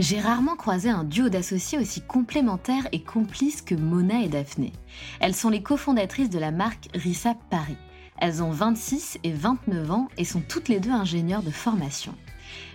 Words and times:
J'ai 0.00 0.18
rarement 0.18 0.56
croisé 0.56 0.88
un 0.88 1.04
duo 1.04 1.28
d'associés 1.28 1.76
aussi 1.76 2.00
complémentaires 2.00 2.88
et 2.90 3.02
complices 3.02 3.60
que 3.60 3.74
Mona 3.74 4.22
et 4.22 4.28
Daphné. 4.28 4.72
Elles 5.20 5.34
sont 5.34 5.50
les 5.50 5.62
cofondatrices 5.62 6.30
de 6.30 6.38
la 6.38 6.52
marque 6.52 6.88
Rissa 6.94 7.34
Paris. 7.50 7.76
Elles 8.16 8.42
ont 8.42 8.50
26 8.50 9.18
et 9.24 9.32
29 9.32 9.90
ans 9.90 10.08
et 10.16 10.24
sont 10.24 10.40
toutes 10.40 10.68
les 10.68 10.80
deux 10.80 10.90
ingénieures 10.90 11.42
de 11.42 11.50
formation. 11.50 12.14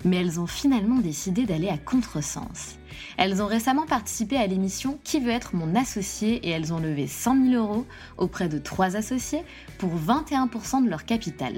Mais 0.04 0.18
elles 0.18 0.40
ont 0.40 0.46
finalement 0.46 1.00
décidé 1.00 1.48
d'aller 1.48 1.70
à 1.70 1.80
contresens. 1.80 2.76
Elles 3.18 3.42
ont 3.42 3.48
récemment 3.48 3.88
participé 3.88 4.38
à 4.38 4.46
l'émission 4.46 5.00
Qui 5.04 5.20
veut 5.20 5.32
être 5.32 5.56
mon 5.56 5.74
associé 5.74 6.36
et 6.48 6.52
elles 6.52 6.74
ont 6.74 6.80
levé 6.80 7.08
100 7.08 7.50
000 7.50 7.56
euros 7.56 7.88
auprès 8.20 8.50
de 8.50 8.60
trois 8.60 8.98
associés 8.98 9.44
pour 9.80 9.96
21% 9.96 10.86
de 10.86 10.90
leur 10.92 11.06
capital. 11.06 11.56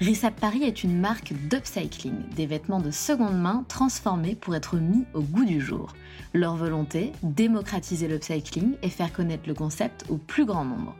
Rissap 0.00 0.40
Paris 0.40 0.64
est 0.64 0.82
une 0.82 0.98
marque 0.98 1.32
d'upcycling, 1.48 2.28
des 2.34 2.46
vêtements 2.46 2.80
de 2.80 2.90
seconde 2.90 3.40
main 3.40 3.64
transformés 3.68 4.34
pour 4.34 4.56
être 4.56 4.76
mis 4.76 5.04
au 5.14 5.20
goût 5.20 5.44
du 5.44 5.60
jour. 5.60 5.92
Leur 6.32 6.56
volonté, 6.56 7.12
démocratiser 7.22 8.08
l'upcycling 8.08 8.74
et 8.82 8.88
faire 8.88 9.12
connaître 9.12 9.44
le 9.46 9.54
concept 9.54 10.04
au 10.08 10.16
plus 10.16 10.46
grand 10.46 10.64
nombre. 10.64 10.96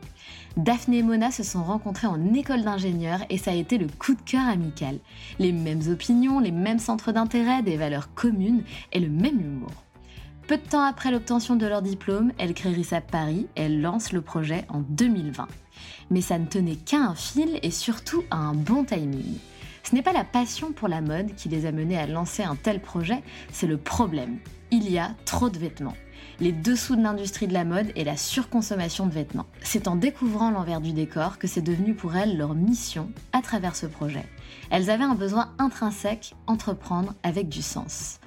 Daphné 0.55 0.99
et 0.99 1.03
Mona 1.03 1.29
se 1.29 1.43
sont 1.43 1.63
rencontrées 1.63 2.07
en 2.07 2.33
école 2.33 2.63
d'ingénieur 2.63 3.19
et 3.29 3.37
ça 3.37 3.51
a 3.51 3.55
été 3.55 3.77
le 3.77 3.87
coup 3.87 4.13
de 4.13 4.21
cœur 4.21 4.47
amical. 4.47 4.99
Les 5.39 5.51
mêmes 5.51 5.81
opinions, 5.89 6.39
les 6.39 6.51
mêmes 6.51 6.79
centres 6.79 7.11
d'intérêt, 7.11 7.63
des 7.63 7.75
valeurs 7.75 8.13
communes 8.13 8.63
et 8.93 9.01
le 9.01 9.09
même 9.09 9.41
humour. 9.41 9.83
Peu 10.47 10.55
de 10.55 10.63
temps 10.63 10.83
après 10.83 11.11
l'obtention 11.11 11.57
de 11.57 11.65
leur 11.65 11.81
diplôme, 11.81 12.31
elles 12.37 12.53
créent 12.53 12.71
Rissap 12.71 13.11
Paris 13.11 13.47
et 13.57 13.63
elles 13.63 13.81
lancent 13.81 14.13
le 14.13 14.21
projet 14.21 14.63
en 14.69 14.79
2020 14.79 15.47
mais 16.09 16.21
ça 16.21 16.37
ne 16.37 16.45
tenait 16.45 16.75
qu'à 16.75 16.99
un 16.99 17.15
fil 17.15 17.59
et 17.63 17.71
surtout 17.71 18.23
à 18.31 18.37
un 18.37 18.53
bon 18.53 18.83
timing. 18.83 19.37
Ce 19.83 19.93
n'est 19.93 20.01
pas 20.01 20.13
la 20.13 20.23
passion 20.23 20.71
pour 20.71 20.87
la 20.87 21.01
mode 21.01 21.35
qui 21.35 21.47
les 21.47 21.65
a 21.65 21.71
menés 21.71 21.97
à 21.97 22.07
lancer 22.07 22.43
un 22.43 22.55
tel 22.55 22.79
projet, 22.79 23.21
c'est 23.51 23.67
le 23.67 23.77
problème. 23.77 24.39
Il 24.71 24.89
y 24.91 24.97
a 24.97 25.11
trop 25.25 25.49
de 25.49 25.59
vêtements. 25.59 25.95
Les 26.39 26.51
dessous 26.51 26.95
de 26.95 27.03
l'industrie 27.03 27.47
de 27.47 27.53
la 27.53 27.65
mode 27.65 27.91
et 27.95 28.03
la 28.03 28.17
surconsommation 28.17 29.05
de 29.05 29.13
vêtements. 29.13 29.45
C'est 29.61 29.87
en 29.87 29.95
découvrant 29.95 30.49
l'envers 30.49 30.81
du 30.81 30.91
décor 30.91 31.37
que 31.37 31.47
c'est 31.47 31.61
devenu 31.61 31.93
pour 31.93 32.15
elles 32.15 32.35
leur 32.35 32.55
mission 32.55 33.11
à 33.31 33.41
travers 33.41 33.75
ce 33.75 33.85
projet. 33.85 34.25
Elles 34.71 34.89
avaient 34.89 35.03
un 35.03 35.15
besoin 35.15 35.53
intrinsèque, 35.59 36.33
entreprendre 36.47 37.13
avec 37.23 37.47
du 37.47 37.61
sens. 37.61 38.19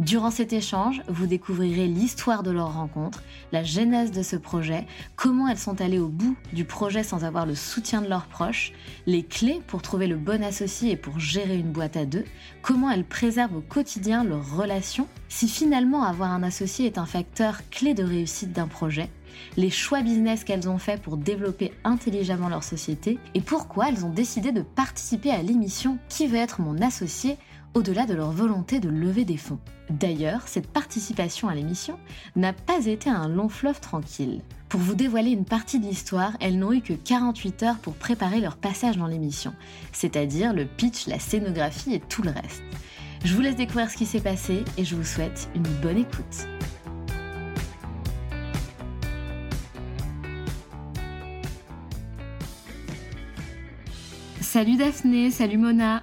Durant 0.00 0.32
cet 0.32 0.52
échange, 0.52 1.02
vous 1.06 1.28
découvrirez 1.28 1.86
l'histoire 1.86 2.42
de 2.42 2.50
leur 2.50 2.74
rencontre, 2.74 3.22
la 3.52 3.62
genèse 3.62 4.10
de 4.10 4.24
ce 4.24 4.34
projet, 4.34 4.86
comment 5.14 5.46
elles 5.46 5.56
sont 5.56 5.80
allées 5.80 6.00
au 6.00 6.08
bout 6.08 6.36
du 6.52 6.64
projet 6.64 7.04
sans 7.04 7.24
avoir 7.24 7.46
le 7.46 7.54
soutien 7.54 8.02
de 8.02 8.08
leurs 8.08 8.26
proches, 8.26 8.72
les 9.06 9.22
clés 9.22 9.60
pour 9.68 9.82
trouver 9.82 10.08
le 10.08 10.16
bon 10.16 10.42
associé 10.42 10.90
et 10.90 10.96
pour 10.96 11.20
gérer 11.20 11.56
une 11.56 11.70
boîte 11.70 11.96
à 11.96 12.06
deux, 12.06 12.24
comment 12.60 12.90
elles 12.90 13.04
préservent 13.04 13.56
au 13.56 13.60
quotidien 13.60 14.24
leurs 14.24 14.56
relations, 14.56 15.06
si 15.28 15.46
finalement 15.46 16.02
avoir 16.02 16.32
un 16.32 16.42
associé 16.42 16.86
est 16.86 16.98
un 16.98 17.06
facteur 17.06 17.58
clé 17.70 17.94
de 17.94 18.02
réussite 18.02 18.52
d'un 18.52 18.66
projet, 18.66 19.10
les 19.56 19.70
choix 19.70 20.02
business 20.02 20.42
qu'elles 20.42 20.68
ont 20.68 20.78
fait 20.78 21.00
pour 21.00 21.16
développer 21.16 21.72
intelligemment 21.84 22.48
leur 22.48 22.64
société 22.64 23.18
et 23.34 23.40
pourquoi 23.40 23.88
elles 23.88 24.04
ont 24.04 24.10
décidé 24.10 24.50
de 24.50 24.62
participer 24.62 25.30
à 25.30 25.42
l'émission 25.42 25.98
Qui 26.08 26.26
veut 26.26 26.38
être 26.38 26.60
mon 26.60 26.80
associé 26.82 27.36
au-delà 27.74 28.06
de 28.06 28.14
leur 28.14 28.30
volonté 28.30 28.80
de 28.80 28.88
lever 28.88 29.24
des 29.24 29.36
fonds. 29.36 29.58
D'ailleurs, 29.90 30.48
cette 30.48 30.68
participation 30.68 31.48
à 31.48 31.54
l'émission 31.54 31.98
n'a 32.36 32.52
pas 32.52 32.86
été 32.86 33.10
un 33.10 33.28
long 33.28 33.48
fleuve 33.48 33.80
tranquille. 33.80 34.40
Pour 34.68 34.80
vous 34.80 34.94
dévoiler 34.94 35.30
une 35.30 35.44
partie 35.44 35.78
de 35.78 35.86
l'histoire, 35.86 36.32
elles 36.40 36.58
n'ont 36.58 36.72
eu 36.72 36.80
que 36.80 36.94
48 36.94 37.62
heures 37.64 37.78
pour 37.78 37.94
préparer 37.94 38.40
leur 38.40 38.56
passage 38.56 38.96
dans 38.96 39.06
l'émission, 39.06 39.52
c'est-à-dire 39.92 40.52
le 40.52 40.64
pitch, 40.64 41.06
la 41.06 41.18
scénographie 41.18 41.94
et 41.94 42.00
tout 42.00 42.22
le 42.22 42.30
reste. 42.30 42.62
Je 43.24 43.34
vous 43.34 43.40
laisse 43.40 43.56
découvrir 43.56 43.90
ce 43.90 43.96
qui 43.96 44.06
s'est 44.06 44.20
passé 44.20 44.64
et 44.76 44.84
je 44.84 44.96
vous 44.96 45.04
souhaite 45.04 45.48
une 45.54 45.62
bonne 45.82 45.98
écoute. 45.98 46.48
Salut 54.40 54.76
Daphné, 54.76 55.30
salut 55.30 55.58
Mona. 55.58 56.02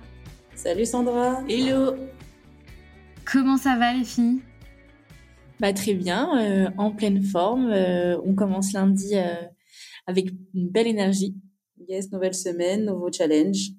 Salut 0.64 0.86
Sandra. 0.86 1.44
Hello. 1.50 1.96
Comment 3.26 3.58
ça 3.58 3.78
va 3.78 3.94
les 3.94 4.04
filles? 4.04 4.42
Bah 5.60 5.74
très 5.74 5.96
bien, 5.96 6.38
euh, 6.38 6.70
en 6.78 6.92
pleine 6.92 7.24
forme. 7.24 7.72
Euh, 7.72 8.16
on 8.24 8.36
commence 8.36 8.72
lundi 8.72 9.16
euh, 9.16 9.42
avec 10.06 10.30
une 10.54 10.70
belle 10.70 10.86
énergie. 10.86 11.36
Yes, 11.90 12.12
nouvelle 12.12 12.36
semaine, 12.36 12.86
nouveau 12.86 13.12
challenge. 13.12 13.72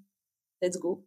Let's 0.60 0.76
go. 0.76 1.06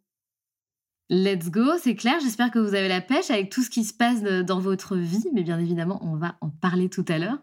Let's 1.10 1.50
go, 1.50 1.76
c'est 1.78 1.94
clair. 1.94 2.20
J'espère 2.22 2.50
que 2.50 2.58
vous 2.58 2.74
avez 2.74 2.88
la 2.88 3.02
pêche 3.02 3.30
avec 3.30 3.50
tout 3.50 3.62
ce 3.62 3.68
qui 3.68 3.84
se 3.84 3.92
passe 3.92 4.22
dans 4.22 4.60
votre 4.60 4.96
vie, 4.96 5.26
mais 5.34 5.42
bien 5.42 5.58
évidemment, 5.58 6.00
on 6.02 6.16
va 6.16 6.38
en 6.40 6.48
parler 6.48 6.88
tout 6.88 7.04
à 7.08 7.18
l'heure. 7.18 7.42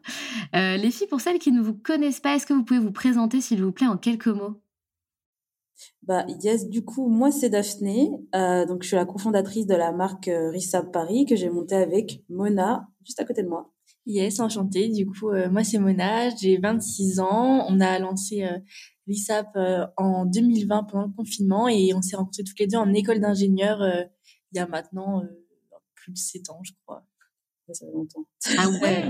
les 0.54 0.90
filles, 0.90 1.08
pour 1.08 1.22
celles 1.22 1.38
qui 1.38 1.52
ne 1.52 1.62
vous 1.62 1.76
connaissent 1.76 2.20
pas, 2.20 2.36
est-ce 2.36 2.48
que 2.48 2.54
vous 2.54 2.64
pouvez 2.64 2.80
vous 2.80 2.92
présenter, 2.92 3.42
s'il 3.42 3.64
vous 3.64 3.72
plaît, 3.72 3.86
en 3.86 3.98
quelques 3.98 4.26
mots? 4.26 4.63
Bah 6.04 6.26
yes, 6.42 6.70
du 6.70 6.84
coup, 6.84 7.08
moi 7.08 7.32
c'est 7.32 7.50
Daphné, 7.50 8.12
euh, 8.36 8.66
donc 8.66 8.84
je 8.84 8.88
suis 8.88 8.96
la 8.96 9.06
cofondatrice 9.06 9.68
de 9.68 9.76
la 9.76 9.92
marque 9.92 10.28
euh, 10.28 10.52
Paris 10.92 11.26
que 11.26 11.36
j'ai 11.36 11.50
montée 11.50 11.76
avec 11.76 12.24
Mona 12.30 12.88
juste 13.04 13.20
à 13.20 13.26
côté 13.26 13.44
de 13.44 13.50
moi. 13.50 13.74
Yes, 14.06 14.42
enchantée. 14.42 14.90
Du 14.90 15.06
coup, 15.06 15.30
euh, 15.30 15.50
moi 15.50 15.64
c'est 15.64 15.78
Mona, 15.78 16.30
j'ai 16.36 16.58
26 16.58 17.20
ans. 17.22 17.66
On 17.70 17.80
a 17.80 18.00
lancé 18.00 18.44
euh, 18.44 18.58
Rissab 19.08 19.48
euh, 19.56 19.88
en 19.96 20.26
2020 20.26 20.84
pendant 20.84 21.06
le 21.08 21.14
confinement 21.14 21.70
et 21.70 21.94
on 21.94 22.02
s'est 22.02 22.18
rencontrés 22.18 22.44
toutes 22.44 22.60
les 22.60 22.68
deux 22.68 22.78
en 22.78 22.94
école 22.94 23.20
d'ingénieur 23.20 23.80
il 24.52 24.58
y 24.58 24.60
a 24.60 24.68
maintenant 24.68 25.24
plus 25.96 26.12
de 26.12 26.18
7 26.18 26.50
ans, 26.50 26.60
je 26.64 26.74
crois. 26.86 27.06
Ça 27.68 27.86
fait 27.86 27.92
longtemps. 27.94 28.26
Ah 28.58 28.70
ouais 28.70 29.10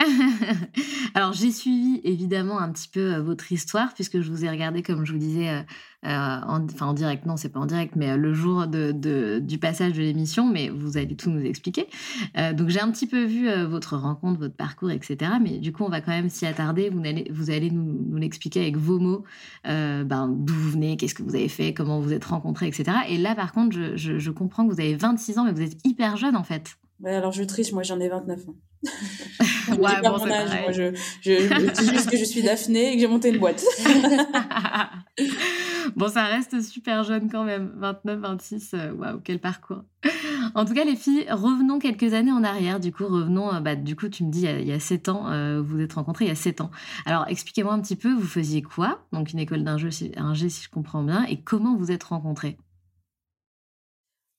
Alors 1.14 1.32
j'ai 1.32 1.50
suivi 1.50 2.00
évidemment 2.04 2.58
un 2.58 2.70
petit 2.70 2.88
peu 2.88 3.16
votre 3.16 3.50
histoire 3.52 3.94
puisque 3.94 4.20
je 4.20 4.30
vous 4.30 4.44
ai 4.44 4.50
regardé 4.50 4.82
comme 4.82 5.04
je 5.06 5.12
vous 5.12 5.18
disais, 5.18 5.64
en, 6.02 6.64
enfin 6.64 6.86
en 6.86 6.92
direct, 6.92 7.24
non 7.24 7.36
c'est 7.36 7.48
pas 7.48 7.60
en 7.60 7.66
direct, 7.66 7.94
mais 7.96 8.16
le 8.16 8.34
jour 8.34 8.66
de, 8.66 9.38
du 9.38 9.58
passage 9.58 9.92
de 9.92 10.02
l'émission, 10.02 10.46
mais 10.46 10.68
vous 10.68 10.98
allez 10.98 11.16
tout 11.16 11.30
nous 11.30 11.44
expliquer. 11.44 11.86
donc 12.52 12.68
j'ai 12.68 12.80
un 12.80 12.90
petit 12.90 13.06
peu 13.06 13.24
vu 13.24 13.48
votre 13.64 13.96
rencontre, 13.96 14.40
votre 14.40 14.56
parcours, 14.56 14.90
etc. 14.90 15.32
Mais 15.40 15.58
du 15.58 15.72
coup 15.72 15.84
on 15.84 15.88
va 15.88 16.00
quand 16.00 16.12
même 16.12 16.28
s'y 16.28 16.44
attarder. 16.44 16.90
Vous 16.90 17.00
allez, 17.00 17.30
vous 17.32 17.50
allez 17.50 17.70
nous, 17.70 18.06
nous 18.10 18.16
l'expliquer 18.18 18.60
avec 18.60 18.76
vos 18.76 18.98
mots, 18.98 19.24
ben, 19.64 20.28
d'où 20.28 20.54
vous 20.54 20.70
venez, 20.72 20.96
qu'est-ce 20.96 21.14
que 21.14 21.22
vous 21.22 21.34
avez 21.34 21.48
fait, 21.48 21.72
comment 21.72 22.00
vous 22.00 22.12
êtes 22.12 22.24
rencontrés, 22.24 22.66
etc. 22.66 22.98
Et 23.08 23.18
là 23.18 23.34
par 23.34 23.52
contre 23.52 23.74
je, 23.74 23.96
je, 23.96 24.18
je 24.18 24.30
comprends 24.30 24.66
que 24.66 24.74
vous 24.74 24.80
avez 24.80 24.96
26 24.96 25.38
ans, 25.38 25.44
mais 25.44 25.52
vous 25.52 25.62
êtes 25.62 25.78
hyper 25.86 26.16
jeune 26.16 26.36
en 26.36 26.44
fait. 26.44 26.76
Ouais, 27.00 27.14
alors 27.14 27.32
je 27.32 27.42
triche, 27.42 27.72
moi 27.72 27.82
j'en 27.82 28.00
ai 28.00 28.08
29 28.08 28.48
ans. 28.48 28.54
ouais, 29.78 30.00
bon, 30.02 30.18
mon 30.18 30.30
âge, 30.30 30.62
moi 30.62 30.72
je, 30.72 30.94
je, 31.22 31.72
dis 31.80 31.90
juste 31.90 32.10
que 32.10 32.16
je 32.16 32.24
suis 32.24 32.42
Daphné 32.42 32.92
et 32.92 32.94
que 32.94 33.00
j'ai 33.00 33.06
monté 33.06 33.30
une 33.30 33.38
boîte. 33.38 33.64
bon, 35.96 36.08
ça 36.08 36.26
reste 36.26 36.60
super 36.60 37.02
jeune 37.02 37.30
quand 37.30 37.44
même, 37.44 37.72
29, 37.76 38.20
26, 38.20 38.74
euh, 38.74 38.92
waouh, 38.92 39.20
quel 39.24 39.38
parcours. 39.38 39.82
En 40.54 40.64
tout 40.64 40.74
cas, 40.74 40.84
les 40.84 40.96
filles, 40.96 41.26
revenons 41.30 41.78
quelques 41.78 42.14
années 42.14 42.32
en 42.32 42.44
arrière. 42.44 42.78
Du 42.78 42.92
coup, 42.92 43.06
revenons, 43.06 43.54
euh, 43.54 43.60
bah, 43.60 43.74
du 43.74 43.96
coup, 43.96 44.08
tu 44.08 44.24
me 44.24 44.30
dis, 44.30 44.42
il 44.42 44.68
y 44.68 44.72
a, 44.72 44.80
7 44.80 45.08
ans, 45.08 45.30
euh, 45.30 45.60
vous 45.60 45.76
vous 45.76 45.80
êtes 45.80 45.94
rencontrés 45.94 46.26
il 46.26 46.28
y 46.28 46.32
a 46.32 46.36
7 46.36 46.60
ans. 46.60 46.70
Alors, 47.06 47.26
expliquez-moi 47.28 47.72
un 47.72 47.80
petit 47.80 47.96
peu, 47.96 48.12
vous 48.12 48.26
faisiez 48.26 48.62
quoi? 48.62 49.06
Donc, 49.12 49.32
une 49.32 49.38
école 49.38 49.64
d'un 49.64 49.78
jeu, 49.78 49.88
un 50.16 50.34
G, 50.34 50.48
si 50.48 50.64
je 50.64 50.70
comprends 50.70 51.02
bien, 51.02 51.24
et 51.24 51.40
comment 51.40 51.76
vous 51.76 51.90
êtes 51.90 52.04
rencontrés 52.04 52.58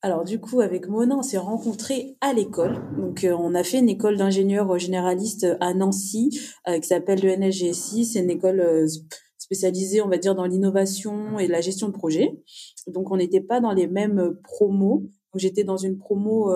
alors 0.06 0.22
du 0.22 0.38
coup, 0.38 0.60
avec 0.60 0.86
Mona, 0.86 1.16
on 1.16 1.22
s'est 1.22 1.36
rencontrés 1.36 2.16
à 2.20 2.32
l'école. 2.32 2.80
Donc 2.96 3.24
euh, 3.24 3.34
on 3.36 3.56
a 3.56 3.64
fait 3.64 3.80
une 3.80 3.88
école 3.88 4.16
d'ingénieurs 4.16 4.78
généralistes 4.78 5.48
à 5.58 5.74
Nancy 5.74 6.40
euh, 6.68 6.78
qui 6.78 6.86
s'appelle 6.86 7.24
le 7.24 7.36
NSGSI. 7.36 8.04
C'est 8.04 8.20
une 8.20 8.30
école 8.30 8.60
euh, 8.60 8.86
spécialisée, 9.36 10.00
on 10.02 10.08
va 10.08 10.18
dire, 10.18 10.36
dans 10.36 10.44
l'innovation 10.44 11.40
et 11.40 11.48
la 11.48 11.60
gestion 11.60 11.88
de 11.88 11.92
projet. 11.92 12.40
Donc 12.86 13.10
on 13.10 13.16
n'était 13.16 13.40
pas 13.40 13.58
dans 13.58 13.72
les 13.72 13.88
mêmes 13.88 14.38
promos. 14.44 15.10
J'étais 15.34 15.64
dans 15.64 15.76
une 15.76 15.98
promo 15.98 16.52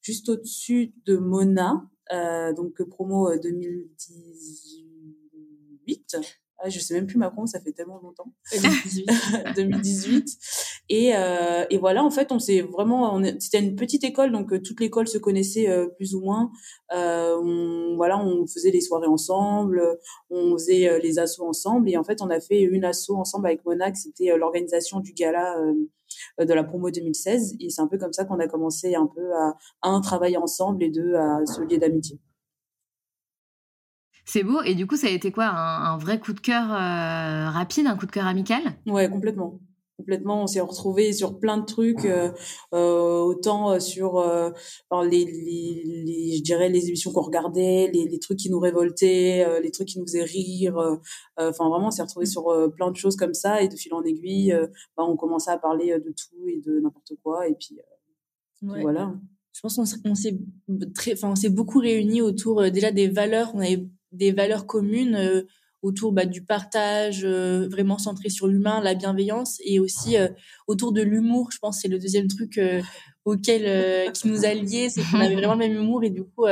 juste 0.00 0.28
au-dessus 0.28 0.94
de 1.06 1.16
Mona, 1.16 1.90
donc 2.56 2.80
promo 2.84 3.36
2018 3.36 6.16
ah, 6.62 6.68
je 6.68 6.78
sais 6.78 6.94
même 6.94 7.06
plus 7.06 7.16
Macron, 7.16 7.46
ça 7.46 7.60
fait 7.60 7.72
tellement 7.72 8.00
longtemps. 8.02 8.32
2018. 8.52 9.08
2018. 9.56 10.28
Et, 10.92 11.14
euh, 11.14 11.64
et 11.70 11.78
voilà, 11.78 12.02
en 12.02 12.10
fait, 12.10 12.32
on 12.32 12.40
s'est 12.40 12.62
vraiment, 12.62 13.22
c'était 13.38 13.60
une 13.60 13.76
pettoute 13.76 14.02
école, 14.02 14.32
donc 14.32 14.52
euh, 14.52 14.60
toute 14.60 14.80
l'école 14.80 15.06
se 15.06 15.18
connaissait 15.18 15.68
euh, 15.68 15.86
plus 15.86 16.16
ou 16.16 16.20
moins. 16.20 16.50
Euh, 16.92 17.38
on, 17.40 17.94
voilà, 17.94 18.18
on 18.18 18.44
faisait 18.48 18.72
les 18.72 18.80
soirées 18.80 19.06
ensemble, 19.06 19.80
on 20.30 20.52
faisait 20.54 20.88
euh, 20.88 20.98
les 20.98 21.20
assos 21.20 21.46
ensemble, 21.46 21.88
et 21.88 21.96
en 21.96 22.02
fait, 22.02 22.20
on 22.22 22.28
a 22.28 22.40
fait 22.40 22.60
une 22.60 22.84
asso 22.84 23.10
ensemble 23.10 23.46
avec 23.46 23.64
Monac. 23.64 23.96
C'était 23.96 24.36
l'organisation 24.36 24.98
du 24.98 25.12
gala 25.12 25.56
de 26.40 26.52
la 26.52 26.64
promo 26.64 26.90
2016, 26.90 27.54
et 27.60 27.70
c'est 27.70 27.82
un 27.82 27.86
peu 27.86 27.96
comme 27.96 28.12
ça 28.12 28.24
qu'on 28.24 28.40
a 28.40 28.48
commencé 28.48 28.96
un 28.96 29.06
peu 29.06 29.32
à 29.32 29.54
un 29.82 30.00
travailler 30.00 30.38
ensemble 30.38 30.82
et 30.82 30.90
deux 30.90 31.14
à 31.14 31.46
se 31.46 31.62
lier 31.62 31.78
d'amitié. 31.78 32.18
C'est 34.32 34.44
beau. 34.44 34.62
Et 34.62 34.76
du 34.76 34.86
coup, 34.86 34.94
ça 34.94 35.08
a 35.08 35.10
été 35.10 35.32
quoi 35.32 35.46
un, 35.46 35.98
vrai 35.98 36.20
coup 36.20 36.32
de 36.32 36.38
cœur 36.38 36.62
euh, 36.70 37.50
rapide, 37.50 37.88
un 37.88 37.96
coup 37.96 38.06
de 38.06 38.12
cœur 38.12 38.26
amical? 38.26 38.62
Ouais, 38.86 39.10
complètement. 39.10 39.58
Complètement, 39.96 40.44
on 40.44 40.46
s'est 40.46 40.60
retrouvés 40.60 41.12
sur 41.12 41.40
plein 41.40 41.58
de 41.58 41.64
trucs, 41.64 42.04
euh, 42.04 42.30
euh, 42.72 43.18
autant 43.18 43.80
sur 43.80 44.22
les, 45.02 45.24
les, 45.24 46.36
je 46.36 46.42
dirais 46.44 46.68
les 46.68 46.86
émissions 46.86 47.10
qu'on 47.12 47.22
regardait, 47.22 47.90
les, 47.92 48.04
les, 48.04 48.18
trucs 48.20 48.38
qui 48.38 48.50
nous 48.50 48.60
révoltaient, 48.60 49.60
les 49.60 49.70
trucs 49.72 49.88
qui 49.88 49.98
nous 49.98 50.06
faisaient 50.06 50.22
rire. 50.22 50.76
Enfin, 51.36 51.68
vraiment, 51.68 51.88
on 51.88 51.90
s'est 51.90 52.02
retrouvés 52.02 52.24
sur 52.24 52.44
plein 52.76 52.92
de 52.92 52.96
choses 52.96 53.16
comme 53.16 53.34
ça. 53.34 53.62
Et 53.62 53.68
de 53.68 53.74
fil 53.74 53.92
en 53.94 54.02
aiguille, 54.04 54.56
bah, 54.96 55.02
on 55.08 55.16
commençait 55.16 55.50
à 55.50 55.58
parler 55.58 55.92
de 55.98 56.14
tout 56.16 56.46
et 56.46 56.60
de 56.64 56.78
n'importe 56.78 57.14
quoi. 57.24 57.48
Et 57.48 57.56
puis, 57.56 57.80
voilà. 58.62 59.12
Je 59.52 59.60
pense 59.60 59.74
qu'on 59.74 60.14
s'est 60.14 60.38
très, 60.94 61.14
enfin, 61.14 61.32
on 61.32 61.36
s'est 61.36 61.50
beaucoup 61.50 61.80
réunis 61.80 62.22
autour 62.22 62.70
déjà 62.70 62.92
des 62.92 63.08
valeurs. 63.08 63.50
On 63.54 63.58
avait 63.58 63.88
des 64.12 64.32
valeurs 64.32 64.66
communes 64.66 65.14
euh, 65.14 65.42
autour 65.82 66.12
bah, 66.12 66.26
du 66.26 66.44
partage, 66.44 67.24
euh, 67.24 67.66
vraiment 67.68 67.98
centré 67.98 68.28
sur 68.28 68.46
l'humain, 68.46 68.80
la 68.82 68.94
bienveillance, 68.94 69.58
et 69.64 69.80
aussi 69.80 70.16
euh, 70.16 70.28
autour 70.66 70.92
de 70.92 71.02
l'humour. 71.02 71.50
Je 71.52 71.58
pense 71.58 71.80
c'est 71.80 71.88
le 71.88 71.98
deuxième 71.98 72.28
truc 72.28 72.60
auquel 73.24 74.12
qui 74.12 74.28
nous 74.28 74.44
a 74.44 74.54
liés, 74.54 74.90
c'est 74.90 75.02
qu'on 75.02 75.20
avait 75.20 75.36
vraiment 75.36 75.54
le 75.54 75.60
même 75.60 75.74
humour, 75.74 76.04
et 76.04 76.10
du 76.10 76.24
coup, 76.24 76.46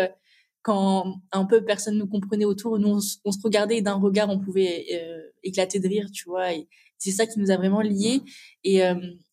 quand 0.63 1.17
un 1.33 1.45
peu 1.45 1.65
personne 1.65 1.99
nous 1.99 2.07
comprenait 2.07 2.45
autour, 2.45 2.79
nous 2.79 3.01
on, 3.25 3.33
se 3.33 3.39
regardait 3.43 3.79
et 3.79 3.83
d'un 3.83 3.95
regard 3.95 4.29
on 4.29 4.39
pouvait 4.39 4.87
éclater 5.43 5.79
de 5.79 5.89
rire, 5.89 6.09
tu 6.13 6.29
vois. 6.29 6.53
Et 6.55 6.69
c'est 6.99 7.11
ça 7.11 7.27
qui 7.27 7.39
nous 7.39 7.51
a 7.51 7.57
vraiment 7.57 7.81
liés. 7.81 8.21
Et, 8.65 8.81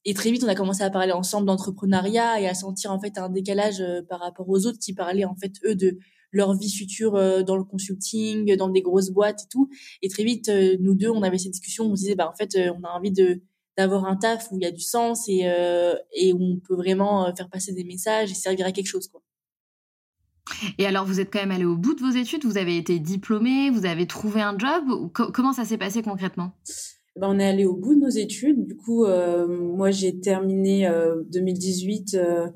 et 0.06 0.14
très 0.14 0.32
vite, 0.32 0.44
on 0.44 0.48
a 0.48 0.56
commencé 0.56 0.82
à 0.84 0.90
parler 0.90 1.12
ensemble 1.12 1.48
d'entrepreneuriat 1.48 2.40
et 2.40 2.48
à 2.48 2.54
sentir 2.54 2.92
en 2.92 3.00
fait 3.00 3.18
un 3.18 3.30
décalage 3.30 3.84
par 4.08 4.22
rapport 4.22 4.48
aux 4.50 4.66
autres 4.66 4.80
qui 4.80 4.94
parlaient 4.94 5.26
en 5.26 5.36
fait 5.36 5.54
eux 5.66 5.76
de 5.76 5.98
leur 6.36 6.54
vie 6.54 6.70
future 6.70 7.16
euh, 7.16 7.44
dans 7.44 7.56
le 7.56 7.64
consulting, 7.64 8.56
dans 8.58 8.68
des 8.68 8.82
grosses 8.82 9.10
boîtes 9.10 9.44
et 9.44 9.48
tout. 9.50 9.70
Et 10.02 10.10
très 10.10 10.24
vite, 10.24 10.50
euh, 10.50 10.76
nous 10.82 10.94
deux, 10.94 11.10
on 11.10 11.24
avait 11.24 11.38
cette 11.38 11.54
discussion, 11.54 11.86
on 11.86 11.96
se 11.96 12.02
disait, 12.02 12.16
bah, 12.16 12.30
en 12.30 12.36
fait, 12.36 12.56
euh, 12.56 12.74
on 12.78 12.84
a 12.84 12.92
envie 12.92 13.12
de 13.12 13.42
d'avoir 13.78 14.06
un 14.06 14.16
taf 14.16 14.50
où 14.52 14.58
il 14.58 14.64
y 14.64 14.66
a 14.66 14.72
du 14.72 14.82
sens 14.82 15.28
et, 15.28 15.42
et 16.14 16.32
où 16.32 16.42
on 16.42 16.60
peut 16.66 16.76
vraiment 16.76 17.36
faire 17.36 17.50
passer 17.50 17.74
des 17.74 17.84
messages 17.84 18.32
et 18.32 18.34
servir 18.34 18.66
à 18.66 18.72
quelque 18.72 18.88
chose. 18.88 19.10
Quoi. 19.10 19.22
Et 20.78 20.86
alors, 20.86 21.04
vous 21.04 21.20
êtes 21.20 21.30
quand 21.30 21.42
même 21.42 21.52
allé 21.52 21.66
au 21.66 21.76
bout 21.76 21.94
de 21.94 22.00
vos 22.00 22.12
études, 22.12 22.46
vous 22.46 22.58
avez 22.58 22.78
été 22.78 23.00
diplômé, 23.00 23.70
vous 23.70 23.86
avez 23.86 24.08
trouvé 24.08 24.42
un 24.42 24.58
job. 24.58 25.12
Comment 25.12 25.52
ça 25.52 25.66
s'est 25.66 25.78
passé 25.78 26.04
concrètement? 26.04 26.54
Ben, 27.16 27.30
on 27.30 27.40
est 27.40 27.48
allé 27.48 27.66
au 27.66 27.74
bout 27.74 27.96
de 27.96 28.02
nos 28.02 28.10
études. 28.10 28.68
Du 28.68 28.76
coup, 28.76 29.06
euh, 29.06 29.48
moi, 29.48 29.90
j'ai 29.90 30.20
terminé 30.20 30.86
euh, 30.88 31.24
2018, 31.32 32.16
euh, 32.16 32.50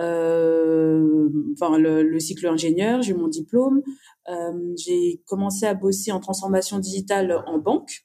euh, 0.00 1.28
enfin 1.52 1.78
le, 1.78 2.02
le, 2.02 2.18
cycle 2.20 2.48
ingénieur. 2.48 3.02
J'ai 3.02 3.12
eu 3.12 3.14
mon 3.14 3.28
diplôme. 3.28 3.82
Euh, 4.28 4.74
j'ai 4.76 5.22
commencé 5.26 5.64
à 5.66 5.74
bosser 5.74 6.10
en 6.10 6.18
transformation 6.18 6.80
digitale 6.80 7.44
en 7.46 7.58
banque. 7.58 8.04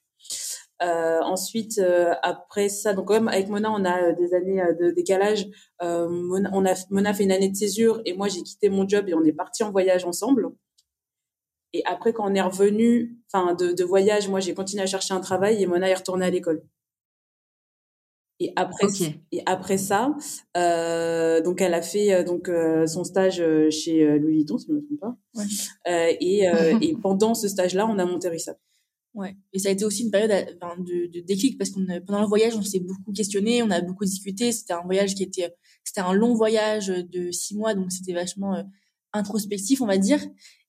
ensuite, 0.80 1.80
après 2.22 2.68
ça, 2.68 2.92
donc 2.94 3.08
quand 3.08 3.14
même 3.14 3.28
avec 3.28 3.48
Mona, 3.48 3.72
on 3.72 3.84
a 3.84 4.12
des 4.12 4.32
années 4.34 4.62
de 4.80 4.90
décalage. 4.90 5.48
Mona, 5.82 6.50
on 6.52 6.64
a 6.66 6.74
Mona 6.90 7.14
fait 7.14 7.24
une 7.24 7.32
année 7.32 7.48
de 7.48 7.56
césure 7.56 8.00
et 8.04 8.14
moi 8.14 8.28
j'ai 8.28 8.42
quitté 8.42 8.68
mon 8.68 8.86
job 8.86 9.08
et 9.08 9.14
on 9.14 9.24
est 9.24 9.32
parti 9.32 9.64
en 9.64 9.72
voyage 9.72 10.04
ensemble. 10.04 10.50
Et 11.76 11.82
après, 11.84 12.14
quand 12.14 12.24
on 12.26 12.34
est 12.34 12.40
revenu, 12.40 13.18
enfin, 13.30 13.54
de, 13.54 13.72
de 13.72 13.84
voyage, 13.84 14.30
moi, 14.30 14.40
j'ai 14.40 14.54
continué 14.54 14.82
à 14.82 14.86
chercher 14.86 15.12
un 15.12 15.20
travail 15.20 15.62
et 15.62 15.66
Mona 15.66 15.90
est 15.90 15.94
retournée 15.94 16.24
à 16.24 16.30
l'école. 16.30 16.62
Et 18.40 18.50
après, 18.56 18.86
et 19.32 19.42
après 19.44 19.76
ça, 19.76 20.14
euh, 20.56 21.42
donc 21.42 21.60
elle 21.60 21.74
a 21.74 21.82
fait 21.82 22.14
euh, 22.14 22.22
donc 22.22 22.48
euh, 22.48 22.86
son 22.86 23.04
stage 23.04 23.42
chez 23.70 24.18
Louis 24.18 24.36
Vuitton, 24.36 24.56
si 24.56 24.66
je 24.68 24.72
ne 24.72 24.76
me 24.78 24.86
trompe 24.86 25.00
pas. 25.00 25.16
Ouais. 25.34 26.16
et, 26.20 26.44
et 26.80 26.96
pendant 27.02 27.34
ce 27.34 27.46
stage-là, 27.46 27.86
on 27.86 27.98
a 27.98 28.06
monté 28.06 28.28
Rissa. 28.30 28.56
Ouais. 29.12 29.36
Et 29.52 29.58
ça 29.58 29.68
a 29.68 29.72
été 29.72 29.84
aussi 29.84 30.04
une 30.04 30.10
période 30.10 30.30
de, 30.30 31.06
de 31.10 31.20
déclic 31.20 31.58
parce 31.58 31.70
qu'on 31.70 31.86
pendant 32.06 32.22
le 32.22 32.26
voyage, 32.26 32.54
on 32.56 32.62
s'est 32.62 32.80
beaucoup 32.80 33.12
questionné, 33.12 33.62
on 33.62 33.70
a 33.70 33.82
beaucoup 33.82 34.04
discuté. 34.06 34.50
C'était 34.52 34.74
un 34.74 34.82
voyage 34.82 35.14
qui 35.14 35.22
était, 35.22 35.54
c'était 35.84 36.00
un 36.00 36.14
long 36.14 36.34
voyage 36.34 36.88
de 36.88 37.30
six 37.30 37.54
mois, 37.54 37.74
donc 37.74 37.92
c'était 37.92 38.14
vachement 38.14 38.64
introspectif, 39.12 39.82
on 39.82 39.86
va 39.86 39.98
dire. 39.98 40.20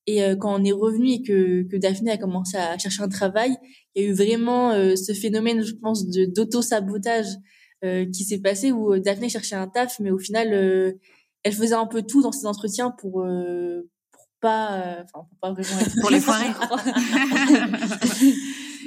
Et 0.07 0.23
euh, 0.23 0.35
quand 0.37 0.59
on 0.59 0.63
est 0.63 0.71
revenu 0.71 1.11
et 1.11 1.21
que, 1.21 1.63
que 1.63 1.75
Daphné 1.75 2.11
a 2.11 2.17
commencé 2.17 2.55
à 2.57 2.77
chercher 2.77 3.03
un 3.03 3.09
travail, 3.09 3.57
il 3.93 4.03
y 4.03 4.05
a 4.05 4.09
eu 4.09 4.13
vraiment 4.13 4.71
euh, 4.71 4.95
ce 4.95 5.11
phénomène, 5.13 5.61
je 5.61 5.73
pense, 5.73 6.07
de 6.07 6.23
d'auto-sabotage 6.25 7.27
euh, 7.83 8.05
qui 8.09 8.23
s'est 8.23 8.39
passé 8.39 8.71
où 8.71 8.97
Daphné 8.97 9.27
cherchait 9.27 9.55
un 9.55 9.67
taf, 9.67 9.99
mais 9.99 10.09
au 10.09 10.17
final, 10.17 10.97
elle 11.43 11.53
faisait 11.53 11.75
un 11.75 11.87
peu 11.87 12.03
tout 12.03 12.21
dans 12.21 12.31
ses 12.31 12.47
entretiens 12.47 12.89
pour 12.91 13.25
pour 14.11 14.27
pas, 14.39 15.03
enfin 15.03 15.27
pour 15.27 15.37
pas 15.41 15.51
vraiment 15.51 15.81
être 15.81 15.99
pour 15.99 16.09
les 16.09 16.21
foirer. 16.21 16.47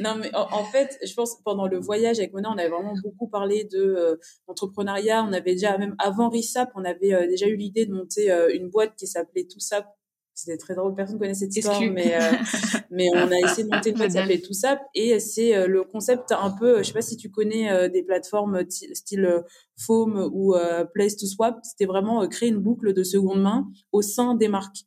non, 0.00 0.14
mais 0.16 0.30
en, 0.34 0.64
fait, 0.64 0.98
je 1.04 1.12
pense 1.12 1.36
pendant 1.44 1.66
le 1.66 1.78
voyage 1.78 2.18
avec 2.18 2.32
Mona, 2.32 2.50
on 2.50 2.56
avait 2.56 2.70
vraiment 2.70 2.94
beaucoup 3.02 3.28
parlé 3.28 3.64
de 3.64 4.18
entrepreneuriat. 4.46 5.22
On 5.22 5.34
avait 5.34 5.52
déjà 5.52 5.76
même 5.76 5.96
avant 5.98 6.30
RISAP, 6.30 6.70
on 6.76 6.84
avait 6.84 7.28
déjà 7.28 7.46
eu 7.46 7.56
l'idée 7.56 7.84
de 7.84 7.92
monter 7.92 8.32
une 8.54 8.70
boîte 8.70 8.94
qui 8.96 9.06
s'appelait 9.06 9.44
Tout 9.44 9.60
ça 9.60 9.86
c'était 10.40 10.56
très 10.56 10.74
drôle, 10.74 10.94
personne 10.94 11.18
connaît 11.18 11.34
cette 11.34 11.54
histoire, 11.54 11.80
mais, 11.82 12.14
euh, 12.14 12.20
mais 12.90 13.08
on 13.14 13.30
a 13.30 13.38
essayé 13.44 13.64
de 13.64 13.74
monter 13.74 13.92
qui 13.92 14.10
s'appelait 14.10 14.40
Tout 14.40 14.54
ça. 14.54 14.80
Et 14.94 15.18
c'est 15.20 15.54
euh, 15.54 15.66
le 15.66 15.84
concept 15.84 16.32
un 16.32 16.50
peu, 16.50 16.78
je 16.78 16.84
sais 16.84 16.92
pas 16.92 17.02
si 17.02 17.16
tu 17.16 17.30
connais 17.30 17.70
euh, 17.70 17.88
des 17.88 18.02
plateformes 18.02 18.64
style 18.68 19.44
Foam 19.76 20.30
ou 20.32 20.54
Place 20.94 21.16
to 21.16 21.26
Swap, 21.26 21.58
c'était 21.62 21.86
vraiment 21.86 22.26
créer 22.28 22.48
une 22.48 22.58
boucle 22.58 22.92
de 22.92 23.02
seconde 23.02 23.42
main 23.42 23.66
au 23.92 24.02
sein 24.02 24.34
des 24.34 24.48
marques. 24.48 24.84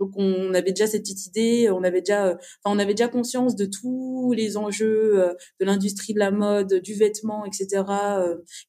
Donc 0.00 0.10
on 0.16 0.54
avait 0.54 0.72
déjà 0.72 0.86
cette 0.86 1.02
petite 1.02 1.26
idée, 1.26 1.70
on 1.70 1.82
avait 1.82 2.00
déjà, 2.00 2.30
enfin 2.32 2.74
on 2.74 2.78
avait 2.78 2.94
déjà 2.94 3.08
conscience 3.08 3.56
de 3.56 3.66
tous 3.66 4.32
les 4.36 4.56
enjeux 4.56 5.34
de 5.60 5.64
l'industrie 5.64 6.14
de 6.14 6.18
la 6.18 6.30
mode, 6.30 6.74
du 6.74 6.94
vêtement, 6.94 7.44
etc. 7.44 7.84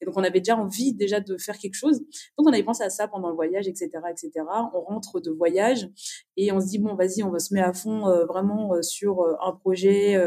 Et 0.01 0.05
donc 0.05 0.15
on 0.17 0.23
avait 0.23 0.39
déjà 0.39 0.57
envie 0.57 0.93
déjà 0.93 1.19
de 1.19 1.37
faire 1.37 1.57
quelque 1.57 1.75
chose. 1.75 1.99
Donc 2.37 2.47
on 2.47 2.53
avait 2.53 2.63
pensé 2.63 2.83
à 2.83 2.89
ça 2.89 3.07
pendant 3.07 3.29
le 3.29 3.35
voyage, 3.35 3.67
etc., 3.67 3.89
etc. 4.09 4.31
On 4.73 4.81
rentre 4.81 5.19
de 5.19 5.31
voyage 5.31 5.89
et 6.37 6.51
on 6.51 6.61
se 6.61 6.67
dit 6.67 6.79
bon 6.79 6.95
vas-y, 6.95 7.23
on 7.23 7.31
va 7.31 7.39
se 7.39 7.53
mettre 7.53 7.67
à 7.67 7.73
fond 7.73 8.01
vraiment 8.25 8.81
sur 8.81 9.21
un 9.41 9.51
projet 9.51 10.17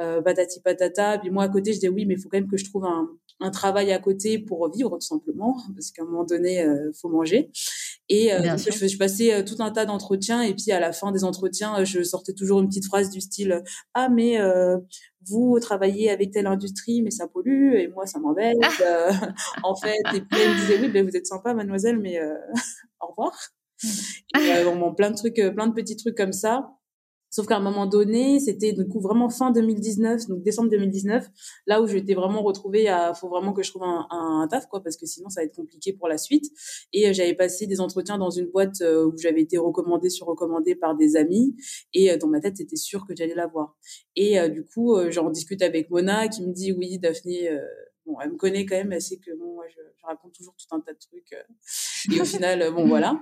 euh, 0.00 0.22
patati 0.22 0.60
patata. 0.60 1.18
Puis 1.18 1.30
moi 1.30 1.44
à 1.44 1.48
côté, 1.50 1.74
je 1.74 1.78
dis 1.78 1.88
oui, 1.88 2.06
mais 2.06 2.14
il 2.14 2.20
faut 2.20 2.30
quand 2.30 2.38
même 2.38 2.48
que 2.48 2.56
je 2.56 2.64
trouve 2.64 2.86
un, 2.86 3.10
un 3.40 3.50
travail 3.50 3.92
à 3.92 3.98
côté 3.98 4.38
pour 4.38 4.70
vivre 4.72 4.90
tout 4.90 5.06
simplement, 5.06 5.56
parce 5.74 5.90
qu'à 5.90 6.02
un 6.02 6.06
moment 6.06 6.24
donné, 6.24 6.62
euh, 6.62 6.90
faut 6.94 7.10
manger. 7.10 7.50
Et 8.14 8.30
euh, 8.30 8.58
je, 8.58 8.88
je, 8.88 8.98
passais 8.98 9.32
euh, 9.32 9.42
tout 9.42 9.56
un 9.60 9.70
tas 9.70 9.86
d'entretiens, 9.86 10.42
et 10.42 10.52
puis 10.52 10.70
à 10.70 10.78
la 10.78 10.92
fin 10.92 11.12
des 11.12 11.24
entretiens, 11.24 11.82
je 11.82 12.02
sortais 12.02 12.34
toujours 12.34 12.60
une 12.60 12.68
petite 12.68 12.84
phrase 12.84 13.08
du 13.08 13.22
style 13.22 13.62
ah 13.94 14.10
mais 14.10 14.38
vous 15.26 15.58
travaillez 15.60 16.10
avec 16.10 16.30
telle 16.30 16.46
industrie, 16.46 17.00
mais 17.00 17.10
ça 17.10 17.26
pollue, 17.26 17.74
et 17.74 17.88
moi 17.88 18.04
ça 18.04 18.18
m'embête. 18.18 18.58
en 19.62 19.74
fait, 19.74 19.96
et 20.14 20.20
puis 20.20 20.40
elle 20.40 20.50
me 20.50 20.60
disait 20.60 20.78
oui, 20.82 20.88
ben, 20.88 21.08
vous 21.08 21.16
êtes 21.16 21.26
sympa, 21.26 21.54
mademoiselle, 21.54 21.98
mais 21.98 22.20
au 23.00 23.06
revoir. 23.06 23.32
Mmh. 23.82 23.88
Et, 24.38 24.64
bon, 24.64 24.94
plein 24.94 25.10
de 25.10 25.16
trucs, 25.16 25.36
plein 25.54 25.68
de 25.68 25.72
petits 25.72 25.96
trucs 25.96 26.16
comme 26.16 26.34
ça. 26.34 26.68
Sauf 27.34 27.46
qu'à 27.46 27.56
un 27.56 27.60
moment 27.60 27.86
donné, 27.86 28.40
c'était 28.40 28.74
du 28.74 28.86
coup 28.86 29.00
vraiment 29.00 29.30
fin 29.30 29.50
2019, 29.52 30.28
donc 30.28 30.42
décembre 30.42 30.68
2019, 30.68 31.26
là 31.66 31.80
où 31.80 31.86
j'étais 31.86 32.12
vraiment 32.12 32.42
retrouvée 32.42 32.88
à, 32.88 33.14
faut 33.14 33.30
vraiment 33.30 33.54
que 33.54 33.62
je 33.62 33.70
trouve 33.70 33.84
un, 33.84 34.06
un, 34.10 34.46
taf, 34.48 34.66
quoi, 34.68 34.82
parce 34.82 34.98
que 34.98 35.06
sinon 35.06 35.30
ça 35.30 35.40
va 35.40 35.46
être 35.46 35.56
compliqué 35.56 35.94
pour 35.94 36.08
la 36.08 36.18
suite. 36.18 36.44
Et 36.92 37.08
euh, 37.08 37.14
j'avais 37.14 37.34
passé 37.34 37.66
des 37.66 37.80
entretiens 37.80 38.18
dans 38.18 38.28
une 38.28 38.50
boîte 38.50 38.82
euh, 38.82 39.06
où 39.06 39.16
j'avais 39.16 39.40
été 39.40 39.56
recommandée 39.56 40.10
sur 40.10 40.26
recommandée 40.26 40.74
par 40.74 40.94
des 40.94 41.16
amis, 41.16 41.56
et 41.94 42.12
euh, 42.12 42.18
dans 42.18 42.28
ma 42.28 42.40
tête 42.40 42.58
c'était 42.58 42.76
sûr 42.76 43.06
que 43.06 43.16
j'allais 43.16 43.34
la 43.34 43.46
voir. 43.46 43.78
Et 44.14 44.36
du 44.50 44.62
coup, 44.66 44.94
j'en 45.08 45.30
discute 45.30 45.62
avec 45.62 45.88
Mona, 45.88 46.28
qui 46.28 46.46
me 46.46 46.52
dit 46.52 46.72
oui, 46.72 46.98
Daphné 46.98 47.48
bon, 48.06 48.16
elle 48.20 48.32
me 48.32 48.36
connaît 48.36 48.66
quand 48.66 48.76
même, 48.76 48.92
elle 48.92 49.02
sait 49.02 49.16
que 49.16 49.30
bon, 49.38 49.58
je, 49.68 49.80
raconte 50.04 50.32
toujours 50.32 50.54
tout 50.56 50.74
un 50.74 50.80
tas 50.80 50.92
de 50.92 50.98
trucs. 50.98 51.32
Euh, 51.32 52.14
et 52.14 52.20
au 52.20 52.24
final, 52.24 52.62
euh, 52.62 52.70
bon, 52.70 52.86
voilà. 52.86 53.20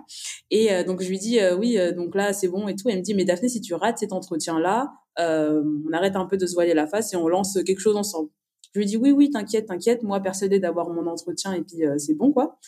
Et 0.51 0.73
euh, 0.73 0.85
donc, 0.85 1.03
je 1.03 1.09
lui 1.09 1.19
dis, 1.19 1.39
oui, 1.59 1.79
donc 1.95 2.15
là, 2.15 2.33
c'est 2.33 2.49
bon 2.49 2.69
et 2.69 2.77
tout. 2.77 2.89
Elle 2.89 2.99
me 2.99 3.03
dit, 3.03 3.15
mais 3.15 3.25
Daphné, 3.25 3.49
si 3.49 3.61
tu 3.61 3.75
rates 3.75 3.99
cet 3.99 4.13
entretien-là, 4.13 4.93
on 5.19 5.93
arrête 5.93 6.17
un 6.17 6.27
peu 6.27 6.37
de 6.37 6.47
se 6.47 6.55
voiler 6.55 6.75
la 6.75 6.87
face 6.87 7.13
et 7.13 7.17
on 7.17 7.29
lance 7.29 7.59
quelque 7.67 7.81
chose 7.81 7.97
ensemble. 7.97 8.31
Je 8.73 8.79
lui 8.79 8.87
dis, 8.87 8.97
oui, 8.97 9.11
oui, 9.11 9.31
t'inquiète, 9.31 9.67
t'inquiète. 9.67 10.03
Moi, 10.03 10.21
persuadée 10.21 10.61
d'avoir 10.61 10.89
mon 10.91 11.07
entretien 11.07 11.53
et 11.53 11.63
puis 11.63 11.83
c'est 11.99 12.15
bon, 12.15 12.33
quoi. 12.33 12.59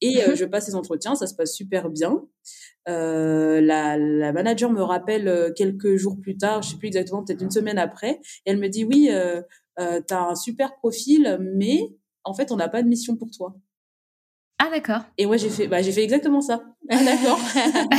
Et 0.00 0.20
je 0.34 0.44
passe 0.44 0.66
ces 0.66 0.74
entretiens, 0.74 1.14
ça 1.14 1.26
se 1.26 1.34
passe 1.34 1.52
super 1.54 1.90
bien. 1.90 2.22
La, 2.86 4.32
manager 4.32 4.70
me 4.70 4.82
rappelle 4.82 5.52
quelques 5.56 5.96
jours 5.96 6.16
plus 6.20 6.36
tard, 6.36 6.62
je 6.62 6.70
sais 6.70 6.76
plus 6.76 6.86
exactement, 6.88 7.24
peut-être 7.24 7.42
une 7.42 7.50
semaine 7.50 7.78
après, 7.78 8.20
et 8.44 8.50
elle 8.50 8.58
me 8.58 8.68
dit 8.68 8.84
oui, 8.84 9.10
euh, 9.78 10.00
tu 10.06 10.14
as 10.14 10.22
un 10.22 10.34
super 10.34 10.76
profil, 10.76 11.38
mais 11.40 11.96
en 12.24 12.34
fait, 12.34 12.52
on 12.52 12.56
n'a 12.56 12.68
pas 12.68 12.82
de 12.82 12.88
mission 12.88 13.16
pour 13.16 13.30
toi. 13.30 13.54
Ah 14.58 14.70
d'accord. 14.70 15.02
Et 15.18 15.26
moi 15.26 15.36
j'ai 15.36 15.50
fait 15.50 15.68
bah 15.68 15.82
j'ai 15.82 15.92
fait 15.92 16.02
exactement 16.02 16.40
ça. 16.40 16.62
Ah 16.88 17.04
d'accord. 17.04 17.38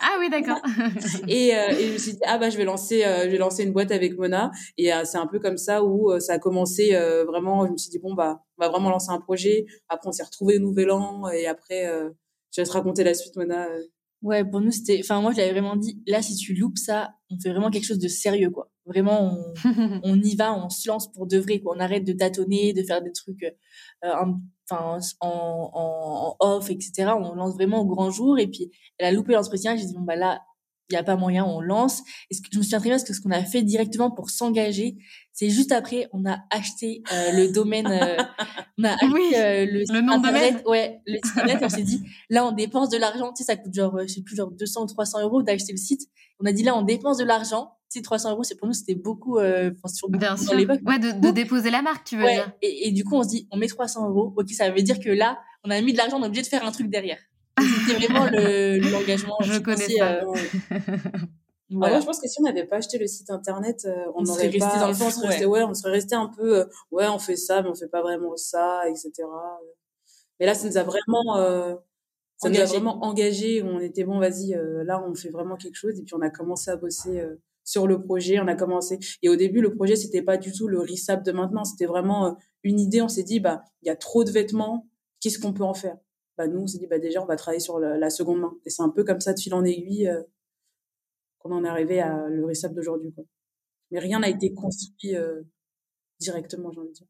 ah 0.00 0.16
oui 0.20 0.28
d'accord. 0.28 0.60
et, 1.28 1.56
euh, 1.56 1.70
et 1.70 1.86
je 1.88 1.92
me 1.94 1.98
suis 1.98 2.12
dit 2.12 2.18
ah 2.26 2.36
bah 2.36 2.50
je 2.50 2.58
vais 2.58 2.64
lancer 2.64 3.04
euh, 3.04 3.24
je 3.24 3.30
vais 3.30 3.38
lancer 3.38 3.64
une 3.64 3.72
boîte 3.72 3.90
avec 3.90 4.16
Mona 4.18 4.50
et 4.76 4.92
euh, 4.92 5.04
c'est 5.04 5.16
un 5.16 5.26
peu 5.26 5.38
comme 5.38 5.56
ça 5.56 5.82
où 5.82 6.12
euh, 6.12 6.20
ça 6.20 6.34
a 6.34 6.38
commencé 6.38 6.90
vraiment 7.26 7.66
je 7.66 7.72
me 7.72 7.76
suis 7.78 7.90
dit 7.90 7.98
bon 7.98 8.14
bah 8.14 8.42
on 8.58 8.64
va 8.64 8.68
vraiment 8.68 8.90
lancer 8.90 9.10
un 9.10 9.20
projet 9.20 9.64
après 9.88 10.08
on 10.08 10.12
s'est 10.12 10.24
retrouvé 10.24 10.58
au 10.58 10.60
nouvel 10.60 10.90
an 10.90 11.28
et 11.30 11.46
après 11.46 11.90
je 12.52 12.60
vais 12.60 12.66
te 12.66 12.72
raconter 12.72 13.02
la 13.02 13.14
suite 13.14 13.36
Mona. 13.36 13.66
Ouais 14.20 14.44
pour 14.44 14.60
nous 14.60 14.72
c'était 14.72 15.00
enfin 15.02 15.22
moi 15.22 15.32
je 15.32 15.38
l'avais 15.38 15.52
vraiment 15.52 15.76
dit 15.76 16.02
là 16.06 16.20
si 16.20 16.36
tu 16.36 16.54
loupes 16.54 16.78
ça 16.78 17.14
on 17.30 17.40
fait 17.40 17.50
vraiment 17.50 17.70
quelque 17.70 17.86
chose 17.86 17.98
de 17.98 18.08
sérieux 18.08 18.50
quoi. 18.50 18.70
Vraiment, 18.86 19.54
on, 19.64 20.00
on, 20.04 20.20
y 20.20 20.36
va, 20.36 20.54
on 20.54 20.68
se 20.68 20.88
lance 20.88 21.10
pour 21.12 21.26
de 21.26 21.38
vrai. 21.38 21.60
Quoi. 21.60 21.74
On 21.76 21.80
arrête 21.80 22.04
de 22.04 22.12
tâtonner, 22.12 22.72
de 22.72 22.82
faire 22.82 23.02
des 23.02 23.12
trucs 23.12 23.42
euh, 24.04 24.24
enfin 24.70 24.98
en, 25.20 25.70
en, 25.72 26.36
off, 26.40 26.70
etc. 26.70 27.12
On 27.18 27.34
lance 27.34 27.54
vraiment 27.54 27.80
au 27.80 27.86
grand 27.86 28.10
jour. 28.10 28.38
Et 28.38 28.46
puis, 28.46 28.70
elle 28.98 29.06
a 29.06 29.12
loupé 29.12 29.32
l'entretien. 29.32 29.76
J'ai 29.76 29.86
dit, 29.86 29.94
bon, 29.94 30.02
bah 30.02 30.16
là, 30.16 30.42
il 30.90 30.94
n'y 30.94 30.98
a 30.98 31.02
pas 31.02 31.16
moyen, 31.16 31.44
on 31.44 31.60
lance. 31.60 32.02
Et 32.30 32.34
ce 32.34 32.42
que, 32.42 32.48
je 32.52 32.58
me 32.58 32.62
souviens 32.62 32.78
très 32.78 32.88
bien 32.90 32.96
parce 32.96 33.08
que 33.08 33.14
ce 33.14 33.20
qu'on 33.20 33.30
a 33.30 33.42
fait 33.42 33.62
directement 33.62 34.10
pour 34.10 34.30
s'engager, 34.30 34.96
c'est 35.32 35.48
juste 35.48 35.72
après, 35.72 36.08
on 36.12 36.26
a 36.26 36.40
acheté 36.50 37.02
euh, 37.12 37.32
le 37.32 37.52
domaine, 37.52 37.86
euh, 37.86 38.16
on 38.78 38.84
a 38.84 38.90
acheté 38.94 39.38
euh, 39.38 39.66
le, 39.66 39.84
le 39.92 40.00
nom 40.02 40.12
internet, 40.14 40.62
ouais, 40.66 41.00
le 41.06 41.16
site 41.24 41.38
internet. 41.38 41.58
on 41.62 41.68
s'est 41.68 41.82
dit, 41.82 42.02
là, 42.28 42.46
on 42.46 42.52
dépense 42.52 42.90
de 42.90 42.98
l'argent. 42.98 43.32
Tu 43.32 43.42
sais, 43.42 43.44
ça 43.44 43.56
coûte 43.56 43.74
genre, 43.74 43.98
je 44.02 44.06
sais 44.06 44.22
plus, 44.22 44.36
genre 44.36 44.50
200 44.50 44.82
ou 44.82 44.86
300 44.86 45.22
euros 45.22 45.42
d'acheter 45.42 45.72
le 45.72 45.78
site. 45.78 46.02
On 46.38 46.46
a 46.46 46.52
dit, 46.52 46.62
là, 46.62 46.76
on 46.76 46.82
dépense 46.82 47.16
de 47.16 47.24
l'argent 47.24 47.70
300 48.02 48.32
euros, 48.32 48.44
c'est 48.44 48.56
pour 48.56 48.66
nous, 48.66 48.74
c'était 48.74 48.94
beaucoup, 48.94 49.38
euh, 49.38 49.70
sur, 49.86 50.08
Bien 50.08 50.36
sûr. 50.36 50.52
Ouais, 50.52 50.98
de, 50.98 51.20
de, 51.20 51.30
déposer 51.30 51.70
la 51.70 51.82
marque, 51.82 52.04
tu 52.04 52.16
veux 52.16 52.24
dire. 52.24 52.52
Et, 52.62 52.88
et, 52.88 52.92
du 52.92 53.04
coup, 53.04 53.16
on 53.16 53.22
se 53.22 53.28
dit, 53.28 53.48
on 53.50 53.56
met 53.56 53.66
300 53.66 54.08
euros. 54.08 54.32
Ok, 54.36 54.50
ça 54.50 54.70
veut 54.70 54.82
dire 54.82 54.98
que 54.98 55.10
là, 55.10 55.38
on 55.64 55.70
a 55.70 55.80
mis 55.80 55.92
de 55.92 55.98
l'argent, 55.98 56.18
on 56.18 56.22
est 56.22 56.26
obligé 56.26 56.42
de 56.42 56.48
faire 56.48 56.64
un 56.64 56.72
truc 56.72 56.88
derrière. 56.88 57.18
C'était 57.58 57.98
vraiment 58.06 58.26
l'engagement. 58.26 59.36
Je 59.40 59.58
connais 59.58 59.88
ça. 59.88 60.22
Euh, 60.22 60.34
voilà. 61.70 62.00
je 62.00 62.06
pense 62.06 62.20
que 62.20 62.28
si 62.28 62.40
on 62.40 62.44
n'avait 62.44 62.66
pas 62.66 62.76
acheté 62.76 62.98
le 62.98 63.06
site 63.06 63.30
internet, 63.30 63.84
euh, 63.86 64.04
on, 64.14 64.24
aurait 64.26 64.48
resté 64.48 64.78
dans 64.78 64.88
le 64.88 64.94
fond, 64.94 65.06
on 65.06 65.10
serait 65.10 65.28
resté, 65.28 65.46
ouais, 65.46 65.62
on 65.62 65.74
serait 65.74 65.92
resté 65.92 66.14
un 66.14 66.28
peu, 66.28 66.60
euh, 66.60 66.64
ouais, 66.90 67.08
on 67.08 67.18
fait 67.18 67.36
ça, 67.36 67.62
mais 67.62 67.68
on 67.68 67.74
fait 67.74 67.88
pas 67.88 68.02
vraiment 68.02 68.36
ça, 68.36 68.82
etc. 68.88 69.12
Mais 70.40 70.46
là, 70.46 70.54
ça 70.54 70.68
nous 70.68 70.76
a 70.76 70.82
vraiment, 70.82 71.36
euh, 71.36 71.74
ça 72.36 72.50
nous 72.50 72.60
a 72.60 72.64
vraiment 72.64 73.04
engagé. 73.04 73.62
On 73.62 73.80
était 73.80 74.04
bon, 74.04 74.18
vas-y, 74.18 74.56
là, 74.84 75.02
on 75.06 75.14
fait 75.14 75.30
vraiment 75.30 75.56
quelque 75.56 75.76
chose, 75.76 75.98
et 75.98 76.02
puis 76.02 76.14
on 76.14 76.20
a 76.20 76.30
commencé 76.30 76.70
à 76.70 76.76
bosser 76.76 77.24
sur 77.64 77.86
le 77.86 78.00
projet. 78.00 78.38
On 78.38 78.46
a 78.46 78.54
commencé. 78.54 78.98
Et 79.22 79.28
au 79.28 79.36
début, 79.36 79.60
le 79.60 79.74
projet, 79.74 79.96
c'était 79.96 80.22
pas 80.22 80.36
du 80.36 80.52
tout 80.52 80.68
le 80.68 80.78
RISAP 80.78 81.24
de 81.24 81.32
maintenant. 81.32 81.64
C'était 81.64 81.86
vraiment 81.86 82.26
euh, 82.26 82.32
une 82.62 82.78
idée. 82.78 83.02
On 83.02 83.08
s'est 83.08 83.22
dit, 83.22 83.40
bah, 83.40 83.62
il 83.82 83.88
y 83.88 83.90
a 83.90 83.96
trop 83.96 84.24
de 84.24 84.30
vêtements. 84.30 84.88
Qu'est-ce 85.20 85.38
qu'on 85.38 85.52
peut 85.52 85.64
en 85.64 85.74
faire? 85.74 85.96
Bah, 86.36 86.46
nous, 86.46 86.60
on 86.60 86.66
s'est 86.66 86.78
dit, 86.78 86.86
bah, 86.86 86.98
déjà, 86.98 87.22
on 87.22 87.26
va 87.26 87.36
travailler 87.36 87.60
sur 87.60 87.78
la, 87.78 88.10
seconde 88.10 88.40
main. 88.40 88.54
Et 88.64 88.70
c'est 88.70 88.82
un 88.82 88.90
peu 88.90 89.04
comme 89.04 89.20
ça, 89.20 89.32
de 89.32 89.40
fil 89.40 89.54
en 89.54 89.64
aiguille, 89.64 90.08
euh, 90.08 90.22
qu'on 91.38 91.52
en 91.52 91.64
est 91.64 91.68
arrivé 91.68 92.00
à 92.00 92.28
le 92.28 92.44
RISAP 92.44 92.74
d'aujourd'hui. 92.74 93.14
Mais 93.90 93.98
rien 93.98 94.20
n'a 94.20 94.28
été 94.28 94.52
construit 94.52 95.16
euh, 95.16 95.42
directement, 96.18 96.70
j'ai 96.72 96.80
envie 96.80 96.88
de 96.88 96.94
dire. 96.94 97.06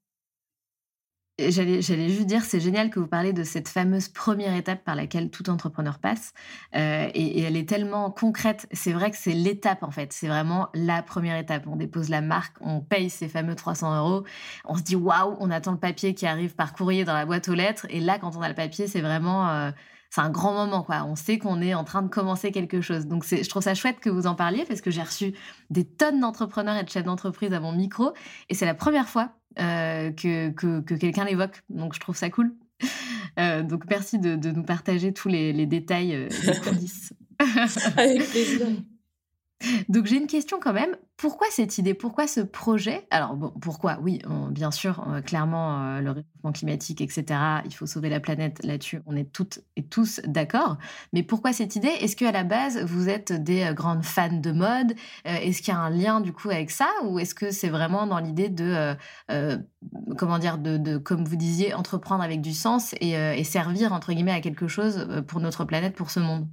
J'allais, 1.38 1.82
juste 1.82 2.26
dire, 2.26 2.44
c'est 2.44 2.60
génial 2.60 2.90
que 2.90 3.00
vous 3.00 3.08
parlez 3.08 3.32
de 3.32 3.42
cette 3.42 3.68
fameuse 3.68 4.06
première 4.06 4.54
étape 4.54 4.84
par 4.84 4.94
laquelle 4.94 5.30
tout 5.30 5.50
entrepreneur 5.50 5.98
passe. 5.98 6.32
Euh, 6.76 7.08
et, 7.12 7.40
et, 7.40 7.42
elle 7.42 7.56
est 7.56 7.68
tellement 7.68 8.12
concrète. 8.12 8.68
C'est 8.70 8.92
vrai 8.92 9.10
que 9.10 9.16
c'est 9.16 9.32
l'étape, 9.32 9.82
en 9.82 9.90
fait. 9.90 10.12
C'est 10.12 10.28
vraiment 10.28 10.68
la 10.74 11.02
première 11.02 11.36
étape. 11.36 11.66
On 11.66 11.74
dépose 11.74 12.08
la 12.08 12.20
marque, 12.20 12.56
on 12.60 12.80
paye 12.80 13.10
ces 13.10 13.26
fameux 13.26 13.56
300 13.56 13.98
euros. 13.98 14.24
On 14.64 14.76
se 14.76 14.82
dit, 14.82 14.94
waouh, 14.94 15.36
on 15.40 15.50
attend 15.50 15.72
le 15.72 15.78
papier 15.78 16.14
qui 16.14 16.24
arrive 16.24 16.54
par 16.54 16.72
courrier 16.72 17.04
dans 17.04 17.14
la 17.14 17.26
boîte 17.26 17.48
aux 17.48 17.54
lettres. 17.54 17.86
Et 17.90 17.98
là, 17.98 18.20
quand 18.20 18.36
on 18.36 18.40
a 18.40 18.48
le 18.48 18.54
papier, 18.54 18.86
c'est 18.86 19.00
vraiment... 19.00 19.48
Euh, 19.50 19.70
c'est 20.14 20.20
un 20.20 20.30
grand 20.30 20.52
moment, 20.52 20.84
quoi. 20.84 21.04
On 21.08 21.16
sait 21.16 21.38
qu'on 21.38 21.60
est 21.60 21.74
en 21.74 21.82
train 21.82 22.00
de 22.00 22.08
commencer 22.08 22.52
quelque 22.52 22.80
chose. 22.80 23.08
Donc, 23.08 23.24
je 23.26 23.48
trouve 23.48 23.64
ça 23.64 23.74
chouette 23.74 23.98
que 23.98 24.08
vous 24.08 24.28
en 24.28 24.36
parliez 24.36 24.64
parce 24.64 24.80
que 24.80 24.92
j'ai 24.92 25.02
reçu 25.02 25.34
des 25.70 25.84
tonnes 25.84 26.20
d'entrepreneurs 26.20 26.76
et 26.76 26.84
de 26.84 26.88
chefs 26.88 27.02
d'entreprise 27.02 27.52
à 27.52 27.58
mon 27.58 27.72
micro. 27.72 28.12
Et 28.48 28.54
c'est 28.54 28.64
la 28.64 28.74
première 28.74 29.08
fois 29.08 29.32
euh, 29.58 30.12
que, 30.12 30.50
que, 30.50 30.82
que 30.82 30.94
quelqu'un 30.94 31.24
l'évoque. 31.24 31.62
Donc 31.68 31.94
je 31.94 32.00
trouve 32.00 32.16
ça 32.16 32.30
cool. 32.30 32.54
Euh, 33.40 33.64
donc 33.64 33.82
merci 33.90 34.20
de, 34.20 34.36
nous 34.36 34.62
partager 34.62 35.12
tous 35.12 35.26
les, 35.26 35.52
les 35.52 35.66
détails 35.66 36.14
euh, 36.14 36.28
des 36.28 36.60
coulisses. 36.60 37.12
Avec 37.96 38.30
plaisir. 38.30 38.68
Donc 39.88 40.06
j'ai 40.06 40.16
une 40.16 40.26
question 40.26 40.58
quand 40.60 40.72
même. 40.72 40.96
Pourquoi 41.16 41.46
cette 41.50 41.78
idée? 41.78 41.94
Pourquoi 41.94 42.26
ce 42.26 42.40
projet? 42.40 43.06
Alors 43.10 43.38
pourquoi? 43.60 43.98
Oui, 44.02 44.20
bien 44.50 44.72
sûr, 44.72 45.06
euh, 45.08 45.20
clairement, 45.20 45.80
euh, 45.80 46.00
le 46.00 46.10
réchauffement 46.10 46.52
climatique, 46.52 47.00
etc. 47.00 47.24
Il 47.64 47.72
faut 47.72 47.86
sauver 47.86 48.08
la 48.08 48.18
planète. 48.18 48.60
Là-dessus, 48.64 49.00
on 49.06 49.14
est 49.14 49.32
toutes 49.32 49.60
et 49.76 49.84
tous 49.84 50.20
d'accord. 50.26 50.76
Mais 51.12 51.22
pourquoi 51.22 51.52
cette 51.52 51.76
idée? 51.76 51.92
Est-ce 52.00 52.16
qu'à 52.16 52.32
la 52.32 52.42
base, 52.42 52.82
vous 52.84 53.08
êtes 53.08 53.32
des 53.32 53.62
euh, 53.62 53.72
grandes 53.72 54.04
fans 54.04 54.32
de 54.32 54.50
mode? 54.50 54.94
Est-ce 55.24 55.62
qu'il 55.62 55.72
y 55.72 55.76
a 55.76 55.80
un 55.80 55.90
lien 55.90 56.20
du 56.20 56.32
coup 56.32 56.50
avec 56.50 56.70
ça? 56.70 56.88
Ou 57.04 57.20
est-ce 57.20 57.34
que 57.34 57.52
c'est 57.52 57.68
vraiment 57.68 58.06
dans 58.06 58.18
l'idée 58.18 58.48
de, 58.48 58.96
comment 60.18 60.38
dire, 60.38 60.58
de, 60.58 60.98
comme 60.98 61.24
vous 61.24 61.36
disiez, 61.36 61.74
entreprendre 61.74 62.22
avec 62.22 62.40
du 62.40 62.52
sens 62.52 62.94
et 63.00 63.44
servir 63.44 63.92
entre 63.92 64.12
guillemets 64.12 64.32
à 64.32 64.40
quelque 64.40 64.68
chose 64.68 65.06
pour 65.28 65.40
notre 65.40 65.64
planète, 65.64 65.94
pour 65.94 66.10
ce 66.10 66.20
monde? 66.20 66.48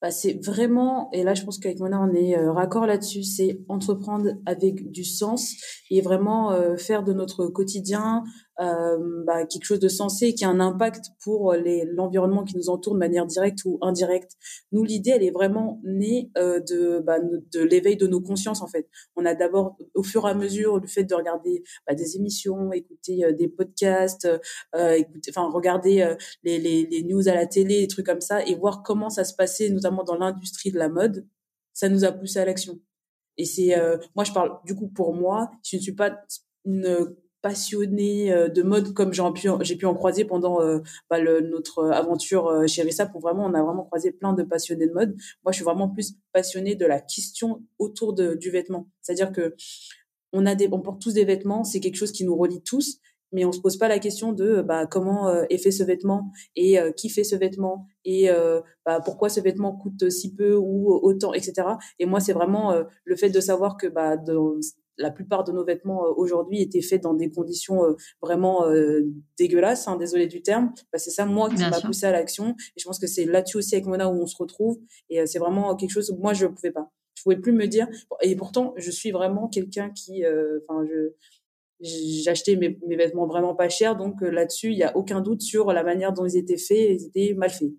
Bah, 0.00 0.12
c'est 0.12 0.38
vraiment, 0.44 1.10
et 1.12 1.24
là 1.24 1.34
je 1.34 1.42
pense 1.42 1.58
qu'avec 1.58 1.80
Mona 1.80 2.00
on 2.00 2.14
est 2.14 2.38
euh, 2.38 2.52
raccord 2.52 2.86
là-dessus, 2.86 3.24
c'est 3.24 3.60
entreprendre 3.68 4.30
avec 4.46 4.90
du 4.92 5.04
sens 5.04 5.54
et 5.90 6.00
vraiment 6.00 6.52
euh, 6.52 6.76
faire 6.76 7.02
de 7.02 7.12
notre 7.12 7.48
quotidien 7.48 8.22
euh, 8.60 9.24
bah, 9.24 9.46
quelque 9.46 9.64
chose 9.64 9.78
de 9.78 9.88
sensé 9.88 10.34
qui 10.34 10.44
a 10.44 10.48
un 10.48 10.60
impact 10.60 11.06
pour 11.22 11.54
l'environnement 11.54 12.44
qui 12.44 12.56
nous 12.56 12.70
entoure 12.70 12.94
de 12.94 12.98
manière 12.98 13.26
directe 13.26 13.60
ou 13.64 13.78
indirecte. 13.82 14.32
Nous, 14.72 14.84
l'idée, 14.84 15.10
elle 15.10 15.22
est 15.22 15.30
vraiment 15.30 15.80
née 15.84 16.30
euh, 16.36 16.60
de 16.60 17.00
bah, 17.00 17.18
de 17.20 17.60
l'éveil 17.60 17.96
de 17.96 18.06
nos 18.06 18.20
consciences 18.20 18.62
en 18.62 18.66
fait. 18.66 18.88
On 19.16 19.24
a 19.24 19.34
d'abord, 19.34 19.76
au 19.94 20.02
fur 20.02 20.26
et 20.26 20.30
à 20.30 20.34
mesure, 20.34 20.78
le 20.78 20.86
fait 20.86 21.04
de 21.04 21.14
regarder 21.14 21.62
bah, 21.86 21.94
des 21.94 22.16
émissions, 22.16 22.72
écouter 22.72 23.24
euh, 23.24 23.32
des 23.32 23.48
podcasts, 23.48 24.28
euh, 24.74 24.92
écouter, 24.92 25.30
enfin 25.34 25.48
regarder 25.50 26.16
les, 26.42 26.58
les, 26.58 26.86
les 26.86 27.02
news 27.04 27.28
à 27.28 27.34
la 27.34 27.46
télé, 27.46 27.80
des 27.80 27.88
trucs 27.88 28.06
comme 28.06 28.20
ça, 28.20 28.44
et 28.44 28.54
voir 28.54 28.82
comment 28.82 29.10
ça 29.10 29.24
se 29.24 29.34
passait, 29.34 29.70
notamment 29.70 30.04
dans 30.04 30.16
l'industrie 30.16 30.72
de 30.72 30.78
la 30.78 30.88
mode, 30.88 31.26
ça 31.72 31.88
nous 31.88 32.04
a 32.04 32.12
poussé 32.12 32.40
à 32.40 32.44
l'action. 32.44 32.78
Et 33.36 33.44
c'est, 33.44 33.74
moi, 34.16 34.24
je 34.24 34.32
parle 34.32 34.58
du 34.64 34.74
coup 34.74 34.88
pour 34.88 35.14
moi, 35.14 35.50
je 35.62 35.76
ne 35.76 35.80
suis 35.82 35.94
pas 35.94 36.18
une 36.64 37.14
passionnée 37.42 38.32
euh, 38.32 38.48
de 38.48 38.62
mode 38.62 38.92
comme 38.94 39.12
j'ai 39.12 39.22
pu 39.34 39.48
j'ai 39.60 39.76
pu 39.76 39.86
en 39.86 39.94
croiser 39.94 40.24
pendant 40.24 40.60
euh, 40.60 40.80
bah, 41.08 41.20
le, 41.20 41.40
notre 41.40 41.90
aventure 41.90 42.48
euh, 42.48 42.66
chez 42.66 42.82
Rissa 42.82 43.06
pour 43.06 43.20
vraiment 43.20 43.44
on 43.44 43.54
a 43.54 43.62
vraiment 43.62 43.84
croisé 43.84 44.12
plein 44.12 44.32
de 44.32 44.42
passionnés 44.42 44.86
de 44.86 44.92
mode. 44.92 45.14
Moi 45.44 45.52
je 45.52 45.56
suis 45.56 45.64
vraiment 45.64 45.88
plus 45.88 46.14
passionnée 46.32 46.74
de 46.74 46.86
la 46.86 47.00
question 47.00 47.62
autour 47.78 48.14
de, 48.14 48.34
du 48.34 48.50
vêtement. 48.50 48.88
C'est-à-dire 49.02 49.32
que 49.32 49.54
on 50.32 50.46
a 50.46 50.54
des 50.54 50.68
on 50.70 50.80
porte 50.80 51.00
tous 51.00 51.14
des 51.14 51.24
vêtements 51.24 51.64
c'est 51.64 51.80
quelque 51.80 51.96
chose 51.96 52.12
qui 52.12 52.24
nous 52.24 52.36
relie 52.36 52.62
tous 52.62 52.98
mais 53.30 53.44
on 53.44 53.52
se 53.52 53.60
pose 53.60 53.76
pas 53.76 53.88
la 53.88 53.98
question 53.98 54.32
de 54.32 54.62
bah, 54.62 54.86
comment 54.86 55.30
est 55.44 55.58
fait 55.58 55.70
ce 55.70 55.82
vêtement 55.82 56.30
et 56.56 56.78
qui 56.96 57.08
fait 57.08 57.24
ce 57.24 57.36
vêtement 57.36 57.86
et 58.04 58.28
bah, 58.84 59.00
pourquoi 59.02 59.30
ce 59.30 59.40
vêtement 59.40 59.74
coûte 59.74 60.10
si 60.10 60.34
peu 60.34 60.54
ou 60.54 60.92
autant 60.92 61.32
etc 61.32 61.68
et 61.98 62.04
moi 62.04 62.20
c'est 62.20 62.34
vraiment 62.34 62.74
le 63.04 63.16
fait 63.16 63.30
de 63.30 63.40
savoir 63.40 63.78
que 63.78 63.86
bah 63.86 64.18
la 64.98 65.10
plupart 65.10 65.44
de 65.44 65.52
nos 65.52 65.64
vêtements 65.64 66.04
euh, 66.04 66.12
aujourd'hui 66.16 66.60
étaient 66.60 66.82
faits 66.82 67.02
dans 67.02 67.14
des 67.14 67.30
conditions 67.30 67.84
euh, 67.84 67.94
vraiment 68.20 68.66
euh, 68.66 69.02
dégueulasses, 69.38 69.88
hein, 69.88 69.96
désolé 69.96 70.26
du 70.26 70.42
terme. 70.42 70.72
Bah, 70.92 70.98
c'est 70.98 71.10
ça, 71.10 71.24
moi, 71.24 71.48
qui 71.48 71.56
m'a 71.56 71.80
poussé 71.80 72.06
à 72.06 72.12
l'action. 72.12 72.54
Et 72.76 72.80
je 72.80 72.84
pense 72.84 72.98
que 72.98 73.06
c'est 73.06 73.24
là-dessus 73.24 73.58
aussi 73.58 73.74
avec 73.74 73.86
Mona 73.86 74.08
où 74.08 74.20
on 74.20 74.26
se 74.26 74.36
retrouve. 74.36 74.78
Et 75.08 75.24
c'est 75.26 75.38
vraiment 75.38 75.74
quelque 75.76 75.90
chose 75.90 76.10
où 76.10 76.16
moi, 76.16 76.34
je 76.34 76.46
ne 76.46 76.52
pouvais 76.52 76.72
pas. 76.72 76.90
Je 77.14 77.22
pouvais 77.22 77.36
plus 77.36 77.52
me 77.52 77.66
dire. 77.66 77.88
Et 78.22 78.36
pourtant, 78.36 78.74
je 78.76 78.90
suis 78.90 79.10
vraiment 79.10 79.48
quelqu'un 79.48 79.90
qui, 79.90 80.24
enfin, 80.68 80.84
je 80.88 81.12
j'achetais 81.80 82.56
mes, 82.56 82.76
mes, 82.88 82.96
vêtements 82.96 83.28
vraiment 83.28 83.54
pas 83.54 83.68
chers, 83.68 83.94
donc 83.94 84.20
là-dessus, 84.20 84.72
il 84.72 84.78
y 84.78 84.82
a 84.82 84.96
aucun 84.96 85.20
doute 85.20 85.42
sur 85.42 85.72
la 85.72 85.84
manière 85.84 86.12
dont 86.12 86.26
ils 86.26 86.36
étaient 86.36 86.56
faits, 86.56 87.00
ils 87.00 87.06
étaient 87.06 87.34
mal 87.34 87.50
faits. 87.50 87.70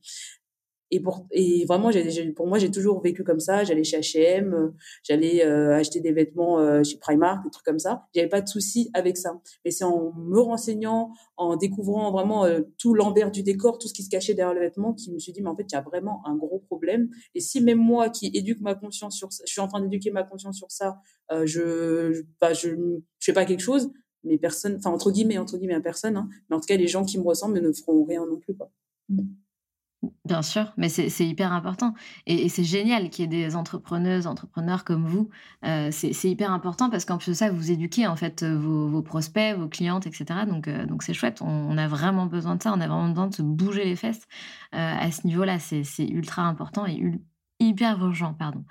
Et 0.91 0.99
pour 0.99 1.27
et 1.31 1.65
vraiment, 1.65 1.91
j'ai, 1.91 2.31
pour 2.31 2.47
moi, 2.47 2.57
j'ai 2.57 2.71
toujours 2.71 3.01
vécu 3.01 3.23
comme 3.23 3.39
ça. 3.39 3.63
J'allais 3.63 3.83
chez 3.83 3.99
H&M, 3.99 4.73
j'allais 5.03 5.45
euh, 5.45 5.75
acheter 5.75 5.99
des 5.99 6.11
vêtements 6.11 6.59
euh, 6.59 6.83
chez 6.83 6.97
Primark, 6.97 7.43
des 7.43 7.51
trucs 7.51 7.65
comme 7.65 7.79
ça. 7.79 8.07
J'avais 8.15 8.29
pas 8.29 8.41
de 8.41 8.47
souci 8.47 8.89
avec 8.93 9.17
ça. 9.17 9.39
Mais 9.65 9.71
c'est 9.71 9.83
en 9.83 10.13
me 10.13 10.39
renseignant, 10.39 11.13
en 11.37 11.55
découvrant 11.55 12.11
vraiment 12.11 12.45
tout 12.77 12.93
l'envers 12.93 13.31
du 13.31 13.43
décor, 13.43 13.77
tout 13.77 13.87
ce 13.87 13.93
qui 13.93 14.03
se 14.03 14.09
cachait 14.09 14.33
derrière 14.33 14.53
le 14.53 14.61
vêtement, 14.61 14.93
qui 14.93 15.11
me 15.11 15.19
suis 15.19 15.31
dit, 15.31 15.41
mais 15.41 15.49
en 15.49 15.55
fait, 15.55 15.65
il 15.69 15.73
y 15.73 15.77
a 15.77 15.81
vraiment 15.81 16.21
un 16.25 16.35
gros 16.35 16.59
problème. 16.59 17.09
Et 17.35 17.39
si 17.39 17.61
même 17.61 17.77
moi, 17.77 18.09
qui 18.09 18.31
éduque 18.33 18.61
ma 18.61 18.75
conscience 18.75 19.15
sur 19.15 19.31
ça, 19.31 19.43
je 19.45 19.51
suis 19.51 19.61
en 19.61 19.67
train 19.67 19.81
d'éduquer 19.81 20.11
ma 20.11 20.23
conscience 20.23 20.57
sur 20.57 20.71
ça, 20.71 20.99
euh, 21.31 21.45
je, 21.45 22.13
je, 22.13 22.21
bah, 22.41 22.53
je, 22.53 22.69
je 22.69 23.25
fais 23.25 23.33
pas 23.33 23.45
quelque 23.45 23.61
chose, 23.61 23.91
mais 24.23 24.37
personne, 24.37 24.75
enfin 24.77 24.91
entre 24.91 25.11
guillemets, 25.11 25.37
entre 25.37 25.57
guillemets, 25.57 25.79
personne. 25.81 26.17
Hein, 26.17 26.29
mais 26.49 26.55
en 26.55 26.59
tout 26.59 26.65
cas, 26.65 26.77
les 26.77 26.87
gens 26.87 27.05
qui 27.05 27.17
me 27.17 27.23
ressemblent 27.23 27.59
ne 27.59 27.71
feront 27.71 28.03
rien 28.03 28.25
non 28.25 28.37
plus, 28.37 28.55
quoi. 28.55 28.71
Mmh. 29.09 29.21
Bien 30.23 30.41
sûr, 30.41 30.71
mais 30.77 30.87
c'est 30.87 31.27
hyper 31.27 31.51
important. 31.51 31.93
Et, 32.25 32.47
c'est 32.47 32.63
génial 32.63 33.09
qu'il 33.09 33.23
y 33.23 33.35
ait 33.35 33.47
des 33.47 33.57
entrepreneuses, 33.57 34.27
entrepreneurs 34.27 34.85
comme 34.85 35.05
vous. 35.05 35.29
Euh, 35.65 35.89
c'est 35.91 36.29
hyper 36.29 36.53
important 36.53 36.89
parce 36.89 37.03
qu'en 37.03 37.17
plus 37.17 37.31
de 37.31 37.33
ça, 37.33 37.51
vous 37.51 37.69
éduquez 37.69 38.07
en 38.07 38.15
fait 38.15 38.43
vos, 38.43 39.01
prospects, 39.01 39.57
vos 39.57 39.67
clientes, 39.67 40.07
etc. 40.07 40.45
Donc 40.47 40.69
euh, 40.69 40.85
donc 40.85 41.03
c'est 41.03 41.13
chouette. 41.13 41.41
On, 41.41 41.77
a 41.77 41.87
vraiment 41.89 42.27
besoin 42.27 42.55
de 42.55 42.63
ça. 42.63 42.71
On 42.73 42.79
a 42.79 42.87
vraiment 42.87 43.09
besoin 43.09 43.27
de 43.27 43.35
se 43.35 43.41
bouger 43.41 43.83
les 43.83 43.97
fesses 43.97 44.25
euh, 44.73 44.77
à 44.77 45.11
ce 45.11 45.27
niveau-là. 45.27 45.59
C'est 45.59 46.07
ultra 46.07 46.43
important 46.43 46.85
et 46.85 47.19
hyper 47.59 48.01
urgent, 48.03 48.33
pardon. 48.33 48.63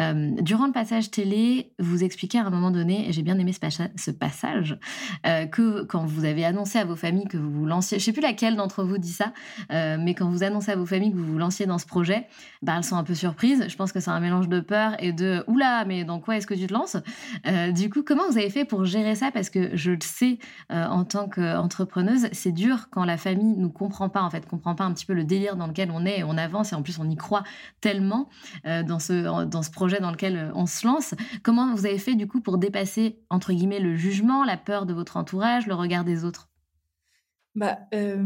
Euh, 0.00 0.30
durant 0.40 0.66
le 0.66 0.72
passage 0.72 1.10
télé, 1.10 1.72
vous 1.78 2.04
expliquez 2.04 2.38
à 2.38 2.44
un 2.44 2.50
moment 2.50 2.70
donné, 2.70 3.08
et 3.08 3.12
j'ai 3.12 3.22
bien 3.22 3.38
aimé 3.38 3.52
ce, 3.52 4.10
passage, 4.10 4.78
euh, 5.26 5.46
que 5.46 5.82
quand 5.82 6.06
vous 6.06 6.24
avez 6.24 6.44
annoncé 6.44 6.78
à 6.78 6.84
vos 6.84 6.94
familles 6.94 7.26
que 7.26 7.36
vous 7.36 7.50
vous 7.50 7.66
lanciez, 7.66 7.98
je 7.98 8.04
sais 8.04 8.12
plus 8.12 8.22
laquelle 8.22 8.54
d'entre 8.56 8.84
vous 8.84 8.98
dit 8.98 9.10
ça, 9.10 9.32
euh, 9.72 9.96
mais 10.00 10.14
quand 10.14 10.30
vous 10.30 10.44
annoncez 10.44 10.70
à 10.70 10.76
vos 10.76 10.86
familles 10.86 11.10
que 11.10 11.16
vous 11.16 11.32
vous 11.32 11.38
lanciez 11.38 11.66
dans 11.66 11.78
ce 11.78 11.86
projet, 11.86 12.28
bah, 12.62 12.74
elles 12.76 12.84
sont 12.84 12.96
un 12.96 13.04
peu 13.04 13.14
surprises. 13.14 13.64
Je 13.68 13.76
pense 13.76 13.90
que 13.92 13.98
c'est 13.98 14.10
un 14.10 14.20
mélange 14.20 14.48
de 14.48 14.60
peur 14.60 14.94
et 15.00 15.12
de 15.12 15.42
oula, 15.48 15.84
mais 15.84 16.04
dans 16.04 16.20
quoi 16.20 16.36
est-ce 16.36 16.46
que 16.46 16.54
tu 16.54 16.66
te 16.66 16.72
lances? 16.72 16.96
Du 17.74 17.90
coup, 17.90 18.02
comment 18.02 18.28
vous 18.28 18.38
avez 18.38 18.50
fait 18.50 18.64
pour 18.64 18.84
gérer 18.84 19.14
ça? 19.14 19.30
Parce 19.30 19.50
que 19.50 19.76
je 19.76 19.92
le 19.92 19.98
sais 20.02 20.38
en 20.70 21.04
tant 21.04 21.28
qu'entrepreneuse, 21.28 22.28
c'est 22.32 22.52
dur 22.52 22.88
quand 22.90 23.04
la 23.04 23.16
famille 23.16 23.56
nous 23.56 23.70
comprend 23.70 24.08
pas, 24.08 24.22
en 24.22 24.30
fait, 24.30 24.46
comprend 24.46 24.74
pas 24.74 24.84
un 24.84 24.92
petit 24.92 25.06
peu 25.06 25.14
le 25.14 25.24
délire 25.24 25.56
dans 25.56 25.66
lequel 25.66 25.90
on 25.90 26.06
est, 26.06 26.20
et 26.20 26.24
on 26.24 26.36
avance 26.36 26.72
et 26.72 26.76
en 26.76 26.82
plus 26.82 26.98
on 26.98 27.08
y 27.08 27.16
croit 27.16 27.42
tellement 27.80 28.27
euh, 28.66 28.82
dans, 28.82 28.98
ce, 28.98 29.44
dans 29.44 29.62
ce 29.62 29.70
projet 29.70 30.00
dans 30.00 30.10
lequel 30.10 30.36
euh, 30.36 30.50
on 30.54 30.66
se 30.66 30.86
lance. 30.86 31.14
Comment 31.42 31.74
vous 31.74 31.86
avez 31.86 31.98
fait 31.98 32.14
du 32.14 32.26
coup 32.26 32.40
pour 32.40 32.58
dépasser, 32.58 33.18
entre 33.30 33.52
guillemets, 33.52 33.80
le 33.80 33.96
jugement, 33.96 34.44
la 34.44 34.56
peur 34.56 34.86
de 34.86 34.94
votre 34.94 35.16
entourage, 35.16 35.66
le 35.66 35.74
regard 35.74 36.04
des 36.04 36.24
autres? 36.24 36.48
Bah, 37.54 37.78
euh, 37.94 38.22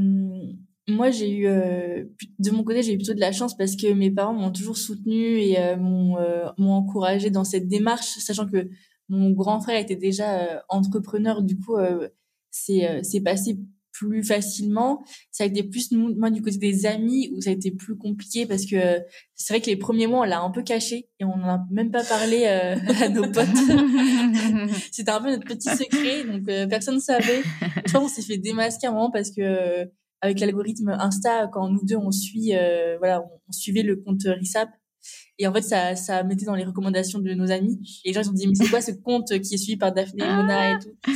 Moi, 0.89 1.11
j'ai 1.11 1.37
eu, 1.37 1.45
de 1.47 2.51
mon 2.51 2.65
côté, 2.65 2.83
j'ai 2.83 2.95
eu 2.95 2.99
plutôt 2.99 3.15
de 3.15 3.21
la 3.21 3.33
chance 3.33 3.57
parce 3.57 3.77
que 3.77 3.93
mes 3.93 4.11
parents 4.11 4.35
m'ont 4.35 4.53
toujours 4.53 4.77
soutenu 4.77 5.39
et 5.39 5.57
m'ont 5.77 6.17
encouragé 6.59 7.31
dans 7.31 7.45
cette 7.45 7.69
démarche, 7.69 8.19
sachant 8.19 8.47
que 8.47 8.69
mon 9.09 9.31
grand 9.31 9.61
frère 9.61 9.81
était 9.81 9.97
déjà 9.97 10.63
entrepreneur, 10.69 11.43
du 11.43 11.57
coup, 11.59 11.77
c'est 12.51 13.21
passé 13.25 13.59
plus 14.03 14.25
facilement. 14.25 15.05
Ça 15.31 15.45
a 15.45 15.47
été 15.47 15.63
plus 15.63 15.93
moi 15.93 16.31
du 16.31 16.43
côté 16.43 16.59
des 16.59 16.87
amis 16.87 17.33
où 17.35 17.41
ça 17.41 17.51
a 17.51 17.53
été 17.53 17.71
plus 17.71 17.97
compliqué 17.97 18.47
parce 18.47 18.67
que 18.67 19.01
c'est 19.35 19.53
vrai 19.53 19.61
que 19.61 19.67
les 19.67 19.77
premiers 19.77 20.07
mois 20.07 20.21
on 20.21 20.25
l'a 20.25 20.41
un 20.41 20.51
peu 20.51 20.63
caché 20.63 21.09
et 21.21 21.25
on 21.25 21.37
n'en 21.37 21.55
a 21.55 21.61
même 21.71 21.91
pas 21.91 22.05
parlé 22.05 22.45
euh, 22.47 22.77
à 23.01 23.09
nos 23.09 23.23
potes. 23.23 23.47
C'était 24.93 25.11
un 25.11 25.21
peu 25.21 25.31
notre 25.31 25.47
petit 25.47 25.69
secret 25.69 26.25
donc 26.25 26.49
euh, 26.49 26.67
personne 26.67 26.97
ne 26.97 27.01
savait. 27.01 27.43
Je 27.63 27.93
crois 27.93 28.01
qu'on 28.01 28.09
s'est 28.09 28.23
fait 28.23 28.39
démasquer 28.39 28.89
un 28.89 28.93
moment 28.93 29.11
parce 29.11 29.31
que 29.31 29.41
euh, 29.41 29.85
avec 30.21 30.41
l'algorithme 30.41 30.97
Insta 30.99 31.49
quand 31.53 31.69
nous 31.69 31.85
deux 31.85 31.97
on 31.97 32.11
suit 32.11 32.53
voilà 32.99 33.23
on, 33.23 33.53
suivait 33.53 33.83
le 33.83 33.97
compte 33.97 34.23
Risap 34.25 34.69
et 35.39 35.49
en 35.49 35.53
fait, 35.53 35.63
ça, 35.63 35.97
ça 35.97 36.23
mettait 36.23 36.45
dans 36.45 36.55
les 36.55 36.63
recommandations 36.63 37.19
de 37.19 37.35
nos 37.35 37.51
amis. 37.51 37.81
Et 38.05 38.11
les 38.11 38.15
gens, 38.15 38.21
ils 38.23 38.29
ont 38.29 38.33
dit, 38.33 38.47
mais 38.47 38.55
c'est 38.55 38.69
quoi 38.69 38.81
ce 38.81 38.93
compte 38.93 39.27
qui 39.41 39.55
est 39.55 39.59
suivi 39.59 39.77
par 39.77 39.93
Daphné 39.93 40.23
et 40.23 40.29
Mona 40.29 40.73
et 40.73 40.79
tout? 40.79 41.13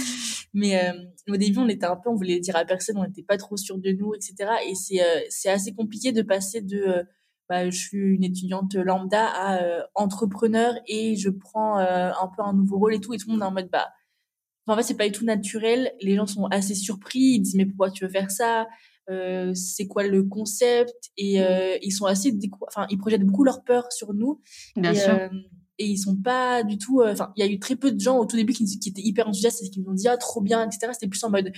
Mais 0.56 0.82
euh, 0.82 0.92
au 1.28 1.36
début, 1.36 1.58
on 1.58 1.68
était 1.68 1.84
un 1.84 1.96
peu, 1.96 2.08
on 2.08 2.14
voulait 2.14 2.40
dire 2.40 2.56
à 2.56 2.64
personne, 2.64 2.96
on 2.96 3.04
n'était 3.04 3.22
pas 3.22 3.36
trop 3.36 3.58
sûr 3.58 3.76
de 3.78 3.92
nous, 3.92 4.14
etc. 4.14 4.50
Et 4.66 4.74
c'est 4.74 5.02
euh, 5.02 5.20
c'est 5.28 5.50
assez 5.50 5.74
compliqué 5.74 6.12
de 6.12 6.22
passer 6.22 6.62
de 6.62 6.78
euh, 6.78 7.02
bah, 7.50 7.68
je 7.68 7.78
suis 7.78 7.98
une 7.98 8.24
étudiante 8.24 8.74
lambda 8.74 9.26
à 9.26 9.60
entrepreneur 9.94 10.74
et 10.88 11.14
je 11.14 11.28
prends 11.28 11.76
un 11.78 12.28
peu 12.36 12.42
un 12.42 12.54
nouveau 12.54 12.78
rôle 12.78 12.94
et 12.94 13.00
tout. 13.00 13.14
Et 13.14 13.18
tout 13.18 13.28
le 13.28 13.34
monde 13.34 13.42
est 13.42 13.46
en 13.46 13.52
mode 13.52 13.68
bah 13.70 13.86
en 14.66 14.76
fait, 14.76 14.82
c'est 14.82 14.96
pas 14.96 15.06
du 15.06 15.12
tout 15.12 15.24
naturel. 15.24 15.92
Les 16.00 16.16
gens 16.16 16.26
sont 16.26 16.46
assez 16.46 16.74
surpris. 16.74 17.20
Ils 17.20 17.40
disent 17.40 17.54
mais 17.54 17.66
pourquoi 17.66 17.90
tu 17.90 18.04
veux 18.04 18.10
faire 18.10 18.30
ça? 18.30 18.66
Euh, 19.10 19.54
C'est 19.54 19.86
quoi 19.86 20.04
le 20.04 20.24
concept? 20.24 21.12
Et 21.16 21.40
euh, 21.40 21.76
ils 21.82 21.92
sont 21.92 22.06
assez, 22.06 22.36
enfin, 22.66 22.86
ils 22.90 22.98
projettent 22.98 23.22
beaucoup 23.22 23.44
leur 23.44 23.62
peur 23.62 23.92
sur 23.92 24.12
nous. 24.12 24.40
Bien 24.74 24.94
sûr 24.94 25.30
et 25.78 25.86
ils 25.86 25.98
sont 25.98 26.16
pas 26.16 26.62
du 26.62 26.78
tout 26.78 27.00
euh, 27.00 27.12
enfin 27.12 27.32
il 27.36 27.44
y 27.44 27.48
a 27.48 27.50
eu 27.50 27.58
très 27.58 27.76
peu 27.76 27.92
de 27.92 28.00
gens 28.00 28.18
au 28.18 28.26
tout 28.26 28.36
début 28.36 28.52
qui, 28.52 28.64
qui 28.64 28.88
étaient 28.88 29.02
hyper 29.02 29.28
enthousiastes 29.28 29.62
et 29.62 29.70
qui 29.70 29.80
nous 29.80 29.90
ont 29.90 29.94
dit 29.94 30.08
ah 30.08 30.16
trop 30.16 30.40
bien 30.40 30.66
etc 30.66 30.92
c'était 30.92 31.08
plus 31.08 31.22
en 31.24 31.30
mode 31.30 31.52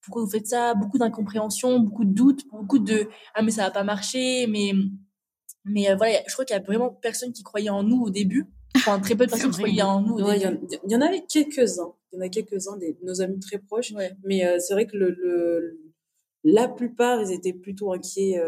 pourquoi 0.00 0.22
vous 0.22 0.30
faites 0.30 0.46
ça? 0.46 0.74
Beaucoup 0.74 0.98
d'incompréhension 0.98 1.80
beaucoup 1.80 2.04
de 2.04 2.12
doutes 2.12 2.42
beaucoup 2.50 2.78
de 2.78 3.08
ah 3.34 3.42
mais 3.42 3.50
ça 3.50 3.64
va 3.64 3.70
pas 3.70 3.84
marcher 3.84 4.46
mais 4.46 4.72
mais 5.64 5.90
euh, 5.90 5.96
voilà 5.96 6.18
je 6.26 6.32
crois 6.32 6.44
qu'il 6.44 6.56
y 6.56 6.58
a 6.58 6.62
vraiment 6.62 6.90
personne 6.90 7.32
qui 7.32 7.42
croyait 7.42 7.70
en 7.70 7.82
nous 7.82 8.02
au 8.02 8.10
début. 8.10 8.46
Enfin 8.76 8.98
très 9.00 9.14
peu 9.14 9.26
de 9.26 9.30
personnes 9.30 9.50
qui 9.50 9.58
croyaient 9.58 9.82
en 9.82 10.02
nous 10.02 10.18
il 10.18 10.90
y, 10.90 10.96
en 10.96 11.00
avait 11.00 11.24
quelques 11.28 11.78
uns 11.78 11.94
il 12.12 12.16
y 12.16 12.18
en 12.18 12.26
a 12.26 12.28
quelques 12.28 12.68
uns 12.68 12.76
de 12.76 12.96
nos 13.02 13.20
amis 13.22 13.40
très 13.40 13.58
proches. 13.58 13.92
Mais 14.24 14.44
euh, 14.46 14.58
c'est 14.58 14.74
vrai 14.74 14.86
que 14.86 14.96
le, 14.96 15.10
le, 15.10 15.80
la 16.44 16.68
plupart 16.68 17.22
ils 17.22 17.32
étaient 17.32 17.52
plutôt 17.52 17.92
inquiets 17.92 18.40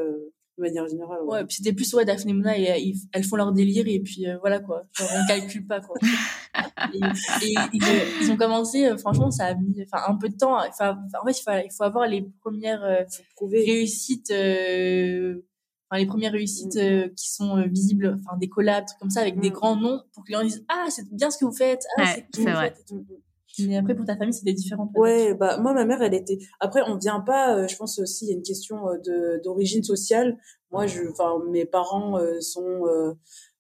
de 0.56 0.62
manière 0.62 0.88
générale. 0.88 1.22
Ouais, 1.24 1.44
puis 1.44 1.56
c'était 1.56 1.72
plus, 1.72 1.92
ouais, 1.94 2.04
Daphné 2.04 2.32
Mouna, 2.32 2.58
et, 2.58 2.94
elles 3.12 3.24
font 3.24 3.36
leur 3.36 3.52
délire, 3.52 3.86
et 3.86 4.00
puis 4.00 4.26
euh, 4.26 4.38
voilà, 4.38 4.60
quoi. 4.60 4.84
Genre, 4.92 5.08
on 5.14 5.26
calcule 5.26 5.66
pas, 5.66 5.80
quoi. 5.80 5.96
et, 6.94 7.54
ils, 7.72 8.30
ont 8.30 8.36
commencé, 8.36 8.86
euh, 8.86 8.96
franchement, 8.96 9.30
ça 9.30 9.46
a 9.46 9.54
mis 9.54 9.82
enfin, 9.82 10.04
un 10.08 10.16
peu 10.16 10.28
de 10.28 10.36
temps. 10.36 10.58
Enfin, 10.66 10.98
en 11.20 11.26
fait, 11.26 11.38
il 11.38 11.42
faut, 11.42 11.50
il 11.64 11.72
faut 11.76 11.84
avoir 11.84 12.06
les 12.06 12.22
premières 12.40 12.82
euh, 12.82 13.02
réussites, 13.42 14.30
enfin, 14.30 15.98
les 15.98 16.06
premières 16.06 16.32
réussites 16.32 16.76
mm. 16.76 17.14
qui 17.14 17.30
sont 17.30 17.62
visibles, 17.68 18.18
enfin, 18.18 18.36
des 18.38 18.48
collabs, 18.48 18.86
trucs 18.86 18.98
comme 18.98 19.10
ça, 19.10 19.20
avec 19.20 19.38
des 19.38 19.50
mm. 19.50 19.54
grands 19.54 19.76
noms, 19.76 20.00
pour 20.14 20.24
que 20.24 20.32
les 20.32 20.38
gens 20.38 20.44
disent, 20.44 20.64
ah, 20.68 20.86
c'est 20.88 21.08
bien 21.12 21.30
ce 21.30 21.38
que 21.38 21.44
vous 21.44 21.56
faites, 21.56 21.84
ah, 21.98 22.04
c'est 22.06 22.26
ce 22.34 22.44
que 22.44 22.50
vous 22.50 22.56
faites. 22.56 22.94
Mais 23.60 23.76
après, 23.76 23.94
pour 23.94 24.04
ta 24.04 24.16
famille, 24.16 24.34
c'était 24.34 24.52
différent. 24.52 24.90
Ouais, 24.94 25.34
bah, 25.34 25.58
moi, 25.58 25.72
ma 25.72 25.84
mère, 25.84 26.02
elle 26.02 26.14
était, 26.14 26.38
après, 26.60 26.82
on 26.86 26.96
vient 26.96 27.20
pas, 27.20 27.56
euh, 27.56 27.68
je 27.68 27.76
pense 27.76 27.98
aussi, 27.98 28.26
il 28.26 28.28
y 28.28 28.32
a 28.32 28.36
une 28.36 28.42
question 28.42 28.88
euh, 28.88 28.98
de, 28.98 29.40
d'origine 29.42 29.82
sociale. 29.82 30.38
Moi, 30.70 30.86
je, 30.86 31.02
enfin, 31.10 31.42
mes 31.48 31.64
parents 31.64 32.18
euh, 32.18 32.40
sont, 32.40 32.84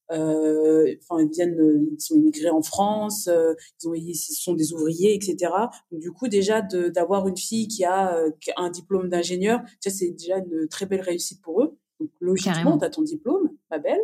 enfin 0.08 1.20
ils 1.20 1.30
viennent, 1.32 1.88
ils 1.92 2.00
sont 2.00 2.14
immigrés 2.14 2.50
en 2.50 2.62
France, 2.62 3.28
ils 3.28 3.88
ont, 3.88 3.94
ils 3.94 4.14
sont 4.14 4.54
des 4.54 4.72
ouvriers, 4.72 5.14
etc. 5.14 5.52
Donc, 5.90 6.00
du 6.00 6.12
coup 6.12 6.28
déjà 6.28 6.62
d'avoir 6.62 7.26
une 7.26 7.36
fille 7.36 7.66
qui 7.68 7.84
a, 7.84 8.16
un 8.56 8.70
diplôme 8.70 9.08
d'ingénieur, 9.08 9.60
c'est 9.80 10.10
déjà 10.10 10.38
une 10.38 10.68
très 10.68 10.86
belle 10.86 11.00
réussite 11.00 11.40
pour 11.42 11.62
eux. 11.62 11.76
Donc 11.98 12.10
logiquement, 12.20 12.78
tu 12.78 12.84
as 12.84 12.90
ton 12.90 13.02
diplôme, 13.02 13.50
ma 13.70 13.78
belle, 13.78 14.02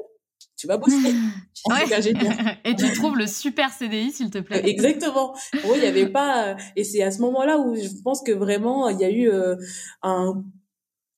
tu 0.62 0.68
vas 0.68 0.76
bosser 0.76 0.94
Et 2.64 2.76
tu 2.76 2.92
trouves 2.92 3.18
le 3.18 3.26
super 3.26 3.72
CDI, 3.72 4.12
s'il 4.12 4.30
te 4.30 4.38
plaît. 4.38 4.62
Exactement. 4.64 5.34
Oui, 5.64 5.72
il 5.76 5.82
y 5.82 5.86
avait 5.86 6.08
pas. 6.08 6.56
Et 6.76 6.84
c'est 6.84 7.02
à 7.02 7.10
ce 7.10 7.20
moment-là 7.20 7.58
où 7.58 7.74
je 7.74 7.88
pense 8.04 8.22
que 8.22 8.30
vraiment 8.30 8.88
il 8.88 9.00
y 9.00 9.04
a 9.04 9.10
eu 9.10 9.28
euh, 9.28 9.56
un, 10.02 10.44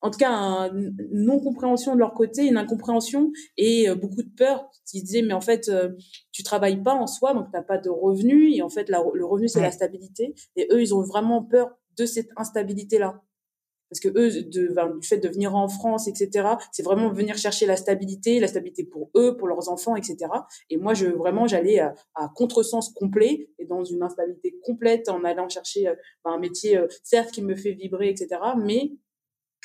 en 0.01 0.11
tout 0.11 0.19
cas, 0.19 0.71
une 0.73 0.97
non 1.13 1.41
compréhension 1.41 1.95
de 1.95 1.99
leur 1.99 2.15
côté, 2.15 2.47
une 2.47 2.57
incompréhension 2.57 3.33
et 3.59 3.91
euh, 3.91 3.95
beaucoup 3.95 4.23
de 4.23 4.35
peur. 4.35 4.71
Ils 4.95 5.03
disaient 5.03 5.23
mais 5.23 5.35
en 5.35 5.43
fait 5.43 5.69
euh, 5.69 5.91
tu 6.33 6.43
travailles 6.43 6.83
pas 6.83 6.95
en 6.95 7.07
soi, 7.07 7.35
donc 7.35 7.49
t'as 7.53 7.63
pas 7.63 7.77
de 7.77 7.91
revenus 7.91 8.57
et 8.57 8.63
en 8.63 8.71
fait 8.71 8.89
le 8.89 9.27
revenu 9.27 9.49
c'est 9.49 9.61
la 9.61 9.73
stabilité. 9.73 10.35
Et 10.57 10.69
eux 10.73 10.81
ils 10.81 10.95
ont 10.95 11.03
vraiment 11.03 11.43
peur 11.43 11.77
de 11.99 12.07
cette 12.07 12.29
instabilité 12.37 12.99
là 12.99 13.21
parce 13.95 14.01
que 14.01 14.19
eux, 14.19 14.43
de, 14.43 14.99
du 14.99 15.07
fait 15.07 15.19
de 15.19 15.29
venir 15.29 15.55
en 15.55 15.69
France, 15.69 16.09
etc., 16.09 16.49
c'est 16.73 16.83
vraiment 16.83 17.13
venir 17.13 17.37
chercher 17.37 17.65
la 17.65 17.77
stabilité, 17.77 18.41
la 18.41 18.49
stabilité 18.49 18.83
pour 18.83 19.11
eux, 19.15 19.37
pour 19.37 19.47
leurs 19.47 19.69
enfants, 19.69 19.95
etc. 19.95 20.17
Et 20.69 20.77
moi, 20.77 20.95
je 20.95 21.07
vraiment, 21.07 21.47
j'allais 21.47 21.79
à, 21.79 21.95
contresens 22.35 22.93
complet 22.93 23.49
et 23.61 23.67
dans 23.67 23.85
une 23.85 24.03
instabilité 24.03 24.59
complète 24.65 25.09
en 25.09 25.23
allant 25.23 25.49
chercher 25.49 25.87
euh, 25.87 25.95
un 26.25 26.39
métier, 26.39 26.77
euh, 26.77 26.89
certes, 27.05 27.31
qui 27.31 27.43
me 27.43 27.55
fait 27.55 27.73
vibrer, 27.73 28.09
etc., 28.09 28.29
mais 28.59 28.91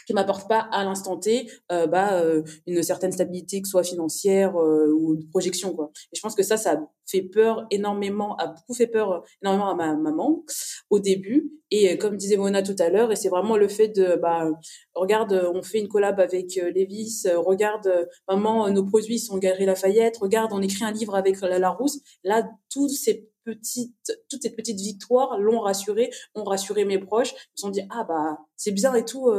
qui 0.06 0.14
m'apporte 0.14 0.48
pas 0.48 0.68
à 0.72 0.84
l'instant 0.84 1.18
T 1.18 1.50
euh, 1.72 1.88
bah 1.88 2.14
euh, 2.14 2.44
une 2.68 2.84
certaine 2.84 3.12
stabilité 3.12 3.62
que 3.62 3.68
ce 3.68 3.72
soit 3.72 3.84
financière 3.84 4.60
euh, 4.60 4.92
ou 4.92 5.16
de 5.16 5.26
projection 5.26 5.74
quoi. 5.74 5.92
Et 6.12 6.16
je 6.16 6.22
pense 6.22 6.36
que 6.36 6.44
ça 6.44 6.58
ça 6.58 6.82
fait 7.06 7.22
peur 7.22 7.66
énormément 7.72 8.36
a 8.38 8.48
beaucoup 8.48 8.74
fait 8.74 8.88
peur 8.88 9.24
énormément 9.42 9.70
à 9.70 9.76
ma 9.76 9.96
maman 9.96 10.44
au 10.90 11.00
début. 11.00 11.52
Et 11.72 11.98
comme 11.98 12.18
disait 12.18 12.38
Mona 12.38 12.64
tout 12.64 12.76
à 12.80 12.90
l'heure 12.90 13.12
et 13.12 13.16
c'est 13.16 13.30
vraiment 13.30 13.58
le 13.58 13.68
fait 13.68 13.90
de 13.90 14.16
bah 14.16 14.50
regarde 14.96 15.50
on 15.54 15.62
fait 15.62 15.80
une 15.80 15.88
collab 15.88 16.20
avec 16.20 16.56
Levis 16.56 17.26
regarde 17.36 18.10
maman 18.28 18.70
nos 18.70 18.84
produits 18.84 19.20
sont 19.20 19.38
Galerie 19.38 19.66
Lafayette 19.66 20.18
regarde 20.18 20.52
on 20.52 20.62
écrit 20.62 20.84
un 20.84 20.92
livre 20.92 21.16
avec 21.16 21.40
la 21.42 21.60
Larousse. 21.60 22.00
Là 22.24 22.50
toutes 22.72 22.90
ces 22.90 23.30
petites 23.44 24.12
toutes 24.30 24.42
ces 24.42 24.56
petites 24.56 24.80
victoires 24.80 25.38
l'ont 25.40 25.60
rassuré 25.60 26.12
ont 26.36 26.44
rassuré 26.44 26.86
mes 26.86 27.00
proches. 27.00 27.34
Ils 27.34 27.60
se 27.60 27.62
sont 27.62 27.70
dit 27.70 27.82
ah 27.90 28.04
bah 28.04 28.40
c'est 28.56 28.72
bien 28.72 28.94
et 28.94 29.06
tout 29.06 29.32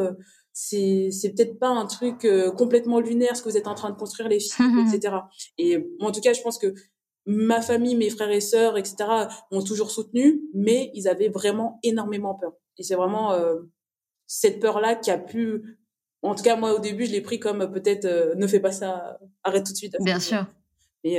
c'est 0.53 1.11
c'est 1.11 1.31
peut-être 1.31 1.59
pas 1.59 1.69
un 1.69 1.87
truc 1.87 2.25
euh, 2.25 2.51
complètement 2.51 3.01
lunaire 3.01 3.37
ce 3.37 3.43
que 3.43 3.49
vous 3.49 3.57
êtes 3.57 3.67
en 3.67 3.75
train 3.75 3.91
de 3.91 3.97
construire 3.97 4.29
les 4.29 4.41
filles 4.41 4.67
etc 4.89 5.17
et 5.59 5.79
moi 5.99 6.09
en 6.09 6.13
tout 6.13 6.21
cas 6.21 6.33
je 6.33 6.43
pense 6.43 6.59
que 6.59 6.75
ma 7.27 7.61
famille 7.61 7.97
mes 7.97 8.11
frères 8.11 8.31
et 8.31 8.41
sœurs 8.41 8.77
etc 8.77 8.95
m'ont 9.53 9.63
toujours 9.63 9.91
soutenu 9.91 10.43
mais 10.55 10.91
ils 10.95 11.09
avaient 11.09 11.29
vraiment 11.29 11.79
énormément 11.83 12.35
peur. 12.35 12.53
Et 12.79 12.83
c'est 12.83 12.95
vraiment 12.95 13.33
euh, 13.33 13.61
cette 14.27 14.61
peur 14.61 14.81
là 14.81 14.95
qui 14.95 15.11
a 15.11 15.19
pu 15.19 15.79
en 16.23 16.35
tout 16.35 16.43
cas 16.43 16.57
moi 16.57 16.75
au 16.75 16.81
début 16.81 17.07
je 17.07 17.13
l'ai 17.13 17.21
pris 17.21 17.39
comme 17.39 17.71
peut-être 17.71 18.05
euh, 18.07 18.35
ne 18.35 18.47
fais 18.47 18.61
pas 18.61 18.73
ça 18.73 19.19
arrête 19.45 19.65
tout 19.65 19.73
de 19.73 19.77
suite 19.77 19.97
bien 20.01 20.19
sûr. 20.19 20.47
Et 21.05 21.19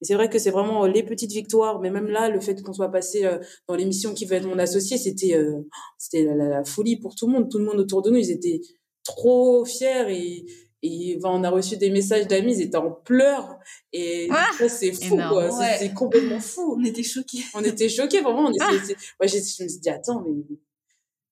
et 0.00 0.04
c'est 0.04 0.14
vrai 0.14 0.28
que 0.28 0.38
c'est 0.38 0.50
vraiment 0.50 0.84
euh, 0.84 0.88
les 0.88 1.02
petites 1.02 1.32
victoires, 1.32 1.80
mais 1.80 1.90
même 1.90 2.08
là, 2.08 2.28
le 2.28 2.40
fait 2.40 2.62
qu'on 2.62 2.72
soit 2.72 2.90
passé 2.90 3.24
euh, 3.24 3.38
dans 3.68 3.74
l'émission 3.74 4.14
qui 4.14 4.24
va 4.24 4.36
être 4.36 4.46
mon 4.46 4.58
associé, 4.58 4.96
c'était 4.96 5.34
euh, 5.34 5.60
c'était 5.98 6.24
la, 6.24 6.34
la, 6.34 6.64
folie 6.64 6.96
pour 6.96 7.14
tout 7.14 7.26
le 7.26 7.32
monde. 7.32 7.50
Tout 7.50 7.58
le 7.58 7.64
monde 7.64 7.78
autour 7.78 8.02
de 8.02 8.10
nous, 8.10 8.18
ils 8.18 8.30
étaient 8.30 8.60
trop 9.04 9.64
fiers 9.64 10.06
et, 10.08 10.46
et 10.82 11.18
on 11.24 11.44
a 11.44 11.50
reçu 11.50 11.76
des 11.76 11.90
messages 11.90 12.26
d'amis, 12.26 12.56
ils 12.56 12.62
étaient 12.62 12.76
en 12.76 12.90
pleurs. 12.90 13.58
Et 13.92 14.28
ah, 14.30 14.48
ça, 14.56 14.68
c'est 14.68 14.92
fou, 14.92 15.16
quoi. 15.16 15.50
C'est 15.78 15.92
complètement 15.92 16.40
fou. 16.40 16.76
On 16.78 16.84
était 16.84 17.02
choqués. 17.02 17.44
On 17.54 17.62
était 17.62 17.88
choqués, 17.88 18.22
vraiment. 18.22 18.46
On 18.46 18.52
ah. 18.60 18.70
Moi, 18.70 19.26
je, 19.26 19.36
me 19.36 19.42
suis 19.42 19.80
dit, 19.80 19.90
attends, 19.90 20.24
mais 20.24 20.32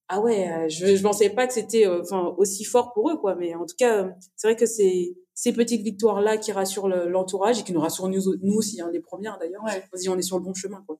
ah 0.08 0.20
ouais, 0.20 0.68
je 0.68 0.96
je 0.96 1.02
pensais 1.02 1.30
pas 1.30 1.46
que 1.46 1.52
c'était 1.52 1.86
enfin 1.86 2.34
aussi 2.38 2.64
fort 2.64 2.92
pour 2.92 3.10
eux 3.10 3.16
quoi, 3.16 3.34
mais 3.34 3.54
en 3.54 3.66
tout 3.66 3.76
cas, 3.78 4.10
c'est 4.36 4.48
vrai 4.48 4.56
que 4.56 4.66
c'est 4.66 5.14
ces 5.34 5.52
petites 5.52 5.82
victoires-là 5.82 6.36
qui 6.36 6.50
rassurent 6.50 6.88
l'entourage 6.88 7.60
et 7.60 7.62
qui 7.62 7.72
nous 7.72 7.80
rassurent 7.80 8.08
nous, 8.08 8.22
nous 8.42 8.54
aussi, 8.54 8.80
hein, 8.80 8.90
les 8.92 8.98
premières 8.98 9.38
d'ailleurs. 9.38 9.62
Ouais. 9.62 9.84
on 10.08 10.18
est 10.18 10.22
sur 10.22 10.36
le 10.36 10.42
bon 10.42 10.52
chemin. 10.52 10.82
Quoi. 10.84 10.98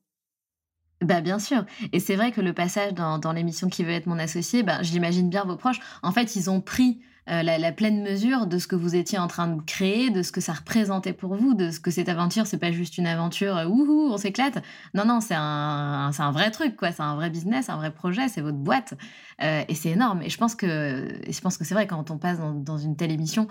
Bah 1.00 1.20
bien 1.20 1.38
sûr. 1.38 1.64
Et 1.92 1.98
c'est 1.98 2.14
vrai 2.14 2.30
que 2.30 2.40
le 2.40 2.52
passage 2.52 2.94
dans, 2.94 3.18
dans 3.18 3.32
l'émission 3.32 3.68
qui 3.68 3.82
veut 3.82 3.90
être 3.90 4.06
mon 4.06 4.18
associé, 4.18 4.62
bah, 4.62 4.82
je 4.82 4.92
l'imagine 4.92 5.28
bien 5.28 5.44
vos 5.44 5.56
proches. 5.56 5.80
En 6.02 6.12
fait, 6.12 6.36
ils 6.36 6.50
ont 6.50 6.60
pris 6.60 7.00
euh, 7.30 7.42
la, 7.42 7.72
pleine 7.72 8.02
mesure 8.02 8.46
de 8.46 8.58
ce 8.58 8.66
que 8.66 8.76
vous 8.76 8.94
étiez 8.96 9.18
en 9.18 9.26
train 9.26 9.48
de 9.48 9.60
créer, 9.60 10.08
de 10.10 10.22
ce 10.22 10.32
que 10.32 10.40
ça 10.40 10.54
représentait 10.54 11.12
pour 11.12 11.34
vous, 11.34 11.52
de 11.54 11.70
ce 11.70 11.78
que 11.78 11.90
cette 11.90 12.08
aventure, 12.08 12.46
c'est 12.46 12.58
pas 12.58 12.72
juste 12.72 12.96
une 12.96 13.06
aventure, 13.06 13.56
euh, 13.56 13.66
ouhou, 13.66 14.10
on 14.10 14.16
s'éclate. 14.16 14.62
Non, 14.94 15.04
non, 15.04 15.20
c'est 15.20 15.34
un, 15.36 16.30
vrai 16.32 16.50
truc, 16.50 16.76
quoi. 16.76 16.90
C'est 16.90 17.02
un 17.02 17.16
vrai 17.16 17.28
business, 17.28 17.68
un 17.68 17.76
vrai 17.76 17.90
projet, 17.90 18.28
c'est 18.28 18.40
votre 18.40 18.56
boîte. 18.56 18.94
Euh, 19.42 19.62
et 19.68 19.74
c'est 19.74 19.90
énorme. 19.90 20.22
Et 20.22 20.30
je 20.30 20.38
pense 20.38 20.54
que, 20.54 21.20
que 21.22 21.64
c'est 21.64 21.74
vrai, 21.74 21.86
quand 21.86 22.10
on 22.10 22.18
passe 22.18 22.38
dans, 22.38 22.78
une 22.78 22.96
telle 22.96 23.10
émission, 23.10 23.46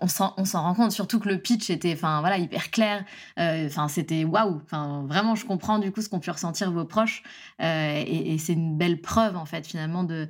on 0.00 0.06
s'en 0.08 0.32
rend 0.62 0.74
compte, 0.74 0.92
surtout 0.92 1.20
que 1.20 1.28
le 1.28 1.38
pitch 1.38 1.68
était, 1.68 1.92
enfin 1.92 2.20
voilà, 2.20 2.38
hyper 2.38 2.70
clair. 2.70 3.04
Euh, 3.38 3.68
c'était 3.88 4.24
waouh. 4.24 4.62
Enfin, 4.64 5.04
vraiment, 5.06 5.34
je 5.34 5.44
comprends 5.44 5.78
du 5.78 5.92
coup 5.92 6.00
ce 6.00 6.08
qu'ont 6.08 6.20
pu 6.20 6.30
ressentir 6.30 6.72
vos 6.72 6.86
proches, 6.86 7.22
et, 7.60 8.36
c'est 8.38 8.54
une 8.54 8.78
belle 8.78 9.02
preuve 9.02 9.36
en 9.36 9.44
fait 9.44 9.66
finalement 9.66 10.04
de 10.04 10.28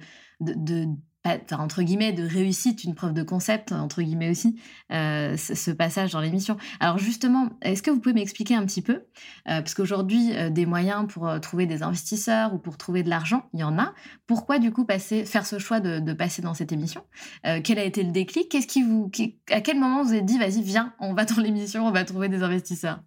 entre 1.53 1.83
guillemets, 1.83 2.13
de 2.13 2.25
réussite, 2.25 2.85
une 2.85 2.95
preuve 2.95 3.13
de 3.13 3.23
concept, 3.23 3.73
entre 3.73 4.03
guillemets 4.03 4.31
aussi, 4.31 4.61
euh, 4.93 5.37
ce 5.37 5.71
passage 5.71 6.13
dans 6.13 6.21
l'émission. 6.21 6.57
Alors 6.81 6.99
justement, 6.99 7.51
est-ce 7.63 7.83
que 7.83 7.91
vous 7.91 8.01
pouvez 8.01 8.15
m'expliquer 8.15 8.55
un 8.55 8.67
petit 8.67 8.83
peu, 8.83 8.95
euh, 8.95 9.03
parce 9.45 9.75
qu'aujourd'hui, 9.75 10.35
euh, 10.35 10.51
des 10.51 10.67
moyens 10.67 11.07
pour 11.09 11.29
euh, 11.29 11.39
trouver 11.39 11.67
des 11.67 11.83
investisseurs 11.83 12.55
ou 12.55 12.59
pour 12.59 12.77
trouver 12.77 13.03
de 13.03 13.11
l'argent, 13.11 13.45
il 13.55 13.61
y 13.61 13.65
en 13.65 13.79
a. 13.79 13.95
Pourquoi 14.27 14.59
du 14.59 14.73
coup 14.73 14.85
passer, 14.85 15.25
faire 15.25 15.47
ce 15.47 15.59
choix 15.59 15.81
de, 15.81 16.01
de 16.01 16.13
passer 16.13 16.43
dans 16.43 16.55
cette 16.55 16.73
émission? 16.73 17.03
Quel 17.43 17.79
a 17.79 17.85
été 17.85 18.03
le 18.03 18.13
déclic? 18.13 18.49
Qu'est-ce 18.49 18.67
qui 18.67 18.83
vous, 18.83 19.11
à 19.51 19.61
quel 19.61 19.79
moment 19.79 20.03
vous 20.03 20.15
êtes 20.15 20.25
dit, 20.25 20.39
vas-y, 20.39 20.63
viens, 20.63 20.95
on 21.01 21.15
va 21.15 21.25
dans 21.25 21.41
l'émission, 21.41 21.87
on 21.87 21.91
va 21.91 22.05
trouver 22.05 22.29
des 22.29 22.43
investisseurs? 22.43 23.03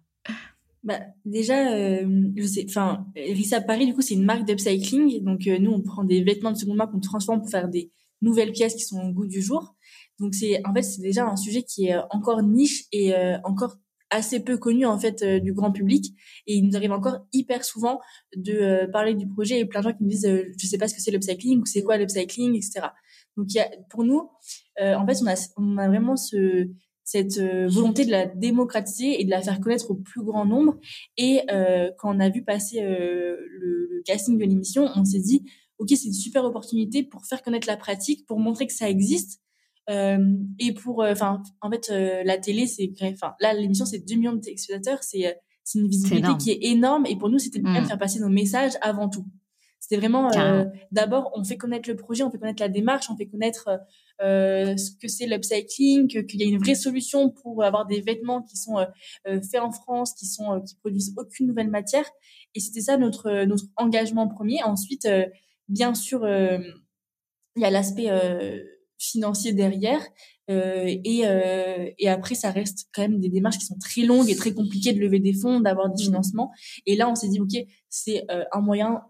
Bah, 0.84 1.00
déjà, 1.24 1.72
euh, 1.72 2.30
enfin, 2.68 3.06
Paris, 3.66 3.86
du 3.86 3.94
coup, 3.94 4.02
c'est 4.02 4.14
une 4.14 4.24
marque 4.24 4.44
d'upcycling. 4.44 5.24
Donc, 5.24 5.46
nous, 5.46 5.72
on 5.72 5.82
prend 5.82 6.04
des 6.04 6.22
vêtements 6.22 6.52
de 6.52 6.56
seconde 6.56 6.76
main 6.76 6.86
qu'on 6.86 7.00
transforme 7.00 7.40
pour 7.40 7.50
faire 7.50 7.68
des, 7.68 7.90
nouvelles 8.22 8.52
pièces 8.52 8.74
qui 8.74 8.84
sont 8.84 9.00
au 9.00 9.12
goût 9.12 9.26
du 9.26 9.42
jour. 9.42 9.76
Donc 10.18 10.34
c'est 10.34 10.60
en 10.66 10.72
fait 10.72 10.82
c'est 10.82 11.02
déjà 11.02 11.26
un 11.26 11.36
sujet 11.36 11.62
qui 11.62 11.86
est 11.86 11.94
euh, 11.94 12.02
encore 12.10 12.42
niche 12.42 12.84
et 12.92 13.14
euh, 13.14 13.36
encore 13.44 13.76
assez 14.10 14.40
peu 14.40 14.56
connu 14.56 14.86
en 14.86 14.98
fait 14.98 15.22
euh, 15.22 15.40
du 15.40 15.52
grand 15.52 15.72
public 15.72 16.14
et 16.46 16.54
il 16.54 16.66
nous 16.66 16.76
arrive 16.76 16.92
encore 16.92 17.26
hyper 17.32 17.64
souvent 17.64 18.00
de 18.36 18.86
parler 18.92 19.14
du 19.14 19.26
projet 19.26 19.58
et 19.58 19.64
plein 19.66 19.80
de 19.80 19.88
gens 19.88 19.92
qui 19.92 20.04
me 20.04 20.08
disent 20.08 20.28
je 20.58 20.66
sais 20.66 20.78
pas 20.78 20.88
ce 20.88 20.94
que 20.94 21.02
c'est 21.02 21.10
l'upcycling 21.10 21.60
ou 21.60 21.66
c'est 21.66 21.82
quoi 21.82 21.96
l'upcycling? 21.98 22.54
etc. 22.54 22.86
Donc 23.36 23.52
y 23.52 23.58
a 23.58 23.68
pour 23.90 24.04
nous 24.04 24.30
en 24.80 25.06
fait 25.06 25.18
on 25.22 25.26
a 25.26 25.34
on 25.56 25.76
a 25.76 25.88
vraiment 25.88 26.16
ce 26.16 26.68
cette 27.02 27.38
volonté 27.40 28.04
de 28.04 28.10
la 28.10 28.26
démocratiser 28.26 29.20
et 29.20 29.24
de 29.24 29.30
la 29.30 29.40
faire 29.40 29.60
connaître 29.60 29.90
au 29.90 29.94
plus 29.94 30.22
grand 30.24 30.44
nombre 30.44 30.78
et 31.16 31.40
quand 31.98 32.16
on 32.16 32.20
a 32.20 32.28
vu 32.30 32.44
passer 32.44 32.80
le, 32.80 33.38
le 33.60 34.02
casting 34.04 34.38
de 34.38 34.44
l'émission 34.44 34.88
on 34.94 35.04
s'est 35.04 35.20
dit 35.20 35.42
ok, 35.78 35.88
c'est 35.90 36.06
une 36.06 36.12
super 36.12 36.44
opportunité 36.44 37.02
pour 37.02 37.26
faire 37.26 37.42
connaître 37.42 37.66
la 37.66 37.76
pratique, 37.76 38.26
pour 38.26 38.38
montrer 38.38 38.66
que 38.66 38.72
ça 38.72 38.88
existe. 38.88 39.40
Euh, 39.88 40.34
et 40.58 40.72
pour, 40.72 41.02
euh, 41.02 41.12
enfin, 41.12 41.42
en 41.60 41.70
fait, 41.70 41.90
euh, 41.90 42.22
la 42.24 42.38
télé, 42.38 42.66
c'est, 42.66 42.92
enfin, 43.02 43.34
là, 43.40 43.54
l'émission, 43.54 43.86
c'est 43.86 44.00
2 44.00 44.16
millions 44.16 44.32
de 44.32 44.40
téléspectateurs, 44.40 45.02
c'est, 45.02 45.26
euh, 45.26 45.32
c'est 45.62 45.78
une 45.78 45.88
visibilité 45.88 46.36
qui 46.38 46.50
est 46.50 46.70
énorme. 46.70 47.06
Et 47.06 47.16
pour 47.16 47.28
nous, 47.28 47.38
c'était 47.38 47.60
bien 47.60 47.80
de 47.80 47.84
mm. 47.84 47.88
faire 47.88 47.98
passer 47.98 48.20
nos 48.20 48.28
messages 48.28 48.72
avant 48.80 49.08
tout. 49.08 49.26
C'était 49.78 49.98
vraiment, 49.98 50.30
d'abord, 50.90 51.30
on 51.36 51.44
fait 51.44 51.56
connaître 51.56 51.88
le 51.88 51.94
projet, 51.94 52.24
on 52.24 52.30
fait 52.30 52.38
connaître 52.38 52.60
la 52.60 52.68
démarche, 52.68 53.08
on 53.08 53.16
fait 53.16 53.26
connaître 53.26 53.68
ce 54.18 54.90
que 55.00 55.06
c'est 55.06 55.26
l'upcycling, 55.26 56.08
qu'il 56.08 56.40
y 56.40 56.42
a 56.42 56.46
une 56.46 56.58
vraie 56.58 56.74
solution 56.74 57.30
pour 57.30 57.62
avoir 57.62 57.86
des 57.86 58.00
vêtements 58.00 58.42
qui 58.42 58.56
sont 58.56 58.84
faits 59.24 59.60
en 59.60 59.70
France, 59.70 60.14
qui 60.14 60.26
sont, 60.26 60.60
qui 60.66 60.74
produisent 60.76 61.14
aucune 61.16 61.46
nouvelle 61.46 61.70
matière. 61.70 62.08
Et 62.56 62.60
c'était 62.60 62.80
ça 62.80 62.96
notre, 62.96 63.44
notre 63.44 63.64
engagement 63.76 64.26
premier. 64.26 64.60
Ensuite, 64.64 65.06
Bien 65.68 65.94
sûr, 65.94 66.24
euh, 66.24 66.58
il 67.56 67.62
y 67.62 67.64
a 67.64 67.70
l'aspect 67.70 68.10
euh, 68.10 68.58
financier 68.98 69.52
derrière. 69.52 70.00
Euh, 70.48 70.84
et, 70.86 71.24
et 71.98 72.08
après, 72.08 72.36
ça 72.36 72.50
reste 72.50 72.88
quand 72.94 73.02
même 73.02 73.18
des 73.18 73.28
démarches 73.28 73.58
qui 73.58 73.66
sont 73.66 73.78
très 73.78 74.02
longues 74.02 74.30
et 74.30 74.36
très 74.36 74.54
compliquées 74.54 74.92
de 74.92 75.00
lever 75.00 75.18
des 75.18 75.32
fonds, 75.32 75.60
d'avoir 75.60 75.88
des 75.88 76.00
mmh. 76.02 76.06
financements. 76.06 76.52
Et 76.86 76.96
là, 76.96 77.10
on 77.10 77.14
s'est 77.14 77.28
dit, 77.28 77.40
OK, 77.40 77.56
c'est 77.88 78.24
un 78.52 78.60
moyen 78.60 79.02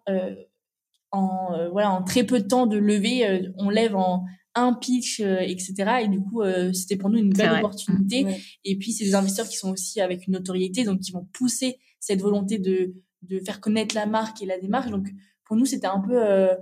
en, 1.12 1.68
voilà, 1.70 1.92
en 1.92 2.02
très 2.02 2.24
peu 2.24 2.40
de 2.40 2.46
temps 2.46 2.66
de 2.66 2.78
lever. 2.78 3.50
on 3.58 3.68
lève 3.68 3.94
en 3.94 4.24
un 4.54 4.72
pitch, 4.72 5.20
etc. 5.20 5.74
Et 6.04 6.08
du 6.08 6.20
coup, 6.20 6.42
c'était 6.72 6.96
pour 6.96 7.10
nous 7.10 7.18
une 7.18 7.34
belle 7.34 7.58
opportunité. 7.58 8.24
Mmh. 8.24 8.34
Et 8.64 8.78
puis, 8.78 8.92
c'est 8.92 9.04
des 9.04 9.14
investisseurs 9.14 9.48
qui 9.48 9.58
sont 9.58 9.70
aussi 9.70 10.00
avec 10.00 10.26
une 10.26 10.32
notoriété, 10.32 10.84
donc 10.84 11.00
qui 11.00 11.12
vont 11.12 11.28
pousser 11.34 11.78
cette 12.00 12.22
volonté 12.22 12.58
de, 12.58 12.94
de 13.22 13.40
faire 13.40 13.60
connaître 13.60 13.94
la 13.94 14.06
marque 14.06 14.40
et 14.42 14.46
la 14.46 14.58
démarche. 14.58 14.90
Donc, 14.90 15.06
pour 15.46 15.56
nous, 15.56 15.64
c'était 15.64 15.86
un 15.86 16.00
peu 16.00 16.22
euh, 16.22 16.54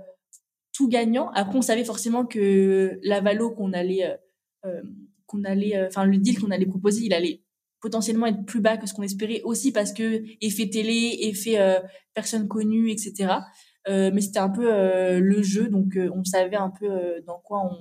tout 0.75 0.87
gagnant. 0.87 1.29
Après, 1.33 1.57
on 1.57 1.61
savait 1.61 1.85
forcément 1.85 2.25
que 2.25 2.99
la 3.03 3.21
valo 3.21 3.51
qu'on 3.51 3.73
allait, 3.73 4.05
euh, 4.05 4.15
euh, 4.65 4.81
qu'on 5.25 5.43
allait, 5.43 5.85
enfin 5.87 6.05
le 6.05 6.17
deal 6.17 6.39
qu'on 6.39 6.51
allait 6.51 6.65
proposer, 6.65 7.01
il 7.03 7.13
allait 7.13 7.41
potentiellement 7.81 8.25
être 8.27 8.45
plus 8.45 8.61
bas 8.61 8.77
que 8.77 8.87
ce 8.87 8.93
qu'on 8.93 9.03
espérait 9.03 9.41
aussi 9.43 9.71
parce 9.71 9.93
que 9.93 10.23
effet 10.41 10.69
télé, 10.69 11.17
effet 11.21 11.59
euh, 11.59 11.79
personne 12.13 12.47
connue, 12.47 12.91
etc. 12.91 13.33
Mais 13.87 14.21
c'était 14.21 14.39
un 14.39 14.49
peu 14.49 14.65
le 15.19 15.43
jeu, 15.43 15.69
donc 15.69 15.95
on 15.95 16.23
savait 16.23 16.55
un 16.55 16.71
peu 16.71 17.21
dans 17.27 17.37
quoi 17.37 17.61
on, 17.63 17.77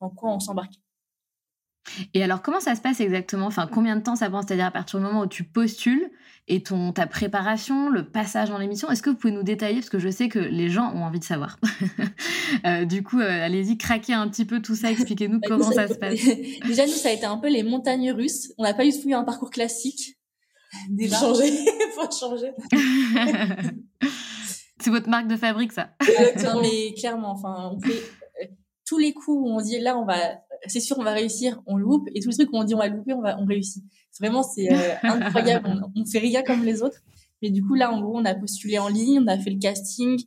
dans 0.00 0.08
quoi 0.08 0.34
on 0.34 0.40
s'embarquait. 0.40 0.80
Et 2.14 2.22
alors, 2.22 2.42
comment 2.42 2.60
ça 2.60 2.74
se 2.74 2.80
passe 2.80 3.00
exactement? 3.00 3.46
Enfin, 3.46 3.68
combien 3.70 3.96
de 3.96 4.02
temps 4.02 4.16
ça 4.16 4.30
prend? 4.30 4.42
C'est-à-dire 4.42 4.66
à 4.66 4.70
partir 4.70 4.98
du 4.98 5.04
moment 5.04 5.22
où 5.22 5.26
tu 5.26 5.44
postules 5.44 6.10
et 6.48 6.62
ton 6.62 6.92
ta 6.92 7.06
préparation, 7.06 7.88
le 7.88 8.08
passage 8.08 8.48
dans 8.48 8.58
l'émission. 8.58 8.90
Est-ce 8.90 9.02
que 9.02 9.10
vous 9.10 9.16
pouvez 9.16 9.32
nous 9.32 9.42
détailler? 9.42 9.76
Parce 9.76 9.90
que 9.90 9.98
je 9.98 10.08
sais 10.08 10.28
que 10.28 10.38
les 10.38 10.70
gens 10.70 10.92
ont 10.94 11.04
envie 11.04 11.18
de 11.18 11.24
savoir. 11.24 11.58
euh, 12.66 12.84
du 12.84 13.02
coup, 13.02 13.20
euh, 13.20 13.44
allez-y, 13.44 13.78
craquez 13.78 14.12
un 14.12 14.28
petit 14.28 14.44
peu 14.44 14.60
tout 14.60 14.74
ça. 14.74 14.90
Expliquez-nous 14.90 15.40
bah, 15.40 15.48
comment 15.48 15.70
ça, 15.70 15.88
se 15.88 15.94
passe. 15.94 16.18
Déjà, 16.66 16.86
nous, 16.86 16.92
ça 16.92 17.10
a 17.10 17.12
été 17.12 17.26
un 17.26 17.38
peu 17.38 17.48
les 17.48 17.62
montagnes 17.62 18.12
russes. 18.12 18.52
On 18.58 18.64
n'a 18.64 18.74
pas 18.74 18.84
eu 18.84 18.92
tout 18.92 19.12
un 19.12 19.24
parcours 19.24 19.50
classique. 19.50 20.18
Déjà. 20.88 21.18
Changer, 21.18 21.52
faut 21.94 22.10
changer. 22.10 22.52
C'est 24.80 24.90
votre 24.90 25.08
marque 25.08 25.28
de 25.28 25.36
fabrique, 25.36 25.72
ça. 25.72 25.90
non, 26.42 26.60
mais 26.60 26.94
clairement, 26.94 27.32
enfin, 27.32 27.70
on 27.72 27.80
fait 27.80 28.02
euh, 28.42 28.46
tous 28.84 28.98
les 28.98 29.12
coups 29.12 29.28
où 29.28 29.48
on 29.48 29.60
dit 29.60 29.78
là, 29.78 29.96
on 29.96 30.04
va 30.04 30.16
c'est 30.66 30.80
sûr, 30.80 30.98
on 30.98 31.04
va 31.04 31.12
réussir, 31.12 31.60
on 31.66 31.76
loupe, 31.76 32.08
et 32.14 32.20
tous 32.20 32.30
les 32.30 32.36
trucs 32.36 32.52
où 32.52 32.56
on 32.56 32.64
dit 32.64 32.74
on 32.74 32.78
va 32.78 32.88
louper, 32.88 33.12
on 33.12 33.20
va, 33.20 33.38
on 33.40 33.44
réussit. 33.44 33.84
Vraiment, 34.20 34.42
c'est 34.42 34.72
euh, 34.72 34.94
incroyable. 35.02 35.68
on, 35.68 36.00
on 36.00 36.06
fait 36.06 36.18
rien 36.18 36.42
comme 36.42 36.64
les 36.64 36.82
autres. 36.82 37.00
Mais 37.40 37.50
du 37.50 37.62
coup, 37.64 37.74
là, 37.74 37.92
en 37.92 38.00
gros, 38.00 38.16
on 38.16 38.24
a 38.24 38.34
postulé 38.34 38.78
en 38.78 38.88
ligne, 38.88 39.20
on 39.20 39.26
a 39.26 39.38
fait 39.38 39.50
le 39.50 39.58
casting. 39.58 40.22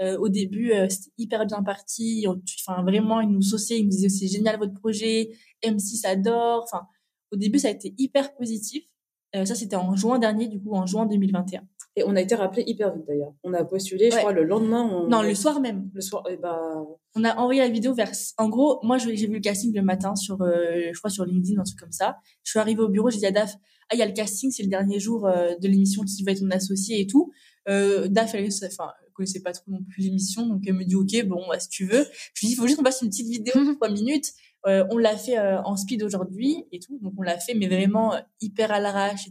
Euh, 0.00 0.18
au 0.18 0.28
début, 0.28 0.72
euh, 0.72 0.88
c'était 0.88 1.12
hyper 1.16 1.46
bien 1.46 1.62
parti. 1.62 2.26
Enfin, 2.66 2.82
vraiment, 2.82 3.20
ils 3.20 3.30
nous 3.30 3.42
sauçaient, 3.42 3.78
ils 3.78 3.84
nous 3.84 3.90
disaient 3.90 4.08
c'est 4.08 4.26
génial 4.26 4.58
votre 4.58 4.74
projet, 4.74 5.30
M6 5.62 6.06
adore. 6.06 6.64
Enfin, 6.64 6.86
au 7.32 7.36
début, 7.36 7.58
ça 7.58 7.68
a 7.68 7.70
été 7.70 7.94
hyper 7.98 8.34
positif. 8.34 8.84
ça, 9.32 9.54
c'était 9.54 9.76
en 9.76 9.94
juin 9.94 10.18
dernier, 10.18 10.48
du 10.48 10.60
coup, 10.60 10.74
en 10.74 10.86
juin 10.86 11.06
2021. 11.06 11.62
Et 11.98 12.02
on 12.04 12.14
a 12.14 12.20
été 12.20 12.34
rappelé 12.34 12.62
hyper 12.66 12.94
vite 12.94 13.06
d'ailleurs. 13.06 13.32
On 13.42 13.54
a 13.54 13.64
postulé, 13.64 14.10
je 14.10 14.16
crois, 14.16 14.32
le 14.32 14.44
lendemain. 14.44 15.06
Non, 15.08 15.22
le 15.22 15.34
soir 15.34 15.60
même. 15.60 15.90
Le 15.94 16.00
soir, 16.00 16.24
et 16.28 16.34
eh 16.34 16.36
bah. 16.36 16.84
On 17.18 17.24
a 17.24 17.34
envoyé 17.36 17.62
la 17.62 17.70
vidéo 17.70 17.94
vers. 17.94 18.12
En 18.36 18.50
gros, 18.50 18.78
moi, 18.82 18.98
j'ai 18.98 19.14
vu 19.14 19.32
le 19.32 19.40
casting 19.40 19.74
le 19.74 19.80
matin 19.80 20.14
sur, 20.16 20.42
euh, 20.42 20.90
je 20.92 20.98
crois, 20.98 21.08
sur 21.08 21.24
LinkedIn, 21.24 21.58
un 21.58 21.64
truc 21.64 21.78
comme 21.78 21.92
ça. 21.92 22.18
Je 22.44 22.50
suis 22.50 22.58
arrivée 22.58 22.82
au 22.82 22.88
bureau, 22.88 23.08
j'ai 23.08 23.18
dit 23.18 23.26
à 23.26 23.30
Daf, 23.30 23.56
ah, 23.88 23.94
il 23.94 23.98
y 23.98 24.02
a 24.02 24.06
le 24.06 24.12
casting, 24.12 24.50
c'est 24.50 24.62
le 24.62 24.68
dernier 24.68 25.00
jour 25.00 25.26
euh, 25.26 25.54
de 25.58 25.66
l'émission 25.66 26.02
qui 26.02 26.22
va 26.24 26.32
être 26.32 26.42
mon 26.42 26.50
associé 26.50 27.00
et 27.00 27.06
tout. 27.06 27.32
Euh, 27.70 28.06
Daf, 28.08 28.34
elle, 28.34 28.50
enfin, 28.66 28.92
connaissait 29.14 29.40
pas 29.40 29.52
trop 29.52 29.70
non 29.70 29.82
plus 29.82 30.02
l'émission, 30.02 30.46
donc 30.46 30.62
elle 30.66 30.74
me 30.74 30.84
dit, 30.84 30.94
ok, 30.94 31.24
bon, 31.24 31.42
bah, 31.48 31.58
si 31.58 31.70
tu 31.70 31.86
veux. 31.86 32.04
Je 32.34 32.40
lui 32.42 32.48
dis, 32.48 32.52
il 32.52 32.56
faut 32.56 32.66
juste 32.66 32.76
qu'on 32.76 32.84
fasse 32.84 33.00
une 33.00 33.08
petite 33.08 33.28
vidéo 33.28 33.64
de 33.64 33.74
trois 33.76 33.88
minutes. 33.88 34.34
on 34.66 34.98
l'a 34.98 35.16
fait 35.16 35.38
en 35.38 35.74
speed 35.74 36.02
aujourd'hui 36.02 36.64
et 36.70 36.80
tout, 36.80 36.98
donc 37.00 37.14
on 37.16 37.22
l'a 37.22 37.38
fait, 37.38 37.54
mais 37.54 37.66
vraiment 37.66 38.14
hyper 38.42 38.72
à 38.72 38.78
l'arrache. 38.78 39.30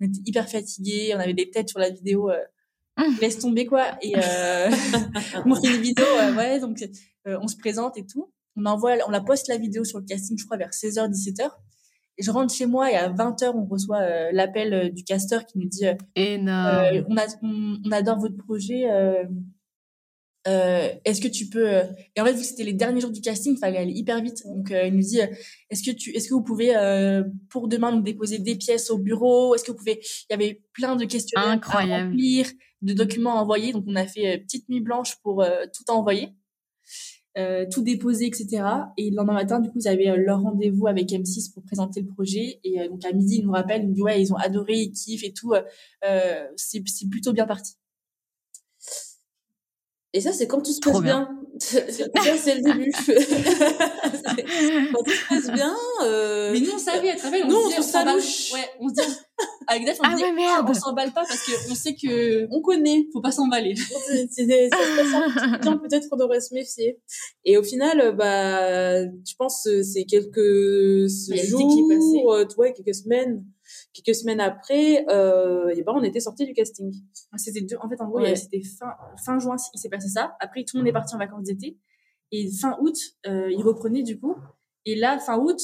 On 0.00 0.06
était 0.06 0.20
hyper 0.24 0.48
fatigués, 0.48 1.12
on 1.14 1.18
avait 1.18 1.34
des 1.34 1.50
têtes 1.50 1.68
sur 1.68 1.78
la 1.78 1.90
vidéo, 1.90 2.30
euh. 2.30 2.38
laisse 3.20 3.38
tomber 3.38 3.66
quoi. 3.66 3.96
Et 4.02 4.14
euh, 4.16 4.70
on 5.44 5.54
fait 5.54 5.74
une 5.74 5.82
vidéo, 5.82 6.04
euh, 6.04 6.34
ouais, 6.34 6.60
donc 6.60 6.82
euh, 7.26 7.38
on 7.40 7.48
se 7.48 7.56
présente 7.56 7.98
et 7.98 8.06
tout. 8.06 8.32
On 8.56 8.64
envoie, 8.64 8.94
on 9.06 9.10
la 9.10 9.20
poste 9.20 9.48
la 9.48 9.58
vidéo 9.58 9.84
sur 9.84 9.98
le 9.98 10.06
casting, 10.06 10.38
je 10.38 10.44
crois 10.44 10.56
vers 10.56 10.70
16h, 10.70 11.10
17h. 11.10 11.50
Et 12.18 12.22
je 12.22 12.30
rentre 12.30 12.54
chez 12.54 12.64
moi 12.64 12.90
et 12.90 12.94
à 12.94 13.10
20h, 13.10 13.52
on 13.54 13.66
reçoit 13.66 14.32
l'appel 14.32 14.90
du 14.94 15.04
casteur 15.04 15.44
qui 15.44 15.58
nous 15.58 15.68
dit 15.68 15.84
Énorme. 16.14 17.04
on, 17.10 17.16
a, 17.18 17.26
on, 17.42 17.92
adore 17.92 18.18
votre 18.18 18.38
projet. 18.38 18.84
Euh, 20.46 20.88
est-ce 21.04 21.20
que 21.20 21.28
tu 21.28 21.48
peux 21.48 21.66
et 22.14 22.20
en 22.20 22.24
fait 22.24 22.32
vu 22.32 22.40
que 22.40 22.46
c'était 22.46 22.62
les 22.62 22.72
derniers 22.72 23.00
jours 23.00 23.10
du 23.10 23.20
casting 23.20 23.54
il 23.54 23.58
fallait 23.58 23.78
aller 23.78 23.92
hyper 23.92 24.22
vite. 24.22 24.42
Donc 24.46 24.70
il 24.70 24.94
nous 24.94 25.02
dit 25.02 25.18
est-ce 25.70 25.82
que 25.82 25.90
tu 25.94 26.10
est-ce 26.10 26.28
que 26.28 26.34
vous 26.34 26.42
pouvez 26.42 26.72
pour 27.50 27.68
demain 27.68 27.92
nous 27.92 28.02
déposer 28.02 28.38
des 28.38 28.54
pièces 28.54 28.90
au 28.90 28.98
bureau? 28.98 29.54
Est-ce 29.54 29.64
que 29.64 29.72
vous 29.72 29.78
pouvez 29.78 30.00
il 30.00 30.32
y 30.32 30.34
avait 30.34 30.62
plein 30.72 30.94
de 30.96 31.04
questionnaires 31.04 31.50
Incroyable. 31.50 31.92
à 31.92 32.04
remplir 32.06 32.46
de 32.82 32.92
documents 32.92 33.38
à 33.38 33.42
envoyer. 33.42 33.72
Donc 33.72 33.84
on 33.88 33.96
a 33.96 34.06
fait 34.06 34.38
petite 34.38 34.68
nuit 34.68 34.80
blanche 34.80 35.16
pour 35.22 35.44
tout 35.74 35.90
envoyer 35.90 36.34
tout 37.70 37.82
déposer 37.82 38.26
etc 38.26 38.62
et 38.96 39.10
le 39.10 39.16
lendemain 39.16 39.34
matin 39.34 39.60
du 39.60 39.68
coup 39.68 39.78
ils 39.78 39.88
avaient 39.88 40.16
leur 40.16 40.40
rendez-vous 40.40 40.86
avec 40.86 41.10
M6 41.10 41.52
pour 41.52 41.64
présenter 41.64 42.00
le 42.02 42.06
projet. 42.06 42.60
Et 42.62 42.88
donc 42.88 43.04
à 43.04 43.12
midi 43.12 43.38
ils 43.38 43.44
nous 43.44 43.52
rappellent 43.52 43.82
ils 43.82 43.88
nous 43.88 43.94
disent 43.94 44.04
ouais 44.04 44.22
ils 44.22 44.32
ont 44.32 44.36
adoré 44.36 44.74
ils 44.74 44.92
kiffent 44.92 45.24
et 45.24 45.32
tout. 45.32 45.54
C'est 46.56 46.82
c'est 46.86 47.08
plutôt 47.08 47.32
bien 47.32 47.46
parti 47.46 47.74
et 50.16 50.20
ça, 50.22 50.32
c'est 50.32 50.46
quand 50.46 50.62
tout 50.62 50.72
se 50.72 50.80
passe 50.80 51.02
bien. 51.02 51.28
ça, 51.58 51.80
c'est 51.90 52.54
le 52.54 52.62
début. 52.62 52.90
quand 54.94 55.02
tout 55.02 55.10
se 55.10 55.28
passe 55.28 55.50
bien. 55.52 55.76
Euh... 56.04 56.52
Mais 56.52 56.60
nous, 56.60 56.70
on 56.74 56.78
savait, 56.78 57.10
à 57.10 57.16
travers, 57.16 57.44
on 57.44 57.50
nous, 57.50 57.56
on, 57.56 57.82
s'emballe. 57.82 58.16
Ouais, 58.16 58.70
on 58.80 58.88
se 58.88 58.94
dit, 58.94 59.02
avec 59.66 59.84
Def, 59.84 59.98
on 60.00 60.04
ah 60.06 60.14
dit, 60.14 60.22
merde. 60.34 60.64
on 60.70 60.72
s'emballe 60.72 61.12
pas 61.12 61.24
parce 61.28 61.44
qu'on 61.44 61.74
sait 61.74 61.94
que, 61.94 62.48
on 62.50 62.62
connaît. 62.62 63.08
Faut 63.12 63.20
pas 63.20 63.30
s'emballer. 63.30 63.74
c'est, 63.74 64.70
ça 64.70 64.78
peut-être 65.82 66.08
qu'on 66.08 66.16
devrait 66.16 66.40
se 66.40 66.54
méfier. 66.54 66.98
Et 67.44 67.58
au 67.58 67.62
final, 67.62 68.16
bah, 68.16 69.04
je 69.04 69.34
pense, 69.38 69.68
c'est 69.82 70.06
quelques 70.06 71.08
jours, 71.50 72.32
euh, 72.32 72.46
ouais, 72.56 72.72
quelques 72.72 72.94
semaines 72.94 73.44
quelques 74.02 74.16
semaines 74.16 74.40
après, 74.40 75.04
euh, 75.08 75.68
et 75.74 75.82
ben 75.82 75.92
on 75.94 76.02
était 76.02 76.20
sorti 76.20 76.46
du 76.46 76.52
casting. 76.52 76.92
C'était 77.36 77.62
deux, 77.62 77.76
en 77.80 77.88
fait, 77.88 78.00
en 78.00 78.08
gros, 78.08 78.24
c'était 78.34 78.62
fin, 78.62 78.92
fin 79.24 79.38
juin, 79.38 79.56
il 79.74 79.78
s'est 79.78 79.88
passé 79.88 80.08
ça. 80.08 80.36
Après, 80.40 80.64
tout 80.64 80.76
le 80.76 80.82
monde 80.82 80.88
est 80.88 80.92
parti 80.92 81.14
en 81.14 81.18
vacances 81.18 81.44
d'été. 81.44 81.78
Et 82.32 82.50
fin 82.50 82.76
août, 82.80 82.96
euh, 83.26 83.50
il 83.50 83.62
reprenait 83.62 84.02
du 84.02 84.18
coup. 84.18 84.36
Et 84.84 84.96
là, 84.96 85.18
fin 85.18 85.38
août, 85.38 85.60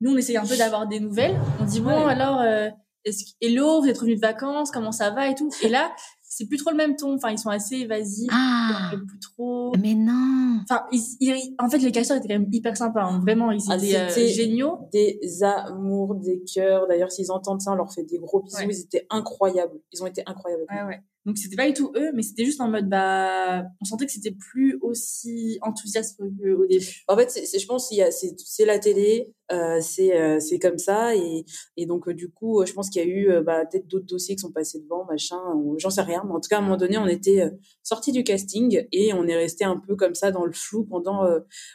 nous, 0.00 0.12
on 0.12 0.16
essayait 0.16 0.38
un 0.38 0.46
peu 0.46 0.56
d'avoir 0.56 0.86
des 0.86 1.00
nouvelles. 1.00 1.36
On 1.60 1.64
dit, 1.64 1.80
bon, 1.80 2.06
alors, 2.06 2.40
euh, 2.40 2.68
est-ce, 3.04 3.32
hello, 3.40 3.80
vous 3.80 3.88
êtes 3.88 3.98
revenu 3.98 4.16
de 4.16 4.20
vacances, 4.20 4.70
comment 4.70 4.92
ça 4.92 5.10
va 5.10 5.28
et 5.28 5.34
tout. 5.34 5.50
Et 5.62 5.68
là, 5.68 5.92
c'est 6.28 6.46
plus 6.46 6.58
trop 6.58 6.70
le 6.70 6.76
même 6.76 6.96
ton. 6.96 7.14
Enfin, 7.14 7.30
ils 7.30 7.38
sont 7.38 7.50
assez 7.50 7.76
évasifs. 7.76 8.30
Ah. 8.32 8.92
Plus 8.92 9.20
trop. 9.20 9.72
Mais 9.78 9.94
non. 9.94 10.60
Enfin, 10.68 10.84
ils, 10.92 11.54
en 11.58 11.68
fait, 11.70 11.78
les 11.78 11.92
casseurs 11.92 12.16
étaient 12.16 12.28
quand 12.28 12.38
même 12.38 12.48
hyper 12.52 12.76
sympas. 12.76 13.04
Hein. 13.04 13.20
Vraiment, 13.20 13.50
ils 13.52 13.60
ah, 13.68 13.76
étaient 13.76 13.96
euh, 13.96 14.28
géniaux. 14.28 14.88
Des 14.92 15.18
amours, 15.42 16.14
des 16.16 16.42
cœurs. 16.42 16.86
D'ailleurs, 16.88 17.12
s'ils 17.12 17.30
entendent 17.30 17.60
ça, 17.60 17.72
on 17.72 17.76
leur 17.76 17.92
fait 17.92 18.04
des 18.04 18.18
gros 18.18 18.42
bisous. 18.42 18.68
Ils 18.68 18.80
étaient 18.80 19.06
incroyables. 19.10 19.80
Ils 19.92 20.02
ont 20.02 20.06
été 20.06 20.22
incroyables. 20.26 20.64
Ouais, 20.70 20.82
ouais. 20.82 21.00
Donc 21.26 21.38
c'était 21.38 21.56
pas 21.56 21.66
du 21.66 21.74
tout 21.74 21.92
eux, 21.96 22.12
mais 22.14 22.22
c'était 22.22 22.44
juste 22.44 22.60
en 22.60 22.68
mode 22.68 22.88
bah 22.88 23.64
on 23.80 23.84
sentait 23.84 24.06
que 24.06 24.12
c'était 24.12 24.30
plus 24.30 24.78
aussi 24.80 25.58
enthousiaste 25.60 26.16
qu'au 26.16 26.66
début. 26.66 26.86
En 27.08 27.16
fait, 27.16 27.30
c'est, 27.32 27.58
je 27.58 27.66
pense 27.66 27.88
qu'il 27.88 27.98
y 27.98 28.02
a 28.02 28.12
c'est, 28.12 28.32
c'est 28.38 28.64
la 28.64 28.78
télé, 28.78 29.34
euh, 29.50 29.80
c'est 29.80 30.16
euh, 30.16 30.38
c'est 30.38 30.60
comme 30.60 30.78
ça. 30.78 31.16
Et 31.16 31.44
et 31.76 31.86
donc 31.86 32.06
euh, 32.06 32.14
du 32.14 32.30
coup 32.30 32.64
je 32.64 32.72
pense 32.72 32.90
qu'il 32.90 33.02
y 33.02 33.04
a 33.04 33.08
eu 33.08 33.28
euh, 33.28 33.42
bah 33.42 33.64
peut-être 33.66 33.88
d'autres 33.88 34.06
dossiers 34.06 34.36
qui 34.36 34.40
sont 34.40 34.52
passés 34.52 34.78
devant 34.78 35.04
machin, 35.06 35.40
j'en 35.78 35.90
sais 35.90 36.02
rien, 36.02 36.22
mais 36.24 36.32
en 36.32 36.38
tout 36.40 36.48
cas 36.48 36.58
à 36.58 36.60
un 36.60 36.62
moment 36.62 36.76
donné 36.76 36.96
on 36.96 37.08
était 37.08 37.40
euh, 37.40 37.50
sorti 37.82 38.12
du 38.12 38.22
casting 38.22 38.86
et 38.92 39.12
on 39.12 39.26
est 39.26 39.36
resté 39.36 39.64
un 39.64 39.82
peu 39.84 39.96
comme 39.96 40.14
ça 40.14 40.30
dans 40.30 40.44
le 40.44 40.52
flou 40.52 40.84
pendant 40.84 41.24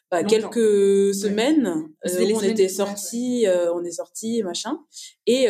bah, 0.10 0.24
quelques 0.24 1.14
semaines 1.14 1.90
où 2.06 2.10
on 2.36 2.42
était 2.42 2.70
sorti, 2.70 3.46
on 3.74 3.84
est 3.84 3.92
sorti 3.92 4.44
machin. 4.44 4.80
Et 5.26 5.48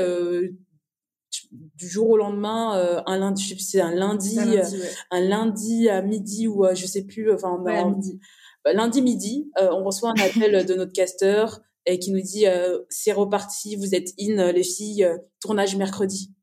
du 1.52 1.88
jour 1.88 2.10
au 2.10 2.18
lendemain, 2.18 2.78
euh, 2.78 3.02
un 3.06 3.18
lundi, 3.18 3.56
c'est 3.60 3.82
un 3.82 3.94
lundi, 3.94 4.40
un 4.40 4.46
lundi, 4.46 4.76
euh, 4.82 4.88
un 5.12 5.20
lundi, 5.22 5.90
à 5.90 6.02
midi 6.02 6.48
ou 6.48 6.66
je 6.74 6.86
sais 6.86 7.06
plus, 7.06 7.32
enfin 7.34 7.58
lundi. 7.66 8.20
Bah, 8.64 8.74
lundi 8.74 9.02
midi, 9.02 9.52
euh, 9.60 9.70
on 9.72 9.84
reçoit 9.84 10.12
un 10.12 10.22
appel 10.22 10.66
de 10.66 10.74
notre 10.76 10.94
casteur 10.94 11.62
et 11.86 12.00
qui 12.00 12.12
nous 12.12 12.22
dit 12.22 12.46
c'est 12.90 13.12
reparti, 13.12 13.76
vous 13.76 13.96
êtes 13.96 14.10
in 14.20 14.52
les 14.52 14.64
filles, 14.64 15.08
tournage 15.40 15.76
mercredi. 15.76 16.34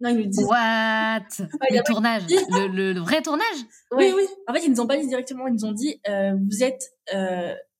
Non, 0.00 0.10
ils 0.10 0.18
nous 0.18 0.26
disent. 0.26 0.44
What? 0.44 1.28
Le 1.70 1.84
tournage, 1.84 2.22
le, 2.28 2.92
le, 2.92 3.00
vrai 3.00 3.20
tournage? 3.20 3.46
Oui, 3.90 4.12
oui. 4.14 4.22
En 4.46 4.54
fait, 4.54 4.64
ils 4.64 4.70
nous 4.70 4.80
ont 4.80 4.86
pas 4.86 4.96
dit 4.96 5.08
directement, 5.08 5.48
ils 5.48 5.54
nous 5.54 5.64
ont 5.64 5.72
dit 5.72 6.00
vous 6.06 6.62
êtes 6.62 6.92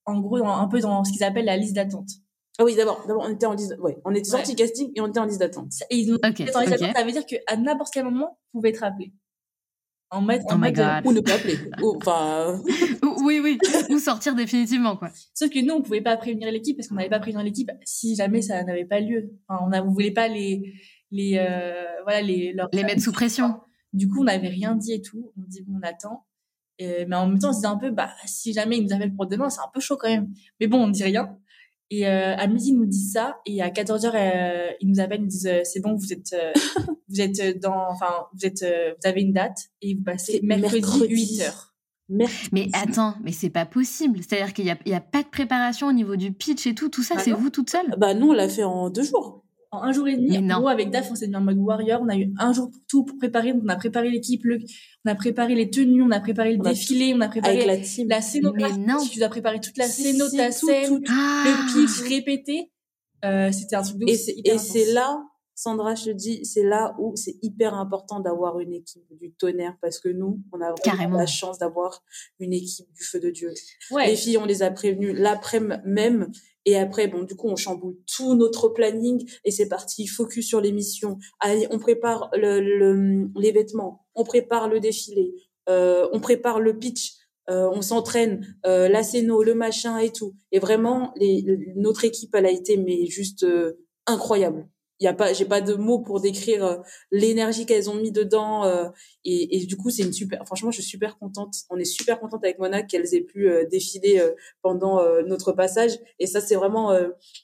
en 0.04 0.20
gros 0.20 0.44
un 0.44 0.68
peu 0.68 0.80
dans 0.80 1.04
ce 1.04 1.12
qu'ils 1.12 1.24
appellent 1.24 1.44
la 1.44 1.56
liste 1.56 1.74
d'attente. 1.74 2.08
Ah 2.60 2.64
oui, 2.64 2.74
d'abord, 2.74 3.04
d'abord, 3.06 3.24
on 3.24 3.32
était 3.32 3.46
en 3.46 3.52
liste, 3.54 3.76
ouais, 3.78 3.98
on 4.04 4.12
était 4.12 4.28
sorti 4.28 4.56
casting 4.56 4.90
et 4.96 5.00
on 5.00 5.06
était 5.06 5.20
en 5.20 5.26
liste 5.26 5.38
d'attente. 5.38 5.72
Et 5.90 5.96
ils 5.96 6.12
ont 6.12 6.16
okay, 6.16 6.52
en 6.54 6.60
liste 6.60 6.72
d'attente, 6.72 6.96
ça 6.96 7.04
veut 7.04 7.12
dire 7.12 7.24
qu'à 7.24 7.56
n'importe 7.56 7.92
quel 7.94 8.04
moment, 8.04 8.36
vous 8.52 8.60
pouvez 8.60 8.70
être 8.70 8.82
appelé. 8.82 9.12
En 10.10 10.22
mode, 10.22 10.40
oh 10.50 10.56
my 10.56 10.72
God. 10.72 11.04
ou 11.04 11.12
ne 11.12 11.20
pas 11.20 11.34
appeler. 11.34 11.58
enfin. 11.82 12.60
oui, 13.22 13.40
oui. 13.42 13.58
Ou 13.90 13.98
sortir 13.98 14.34
définitivement, 14.34 14.96
quoi. 14.96 15.10
Sauf 15.34 15.50
que 15.50 15.64
nous, 15.64 15.74
on 15.74 15.82
pouvait 15.82 16.00
pas 16.00 16.16
prévenir 16.16 16.50
l'équipe 16.50 16.76
parce 16.76 16.88
qu'on 16.88 16.94
n'avait 16.94 17.10
pas 17.10 17.20
prévenu 17.20 17.44
l'équipe 17.44 17.70
si 17.84 18.16
jamais 18.16 18.40
ça 18.40 18.64
n'avait 18.64 18.86
pas 18.86 19.00
lieu. 19.00 19.30
Enfin, 19.46 19.64
on 19.66 19.68
ne 19.68 19.80
on 19.80 19.92
voulait 19.92 20.10
pas 20.10 20.28
les, 20.28 20.72
les, 21.10 21.36
euh, 21.38 21.84
voilà, 22.04 22.22
les, 22.22 22.56
les 22.72 22.84
mettre 22.84 23.02
sous 23.02 23.12
pression. 23.12 23.60
Du 23.92 24.08
coup, 24.08 24.22
on 24.22 24.24
n'avait 24.24 24.48
rien 24.48 24.74
dit 24.76 24.94
et 24.94 25.02
tout. 25.02 25.32
On 25.36 25.42
dit, 25.46 25.62
bon, 25.62 25.78
on 25.78 25.86
attend. 25.86 26.24
mais 26.80 27.14
en 27.14 27.26
même 27.26 27.38
temps, 27.38 27.50
on 27.50 27.52
se 27.52 27.58
disait 27.58 27.68
un 27.68 27.76
peu, 27.76 27.90
bah, 27.90 28.10
si 28.24 28.54
jamais 28.54 28.78
ils 28.78 28.84
nous 28.84 28.94
appellent 28.94 29.14
pour 29.14 29.26
demain, 29.26 29.50
c'est 29.50 29.60
un 29.60 29.70
peu 29.72 29.80
chaud 29.80 29.98
quand 29.98 30.08
même. 30.08 30.32
Mais 30.58 30.68
bon, 30.68 30.82
on 30.84 30.86
ne 30.86 30.92
dit 30.92 31.04
rien. 31.04 31.38
Et 31.90 32.06
euh, 32.06 32.36
à 32.36 32.46
midi, 32.46 32.70
ils 32.70 32.76
nous 32.76 32.86
disent 32.86 33.12
ça, 33.12 33.40
et 33.46 33.62
à 33.62 33.70
14 33.70 34.04
h 34.04 34.12
euh, 34.14 34.70
ils 34.80 34.88
nous 34.88 35.00
appellent, 35.00 35.20
ils 35.20 35.24
nous 35.24 35.28
disent 35.28 35.46
euh, 35.46 35.60
c'est 35.64 35.80
bon, 35.80 35.94
vous 35.94 36.12
êtes, 36.12 36.34
euh, 36.34 36.52
vous 37.08 37.20
êtes 37.20 37.60
dans, 37.60 37.90
enfin, 37.90 38.26
vous 38.34 38.44
êtes, 38.44 38.62
vous 38.62 39.08
avez 39.08 39.22
une 39.22 39.32
date 39.32 39.58
et 39.80 39.94
vous 39.94 40.02
passez 40.02 40.40
mercredi, 40.42 41.06
8 41.08 41.42
heures. 41.42 41.74
Mais 42.10 42.68
attends, 42.72 43.14
mais 43.22 43.32
c'est 43.32 43.50
pas 43.50 43.66
possible. 43.66 44.18
C'est-à-dire 44.18 44.54
qu'il 44.54 44.64
y 44.64 44.70
a, 44.70 44.78
il 44.86 44.92
y 44.92 44.94
a 44.94 45.00
pas 45.00 45.22
de 45.22 45.28
préparation 45.28 45.88
au 45.88 45.92
niveau 45.92 46.16
du 46.16 46.32
pitch 46.32 46.66
et 46.66 46.74
tout. 46.74 46.88
Tout 46.88 47.02
ça, 47.02 47.16
bah 47.16 47.22
c'est 47.22 47.32
vous 47.32 47.50
toute 47.50 47.70
seule 47.70 47.94
Bah 47.98 48.14
nous, 48.14 48.30
on 48.30 48.32
l'a 48.32 48.48
fait 48.48 48.64
en 48.64 48.88
deux 48.88 49.02
jours. 49.02 49.44
En 49.70 49.82
un 49.82 49.92
jour 49.92 50.08
et 50.08 50.16
demi, 50.16 50.38
en 50.38 50.60
gros, 50.60 50.68
avec 50.68 50.90
DAF, 50.90 51.10
on 51.10 51.14
s'est 51.14 51.28
mis 51.28 51.36
en 51.36 51.42
mode 51.42 51.58
warrior. 51.58 52.00
On 52.02 52.08
a 52.08 52.16
eu 52.16 52.32
un 52.38 52.52
jour 52.54 52.70
pour 52.70 52.80
tout 52.88 53.04
pour 53.04 53.18
préparer. 53.18 53.52
on 53.52 53.68
a 53.68 53.76
préparé 53.76 54.08
l'équipe, 54.08 54.44
le... 54.44 54.60
on 55.04 55.10
a 55.10 55.14
préparé 55.14 55.54
les 55.54 55.68
tenues, 55.68 56.02
on 56.02 56.10
a 56.10 56.20
préparé 56.20 56.56
le 56.56 56.62
défilé, 56.62 57.12
on 57.14 57.20
a 57.20 57.28
préparé 57.28 57.66
la, 57.66 57.76
la 57.76 58.22
scénographie. 58.22 58.80
Tu 59.10 59.18
dois 59.18 59.28
préparer 59.28 59.60
toute 59.60 59.76
la 59.76 59.86
scène, 59.86 60.18
ta 60.36 60.50
scène, 60.52 61.00
le 61.04 61.86
pitch 61.86 62.08
répété. 62.08 62.72
Euh, 63.24 63.50
c'était 63.52 63.76
un 63.76 63.82
truc 63.82 63.98
de 63.98 64.08
Et 64.08 64.58
c'est 64.58 64.92
là 64.92 65.20
Sandra, 65.58 65.96
je 65.96 66.04
te 66.04 66.10
dis, 66.10 66.44
c'est 66.44 66.62
là 66.62 66.94
où 67.00 67.16
c'est 67.16 67.34
hyper 67.42 67.74
important 67.74 68.20
d'avoir 68.20 68.60
une 68.60 68.72
équipe 68.72 69.02
du 69.10 69.32
tonnerre 69.32 69.76
parce 69.82 69.98
que 69.98 70.08
nous, 70.08 70.40
on 70.52 70.60
a 70.60 70.72
vraiment 70.86 71.18
la 71.18 71.26
chance 71.26 71.58
d'avoir 71.58 72.04
une 72.38 72.52
équipe 72.52 72.86
du 72.92 73.02
feu 73.02 73.18
de 73.18 73.30
Dieu. 73.30 73.52
Les 73.90 74.14
filles, 74.14 74.38
on 74.38 74.44
les 74.44 74.62
a 74.62 74.70
prévenues 74.70 75.12
l'après-midi 75.12 75.80
même. 75.84 76.30
Et 76.64 76.76
après, 76.76 77.08
bon, 77.08 77.24
du 77.24 77.34
coup, 77.34 77.48
on 77.48 77.56
chamboule 77.56 77.96
tout 78.06 78.36
notre 78.36 78.68
planning 78.68 79.28
et 79.44 79.50
c'est 79.50 79.68
parti, 79.68 80.06
focus 80.06 80.46
sur 80.46 80.60
l'émission. 80.60 81.18
Allez, 81.40 81.66
on 81.72 81.80
prépare 81.80 82.30
le, 82.34 83.28
les 83.34 83.50
vêtements, 83.50 84.06
on 84.14 84.22
prépare 84.22 84.68
le 84.68 84.78
défilé, 84.78 85.34
euh, 85.68 86.08
on 86.12 86.20
prépare 86.20 86.60
le 86.60 86.78
pitch. 86.78 87.14
Euh, 87.50 87.68
on 87.72 87.82
s'entraîne, 87.82 88.46
euh, 88.64 88.88
la 88.88 89.02
scéno, 89.02 89.42
le 89.42 89.54
machin 89.54 89.98
et 89.98 90.12
tout. 90.12 90.36
Et 90.52 90.60
vraiment, 90.60 91.12
les, 91.16 91.44
notre 91.74 92.04
équipe, 92.04 92.32
elle 92.34 92.46
a 92.46 92.50
été 92.50 92.76
mais 92.76 93.06
juste 93.06 93.42
euh, 93.42 93.80
incroyable 94.06 94.68
il 95.00 95.04
y 95.04 95.06
a 95.06 95.14
pas 95.14 95.32
j'ai 95.32 95.44
pas 95.44 95.60
de 95.60 95.74
mots 95.74 96.00
pour 96.00 96.20
décrire 96.20 96.64
euh, 96.64 96.76
l'énergie 97.10 97.66
qu'elles 97.66 97.88
ont 97.88 97.94
mis 97.94 98.10
dedans 98.10 98.64
euh, 98.64 98.88
et, 99.24 99.56
et, 99.56 99.66
du 99.66 99.76
coup 99.76 99.90
c'est 99.90 100.02
une 100.02 100.12
super 100.12 100.44
franchement 100.44 100.70
je 100.70 100.80
suis 100.80 100.90
super 100.90 101.18
contente. 101.18 101.54
On 101.70 101.76
est 101.76 101.84
super 101.84 102.18
contente 102.20 102.44
avec 102.44 102.58
Mona 102.58 102.82
qu'elles 102.82 103.14
aient 103.14 103.22
pu 103.22 103.48
euh, 103.48 103.64
défiler 103.70 104.22
pendant 104.62 105.00
notre 105.26 105.52
passage. 105.52 105.98
Et 106.18 106.26
ça 106.26 106.40
c'est 106.40 106.54
vraiment 106.54 106.96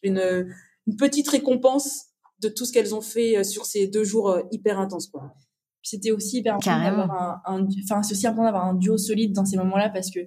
une, 0.02 0.48
une 0.86 0.96
petite 0.96 1.28
récompense 1.28 2.06
de 2.40 2.48
tout 2.48 2.64
ce 2.64 2.72
qu'elles 2.72 2.94
ont 2.94 3.00
fait 3.00 3.44
sur 3.44 3.66
ces 3.66 3.86
deux 3.86 4.04
jours 4.04 4.38
hyper 4.50 4.78
intenses 4.78 5.08
quoi. 5.08 5.34
C'était 5.82 6.12
aussi 6.12 6.38
hyper 6.38 6.54
important 6.54 6.82
d'avoir 6.82 7.42
un, 7.46 7.66
enfin 7.84 8.02
c'est 8.02 8.14
aussi 8.14 8.26
important 8.26 8.44
d'avoir 8.44 8.66
un 8.66 8.74
duo 8.74 8.96
solide 8.96 9.32
dans 9.32 9.44
ces 9.44 9.56
moments 9.56 9.76
là 9.76 9.90
parce 9.90 10.10
que 10.10 10.20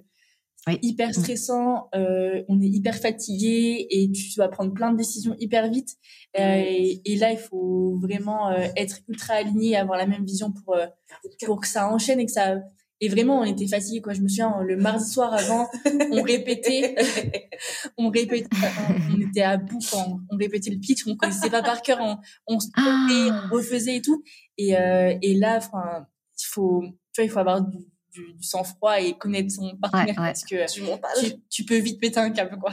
hyper 0.82 1.10
mm. 1.10 1.12
stressant, 1.12 1.88
euh, 1.94 2.42
on 2.48 2.60
est 2.60 2.68
hyper 2.68 2.96
fatigué 2.96 3.86
et 3.90 4.10
tu 4.10 4.38
vas 4.38 4.48
prendre 4.48 4.72
plein 4.72 4.92
de 4.92 4.96
décisions 4.96 5.34
hyper 5.38 5.70
vite. 5.70 5.96
Euh, 6.38 6.62
et, 7.04 7.16
là, 7.16 7.32
il 7.32 7.38
faut 7.38 7.98
vraiment 8.00 8.50
euh, 8.50 8.66
être 8.76 8.98
ultra 9.08 9.34
aligné, 9.34 9.76
avoir 9.76 9.98
la 9.98 10.06
même 10.06 10.24
vision 10.24 10.52
pour 10.52 10.76
pour 11.44 11.60
que 11.60 11.68
ça 11.68 11.88
enchaîne 11.88 12.20
et 12.20 12.26
que 12.26 12.32
ça. 12.32 12.56
Et 13.00 13.08
vraiment, 13.08 13.40
on 13.40 13.44
était 13.44 13.68
fatigué 13.68 14.02
quoi. 14.02 14.12
Je 14.12 14.20
me 14.20 14.28
souviens 14.28 14.60
le 14.60 14.76
mardi 14.76 15.08
soir 15.08 15.32
avant, 15.32 15.68
on 16.10 16.22
répétait, 16.22 16.96
on 17.96 18.10
répétait, 18.10 18.48
on, 19.14 19.20
était 19.20 19.42
à 19.42 19.56
bout 19.56 19.78
quand 19.90 20.18
on 20.30 20.36
répétait 20.36 20.70
le 20.70 20.78
pitch, 20.78 21.06
on 21.06 21.16
connaissait 21.16 21.48
pas 21.48 21.62
par 21.62 21.80
cœur, 21.82 21.98
on, 22.00 22.18
on 22.48 22.58
se 22.58 22.66
ah. 22.76 23.06
on 23.50 23.54
refaisait 23.54 23.96
et 23.96 24.02
tout. 24.02 24.24
Et 24.56 24.70
et 24.70 25.34
là, 25.34 25.58
enfin, 25.58 26.06
il 26.40 26.46
faut, 26.46 26.82
tu 27.12 27.20
vois, 27.20 27.24
il 27.24 27.30
faut 27.30 27.38
avoir 27.38 27.62
du 27.62 27.78
du, 28.18 28.42
sang-froid 28.42 29.00
et 29.00 29.16
connaître 29.16 29.50
son 29.52 29.76
partenaire 29.76 30.14
parce 30.16 30.44
que 30.44 30.56
tu, 31.48 31.64
peux 31.64 31.78
vite 31.78 32.00
péter 32.00 32.20
un 32.20 32.30
câble, 32.30 32.58
quoi. 32.58 32.72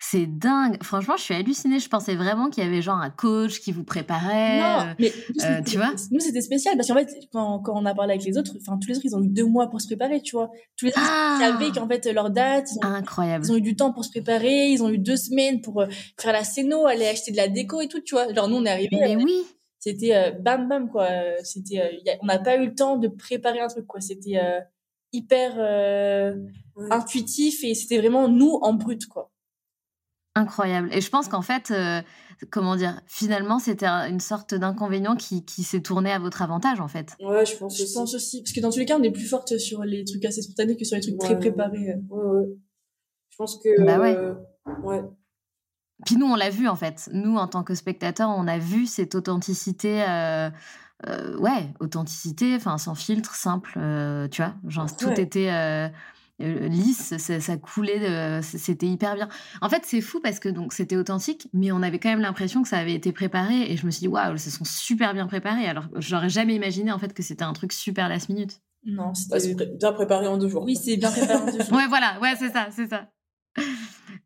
C'est 0.00 0.26
dingue. 0.26 0.80
Franchement, 0.82 1.16
je 1.16 1.24
suis 1.24 1.34
hallucinée. 1.34 1.80
Je 1.80 1.88
pensais 1.88 2.14
vraiment 2.14 2.50
qu'il 2.50 2.62
y 2.62 2.66
avait 2.66 2.82
genre 2.82 2.98
un 2.98 3.10
coach 3.10 3.60
qui 3.60 3.72
vous 3.72 3.82
préparait. 3.82 4.60
Non, 4.60 4.94
mais 4.98 5.12
euh, 5.42 5.60
tu 5.66 5.76
vois. 5.76 5.92
Nous, 6.12 6.20
c'était 6.20 6.40
spécial 6.40 6.76
parce 6.76 6.86
qu'en 6.86 6.94
fait, 6.94 7.12
quand, 7.32 7.58
quand, 7.58 7.72
on 7.74 7.84
a 7.84 7.94
parlé 7.94 8.14
avec 8.14 8.24
les 8.24 8.38
autres, 8.38 8.52
enfin, 8.60 8.78
tous 8.78 8.88
les 8.88 8.96
autres, 8.96 9.06
ils 9.06 9.16
ont 9.16 9.22
eu 9.22 9.28
deux 9.28 9.44
mois 9.44 9.68
pour 9.68 9.80
se 9.80 9.88
préparer, 9.88 10.22
tu 10.22 10.36
vois. 10.36 10.50
Tous 10.76 10.86
les 10.86 10.92
autres, 10.92 11.00
ils 11.00 11.10
ah 11.10 11.38
savaient 11.40 11.72
qu'en 11.72 11.88
fait, 11.88 12.06
leur 12.12 12.30
date. 12.30 12.68
Ils 12.70 12.86
ont, 12.86 12.90
Incroyable. 12.90 13.44
Ils 13.44 13.52
ont 13.52 13.56
eu 13.56 13.60
du 13.60 13.74
temps 13.74 13.92
pour 13.92 14.04
se 14.04 14.10
préparer. 14.10 14.68
Ils 14.68 14.84
ont 14.84 14.88
eu 14.88 14.98
deux 14.98 15.16
semaines 15.16 15.60
pour 15.60 15.80
euh, 15.80 15.86
faire 16.16 16.32
la 16.32 16.44
scéno, 16.44 16.86
aller 16.86 17.08
acheter 17.08 17.32
de 17.32 17.36
la 17.36 17.48
déco 17.48 17.80
et 17.80 17.88
tout, 17.88 18.00
tu 18.00 18.14
vois. 18.14 18.32
Genre, 18.32 18.48
nous, 18.48 18.56
on 18.56 18.64
est 18.66 18.70
arrivés. 18.70 18.98
Mais 19.00 19.16
oui 19.16 19.44
c'était 19.78 20.14
euh, 20.14 20.30
bam 20.32 20.68
bam 20.68 20.90
quoi. 20.90 21.08
C'était 21.44 21.80
euh, 21.80 22.14
on 22.20 22.26
n'a 22.26 22.38
pas 22.38 22.56
eu 22.56 22.66
le 22.66 22.74
temps 22.74 22.96
de 22.96 23.08
préparer 23.08 23.60
un 23.60 23.68
truc 23.68 23.86
quoi. 23.86 24.00
C'était 24.00 24.38
euh, 24.38 24.60
hyper 25.12 25.56
intuitif 26.90 27.64
et 27.64 27.74
c'était 27.74 27.98
vraiment 27.98 28.28
nous 28.28 28.58
en 28.62 28.74
brut 28.74 29.06
quoi. 29.06 29.30
Incroyable. 30.34 30.90
Et 30.92 31.00
je 31.00 31.10
pense 31.10 31.28
qu'en 31.28 31.42
fait 31.42 31.72
comment 32.50 32.76
dire 32.76 33.00
finalement 33.06 33.58
c'était 33.58 33.86
une 33.86 34.20
sorte 34.20 34.54
d'inconvénient 34.54 35.16
qui, 35.16 35.44
qui 35.44 35.64
s'est 35.64 35.80
tourné 35.80 36.12
à 36.12 36.18
votre 36.18 36.42
avantage 36.42 36.80
en 36.80 36.88
fait. 36.88 37.16
Ouais 37.20 37.46
je 37.46 37.56
pense 37.56 37.76
je 37.76 37.84
aussi. 37.84 37.94
pense 37.94 38.14
aussi. 38.14 38.42
Parce 38.42 38.52
que 38.52 38.60
dans 38.60 38.70
tous 38.70 38.78
les 38.78 38.86
cas 38.86 38.98
on 38.98 39.02
est 39.02 39.10
plus 39.10 39.26
forte 39.26 39.58
sur 39.58 39.82
les 39.84 40.04
trucs 40.04 40.24
assez 40.24 40.42
spontanés 40.42 40.76
que 40.76 40.84
sur 40.84 40.96
les 40.96 41.02
trucs 41.02 41.18
très 41.18 41.38
préparés 41.38 41.94
ouais, 42.10 42.22
ouais. 42.22 42.46
je 43.30 43.36
pense 43.36 43.58
que 43.58 43.84
bah 43.84 43.98
ouais. 43.98 44.16
ouais 44.84 45.02
puis 46.04 46.16
nous, 46.16 46.26
on 46.26 46.36
l'a 46.36 46.50
vu 46.50 46.68
en 46.68 46.76
fait. 46.76 47.08
Nous, 47.12 47.36
en 47.36 47.48
tant 47.48 47.62
que 47.62 47.74
spectateurs, 47.74 48.30
on 48.30 48.46
a 48.46 48.58
vu 48.58 48.86
cette 48.86 49.14
authenticité. 49.14 50.04
Euh, 50.08 50.50
euh, 51.06 51.36
ouais, 51.38 51.72
authenticité, 51.78 52.56
enfin 52.56 52.76
sans 52.76 52.96
filtre, 52.96 53.34
simple, 53.34 53.74
euh, 53.76 54.26
tu 54.28 54.42
vois. 54.42 54.54
Genre 54.66 54.94
tout 54.96 55.10
était 55.10 55.90
lisse, 56.40 57.16
ça, 57.16 57.56
coulait, 57.56 58.42
c'était 58.42 58.86
hyper 58.86 59.14
bien. 59.16 59.28
En 59.60 59.68
fait, 59.68 59.82
c'est 59.84 60.00
fou 60.00 60.20
parce 60.20 60.38
que 60.38 60.48
donc 60.48 60.72
c'était 60.72 60.96
authentique, 60.96 61.48
mais 61.52 61.72
on 61.72 61.82
avait 61.82 61.98
quand 61.98 62.10
même 62.10 62.20
l'impression 62.20 62.62
que 62.62 62.68
ça 62.68 62.78
avait 62.78 62.94
été 62.94 63.12
préparé. 63.12 63.70
Et 63.70 63.76
je 63.76 63.86
me 63.86 63.90
suis 63.90 64.00
dit, 64.00 64.08
waouh, 64.08 64.34
ils 64.34 64.40
se 64.40 64.50
sont 64.50 64.64
super 64.64 65.14
bien 65.14 65.26
préparés. 65.26 65.66
Alors, 65.66 65.88
j'aurais 65.96 66.28
jamais 66.28 66.54
imaginé 66.54 66.92
en 66.92 66.98
fait 66.98 67.12
que 67.12 67.22
c'était 67.22 67.44
un 67.44 67.52
truc 67.52 67.72
super 67.72 68.08
last 68.08 68.28
minute. 68.28 68.60
Non, 68.84 69.14
c'était 69.14 69.66
bien 69.66 69.92
préparé 69.92 70.28
en 70.28 70.38
deux 70.38 70.48
jours. 70.48 70.64
Oui, 70.64 70.76
c'est 70.76 70.96
bien 70.96 71.10
préparé 71.10 71.42
en 71.42 71.46
deux 71.46 71.60
jours. 71.64 71.72
ouais, 71.72 71.86
voilà, 71.88 72.18
ouais, 72.20 72.34
c'est 72.38 72.50
ça, 72.50 72.68
c'est 72.70 72.86
ça. 72.86 73.08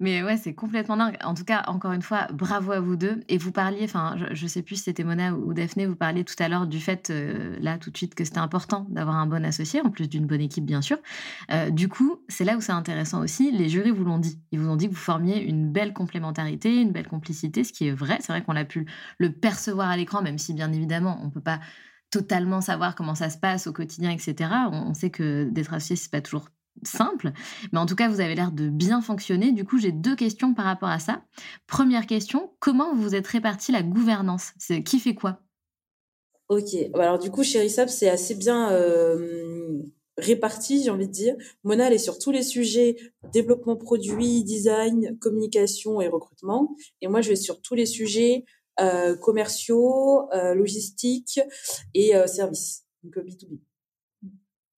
Mais 0.03 0.21
ouais, 0.25 0.37
c'est 0.37 0.53
complètement 0.53 0.97
dingue. 0.97 1.17
En 1.23 1.33
tout 1.33 1.45
cas, 1.45 1.63
encore 1.69 1.93
une 1.93 2.03
fois, 2.03 2.27
bravo 2.33 2.73
à 2.73 2.81
vous 2.81 2.97
deux. 2.97 3.23
Et 3.29 3.39
vous 3.39 3.53
parliez, 3.53 3.85
enfin, 3.85 4.17
je, 4.33 4.43
ne 4.43 4.49
sais 4.49 4.61
plus 4.61 4.75
si 4.75 4.83
c'était 4.83 5.05
Mona 5.05 5.33
ou 5.33 5.55
Daphné, 5.55 5.87
vous 5.87 5.95
parliez 5.95 6.25
tout 6.25 6.35
à 6.41 6.49
l'heure 6.49 6.67
du 6.67 6.81
fait, 6.81 7.11
euh, 7.11 7.57
là, 7.61 7.79
tout 7.79 7.93
de 7.93 7.97
suite, 7.97 8.17
que 8.17 8.25
c'était 8.25 8.41
important 8.41 8.85
d'avoir 8.91 9.15
un 9.15 9.27
bon 9.27 9.45
associé, 9.45 9.81
en 9.81 9.91
plus 9.91 10.09
d'une 10.09 10.27
bonne 10.27 10.41
équipe, 10.41 10.67
bien 10.67 10.83
sûr. 10.83 10.99
Euh, 11.53 11.71
du 11.71 11.89
coup, 11.89 12.21
c'est 12.27 12.45
là 12.45 12.57
où 12.57 12.61
c'est 12.61 12.73
intéressant 12.73 13.23
aussi. 13.23 13.53
Les 13.53 13.69
jurys 13.69 13.93
vous 13.93 14.03
l'ont 14.03 14.19
dit. 14.19 14.41
Ils 14.51 14.59
vous 14.59 14.69
ont 14.69 14.75
dit 14.75 14.89
que 14.89 14.93
vous 14.93 14.99
formiez 14.99 15.41
une 15.41 15.71
belle 15.71 15.93
complémentarité, 15.93 16.81
une 16.81 16.91
belle 16.91 17.07
complicité, 17.07 17.63
ce 17.63 17.73
qui 17.73 17.87
est 17.87 17.93
vrai. 17.93 18.19
C'est 18.23 18.33
vrai 18.33 18.43
qu'on 18.43 18.57
a 18.57 18.65
pu 18.65 18.87
le 19.19 19.31
percevoir 19.31 19.89
à 19.89 19.97
l'écran, 19.97 20.21
même 20.21 20.39
si, 20.39 20.53
bien 20.53 20.73
évidemment, 20.73 21.21
on 21.23 21.31
peut 21.31 21.41
pas 21.41 21.61
totalement 22.11 22.61
savoir 22.61 22.97
comment 22.97 23.15
ça 23.15 23.31
se 23.31 23.39
passe 23.39 23.69
au 23.69 23.73
quotidien, 23.73 24.11
etc. 24.11 24.51
On, 24.73 24.89
on 24.89 24.95
sait 24.95 25.11
que 25.11 25.45
d'être 25.45 25.73
associé, 25.75 25.95
c'est 25.95 26.11
pas 26.11 26.21
toujours 26.21 26.49
simple, 26.83 27.33
mais 27.73 27.79
en 27.79 27.87
tout 27.87 27.97
cas, 27.97 28.09
vous 28.09 28.21
avez 28.21 28.35
l'air 28.35 28.53
de 28.53 28.69
bien 28.69 29.01
fonctionner. 29.01 29.53
Du 29.53 29.65
coup, 29.65 29.79
j'ai 29.79 29.93
deux 29.93 30.17
questions 30.17 30.55
par 30.55 30.65
rapport 30.65 30.89
à 30.89 30.99
ça. 30.99 31.23
Première 31.67 32.07
question, 32.07 32.53
comment 32.59 32.95
vous 32.95 33.15
êtes 33.15 33.27
réparti 33.27 33.73
la 33.73 33.83
gouvernance? 33.83 34.53
C'est 34.59 34.83
qui 34.83 35.01
fait 35.01 35.15
quoi? 35.15 35.41
Ok, 36.49 36.77
alors 36.95 37.19
du 37.19 37.31
coup, 37.31 37.43
chez 37.43 37.67
c'est 37.69 38.11
assez 38.11 38.35
bien 38.35 38.71
euh, 38.73 39.79
réparti, 40.19 40.83
j'ai 40.83 40.91
envie 40.91 41.07
de 41.07 41.13
dire. 41.13 41.35
Mona, 41.65 41.87
elle 41.87 41.95
est 41.95 41.99
sur 41.99 42.19
tous 42.19 42.31
les 42.31 42.43
sujets 42.43 42.97
développement 43.33 43.77
produit, 43.77 44.45
design, 44.45 45.17
communication 45.19 46.01
et 46.01 46.09
recrutement. 46.09 46.77
Et 47.01 47.09
moi, 47.09 47.23
je 47.23 47.31
vais 47.31 47.37
sur 47.37 47.63
tous 47.63 47.75
les 47.75 47.87
sujets 47.87 48.45
euh, 48.81 49.17
commerciaux, 49.17 50.31
euh, 50.35 50.55
logistique 50.55 51.41
et 51.95 52.13
services, 52.27 52.85
donc 53.03 53.17
B2B 53.17 53.59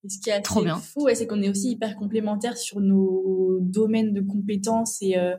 ce 0.08 0.18
qui 0.20 0.30
est 0.30 0.40
Trop 0.42 0.62
bien. 0.62 0.78
fou, 0.78 1.08
c'est 1.14 1.26
qu'on 1.26 1.42
est 1.42 1.48
aussi 1.48 1.70
hyper 1.72 1.96
complémentaires 1.96 2.56
sur 2.56 2.80
nos 2.80 3.58
domaines 3.60 4.12
de 4.12 4.20
compétences 4.20 4.98
et 5.02 5.16
euh, 5.16 5.36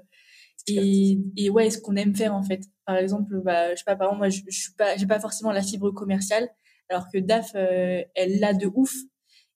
et, 0.67 1.19
et 1.37 1.49
ouais, 1.51 1.69
ce 1.69 1.79
qu'on 1.79 1.95
aime 1.95 2.15
faire 2.15 2.33
en 2.33 2.41
fait. 2.41 2.63
Par 2.85 2.97
exemple, 2.97 3.39
bah, 3.43 3.71
je 3.71 3.77
sais 3.77 3.83
pas, 3.85 3.95
par 3.95 4.07
exemple, 4.07 4.19
moi, 4.19 4.29
je, 4.29 4.41
je 4.47 4.59
suis 4.59 4.73
pas, 4.73 4.97
j'ai 4.97 5.05
pas 5.05 5.19
forcément 5.19 5.51
la 5.51 5.61
fibre 5.61 5.91
commerciale, 5.91 6.49
alors 6.89 7.05
que 7.11 7.19
Daf, 7.19 7.51
euh, 7.55 8.01
elle 8.15 8.39
l'a 8.39 8.53
de 8.53 8.67
ouf. 8.73 8.93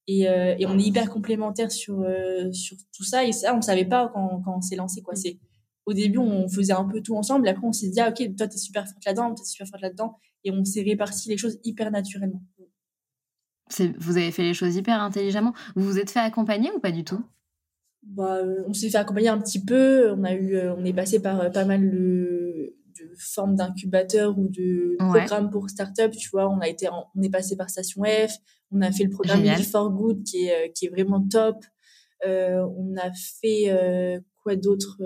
Et, 0.07 0.27
euh, 0.27 0.55
et 0.57 0.65
on 0.65 0.77
est 0.79 0.83
hyper 0.83 1.09
complémentaires 1.09 1.71
sur 1.71 2.03
sur 2.51 2.77
tout 2.95 3.03
ça. 3.03 3.25
Et 3.25 3.31
ça, 3.31 3.55
on 3.55 3.61
savait 3.61 3.85
pas 3.85 4.11
quand, 4.13 4.41
quand 4.43 4.57
on 4.57 4.61
s'est 4.61 4.75
lancé 4.75 5.01
quoi. 5.01 5.15
C'est 5.15 5.39
au 5.85 5.93
début, 5.93 6.19
on 6.19 6.47
faisait 6.47 6.73
un 6.73 6.85
peu 6.85 7.01
tout 7.01 7.15
ensemble. 7.15 7.47
Après, 7.47 7.65
on 7.65 7.71
s'est 7.71 7.89
dit 7.89 7.99
ah 7.99 8.09
ok, 8.09 8.35
toi 8.35 8.47
t'es 8.47 8.57
super 8.57 8.85
forte 8.87 9.03
là-dedans, 9.05 9.33
t'es 9.33 9.43
super 9.43 9.67
forte 9.67 9.81
là-dedans, 9.81 10.15
et 10.43 10.51
on 10.51 10.63
s'est 10.65 10.81
réparti 10.81 11.29
les 11.29 11.37
choses 11.37 11.59
hyper 11.63 11.89
naturellement. 11.91 12.43
Vous 13.99 14.17
avez 14.17 14.31
fait 14.31 14.43
les 14.43 14.53
choses 14.53 14.75
hyper 14.75 15.01
intelligemment. 15.01 15.53
Vous 15.75 15.85
vous 15.85 15.99
êtes 15.99 16.09
fait 16.09 16.19
accompagner 16.19 16.71
ou 16.75 16.79
pas 16.79 16.91
du 16.91 17.03
tout? 17.03 17.23
Bah, 18.03 18.37
euh, 18.37 18.63
On 18.67 18.73
s'est 18.73 18.89
fait 18.89 18.97
accompagner 18.97 19.29
un 19.29 19.39
petit 19.39 19.63
peu. 19.63 20.11
On, 20.11 20.23
a 20.23 20.33
eu, 20.33 20.55
euh, 20.55 20.73
on 20.75 20.85
est 20.85 20.93
passé 20.93 21.21
par 21.21 21.41
euh, 21.41 21.49
pas 21.49 21.65
mal 21.65 21.89
de, 21.89 22.75
formes 23.17 23.55
d'incubateurs 23.55 24.37
ou 24.37 24.47
de 24.47 24.95
programmes 24.97 25.49
pour 25.49 25.69
start-up. 25.69 26.11
Tu 26.11 26.29
vois, 26.29 26.49
on, 26.49 26.59
a 26.59 26.67
été 26.67 26.87
on 26.89 27.21
est 27.21 27.29
passé 27.29 27.55
par 27.55 27.69
Station 27.69 28.03
F. 28.03 28.33
On 28.71 28.81
a 28.81 28.91
fait 28.91 29.03
le 29.03 29.09
programme 29.09 29.41
Live 29.41 29.69
for 29.69 29.91
Good 29.91 30.23
qui 30.23 30.47
est, 30.47 30.71
qui 30.73 30.85
est 30.85 30.89
vraiment 30.89 31.25
top. 31.27 31.57
on 32.25 32.95
a 32.97 33.11
fait 33.41 34.21
quoi 34.43 34.55
d'autre 34.55 34.97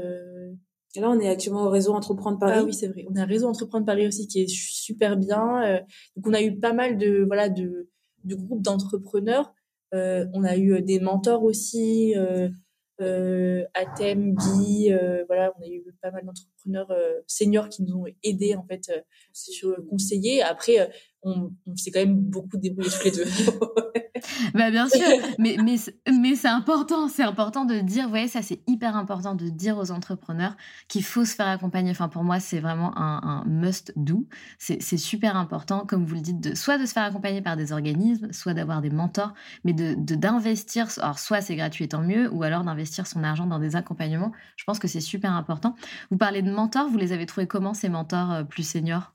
là, 0.95 1.09
on 1.09 1.19
est 1.19 1.29
actuellement 1.29 1.63
au 1.63 1.69
réseau 1.69 1.93
Entreprendre 1.93 2.37
Paris. 2.37 2.53
Ah 2.55 2.63
oui, 2.63 2.73
c'est 2.73 2.87
vrai. 2.87 3.05
On 3.09 3.15
a 3.15 3.23
un 3.23 3.25
réseau 3.25 3.47
Entreprendre 3.47 3.85
Paris 3.85 4.07
aussi 4.07 4.27
qui 4.27 4.41
est 4.41 4.49
super 4.49 5.17
bien. 5.17 5.79
donc, 6.15 6.27
on 6.27 6.33
a 6.33 6.41
eu 6.41 6.59
pas 6.59 6.73
mal 6.73 6.97
de, 6.97 7.23
voilà, 7.25 7.49
de, 7.49 7.89
du 8.23 8.35
groupe 8.35 8.61
d'entrepreneurs. 8.61 9.53
Euh, 9.93 10.25
on 10.33 10.43
a 10.43 10.57
eu 10.57 10.73
euh, 10.73 10.81
des 10.81 10.99
mentors 10.99 11.43
aussi. 11.43 12.15
Euh, 12.17 13.65
Athème, 13.73 14.35
Guy, 14.35 14.93
voilà, 15.27 15.51
on 15.57 15.63
a 15.63 15.67
eu 15.67 15.83
pas 16.01 16.11
mal 16.11 16.23
d'entrepreneurs 16.25 16.52
euh, 16.67 17.21
seniors 17.27 17.69
qui 17.69 17.83
nous 17.83 17.95
ont 17.95 18.05
aidés 18.23 18.55
en 18.55 18.65
fait 18.65 18.91
sur 19.31 19.75
conseiller. 19.89 20.41
Après, 20.41 20.89
on, 21.23 21.51
on 21.65 21.75
s'est 21.75 21.91
quand 21.91 21.99
même 21.99 22.19
beaucoup 22.19 22.57
débrouillé 22.57 22.89
tous 22.89 23.03
les 23.05 23.11
deux. 23.11 23.25
bah 24.53 24.71
bien 24.71 24.87
sûr, 24.87 25.01
mais, 25.39 25.57
mais, 25.63 25.75
mais 26.07 26.35
c'est 26.35 26.47
important, 26.47 27.07
c'est 27.07 27.23
important 27.23 27.65
de 27.65 27.79
dire, 27.79 28.03
vous 28.03 28.09
voyez, 28.09 28.27
ça 28.27 28.41
c'est 28.41 28.61
hyper 28.67 28.95
important 28.95 29.35
de 29.35 29.49
dire 29.49 29.77
aux 29.77 29.91
entrepreneurs 29.91 30.55
qu'il 30.87 31.03
faut 31.03 31.25
se 31.25 31.35
faire 31.35 31.47
accompagner. 31.47 31.91
Enfin, 31.91 32.09
pour 32.09 32.23
moi, 32.23 32.39
c'est 32.39 32.59
vraiment 32.59 32.97
un, 32.97 33.21
un 33.23 33.45
must-do. 33.45 34.27
C'est 34.59 34.97
super 34.97 35.35
important, 35.35 35.85
comme 35.85 36.05
vous 36.05 36.15
le 36.15 36.21
dites, 36.21 36.39
de, 36.39 36.55
soit 36.55 36.77
de 36.77 36.85
se 36.85 36.93
faire 36.93 37.03
accompagner 37.03 37.41
par 37.41 37.57
des 37.57 37.71
organismes, 37.71 38.31
soit 38.31 38.53
d'avoir 38.53 38.81
des 38.81 38.89
mentors, 38.89 39.33
mais 39.63 39.73
de 39.73 39.93
d'investir, 39.95 40.87
alors 40.99 41.19
soit 41.19 41.41
c'est 41.41 41.55
gratuit, 41.55 41.87
tant 41.87 42.01
mieux, 42.01 42.29
ou 42.31 42.43
alors 42.43 42.63
d'investir 42.63 43.07
son 43.07 43.23
argent 43.23 43.45
dans 43.45 43.59
des 43.59 43.75
accompagnements. 43.75 44.31
Je 44.55 44.63
pense 44.63 44.79
que 44.79 44.87
c'est 44.87 45.01
super 45.01 45.31
important. 45.31 45.75
Vous 46.11 46.17
parlez 46.17 46.41
de 46.41 46.51
mentors, 46.53 46.89
vous 46.89 46.97
les 46.97 47.11
avez 47.11 47.25
trouvés 47.25 47.47
comment 47.47 47.73
ces 47.73 47.89
mentors 47.89 48.31
euh, 48.31 48.43
plus 48.43 48.63
seniors? 48.63 49.11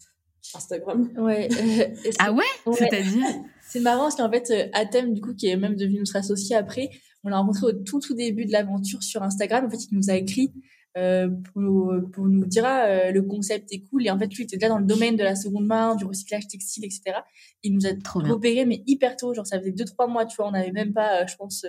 Instagram. 0.55 1.11
Ouais. 1.17 1.49
ah 2.19 2.33
ouais, 2.33 2.45
C'est-à-dire? 2.73 3.25
C'est 3.69 3.81
marrant 3.81 4.05
parce 4.05 4.17
qu'en 4.17 4.31
fait, 4.31 4.51
euh, 4.51 4.69
Athème, 4.73 5.13
du 5.13 5.21
coup, 5.21 5.35
qui 5.35 5.49
est 5.49 5.57
même 5.57 5.77
devenu 5.77 5.99
notre 5.99 6.17
associé 6.17 6.57
après, 6.57 6.91
on 7.25 7.29
l'a 7.29 7.39
rencontré 7.39 7.67
au 7.67 7.73
tout, 7.73 8.01
tout 8.01 8.15
début 8.15 8.47
de 8.47 8.53
l'aventure 8.53 9.03
sur 9.03 9.23
Instagram. 9.23 9.67
En 9.67 9.71
fait, 9.71 9.85
il 9.91 9.97
nous 9.97 10.11
a 10.11 10.15
écrit 10.15 10.53
euh, 10.97 11.29
pour, 11.29 11.61
nous, 11.61 12.09
pour 12.11 12.27
nous 12.27 12.47
dire 12.47 12.65
ah, 12.65 12.87
euh, 12.87 13.13
le 13.13 13.23
concept 13.23 13.73
est 13.73 13.85
cool. 13.91 14.07
Et 14.07 14.11
en 14.11 14.19
fait, 14.19 14.27
lui, 14.29 14.37
il 14.39 14.43
était 14.45 14.57
déjà 14.57 14.69
dans 14.69 14.79
le 14.79 14.87
domaine 14.87 15.17
de 15.17 15.23
la 15.23 15.37
seconde 15.37 15.67
main, 15.67 15.97
du 15.97 16.07
recyclage 16.07 16.49
textile, 16.49 16.85
etc. 16.85 17.19
Il 17.63 17.75
nous 17.75 17.87
a 17.87 17.95
Trop 17.95 18.21
repéré, 18.21 18.65
mais 18.65 18.83
hyper 18.87 19.17
tôt. 19.17 19.35
Genre, 19.35 19.47
ça 19.47 19.59
faisait 19.59 19.73
deux, 19.73 19.85
trois 19.85 20.07
mois, 20.07 20.25
tu 20.25 20.37
vois. 20.37 20.49
On 20.49 20.53
n'avait 20.53 20.73
même 20.73 20.95
pas, 20.95 21.27
je 21.27 21.37
pense, 21.37 21.67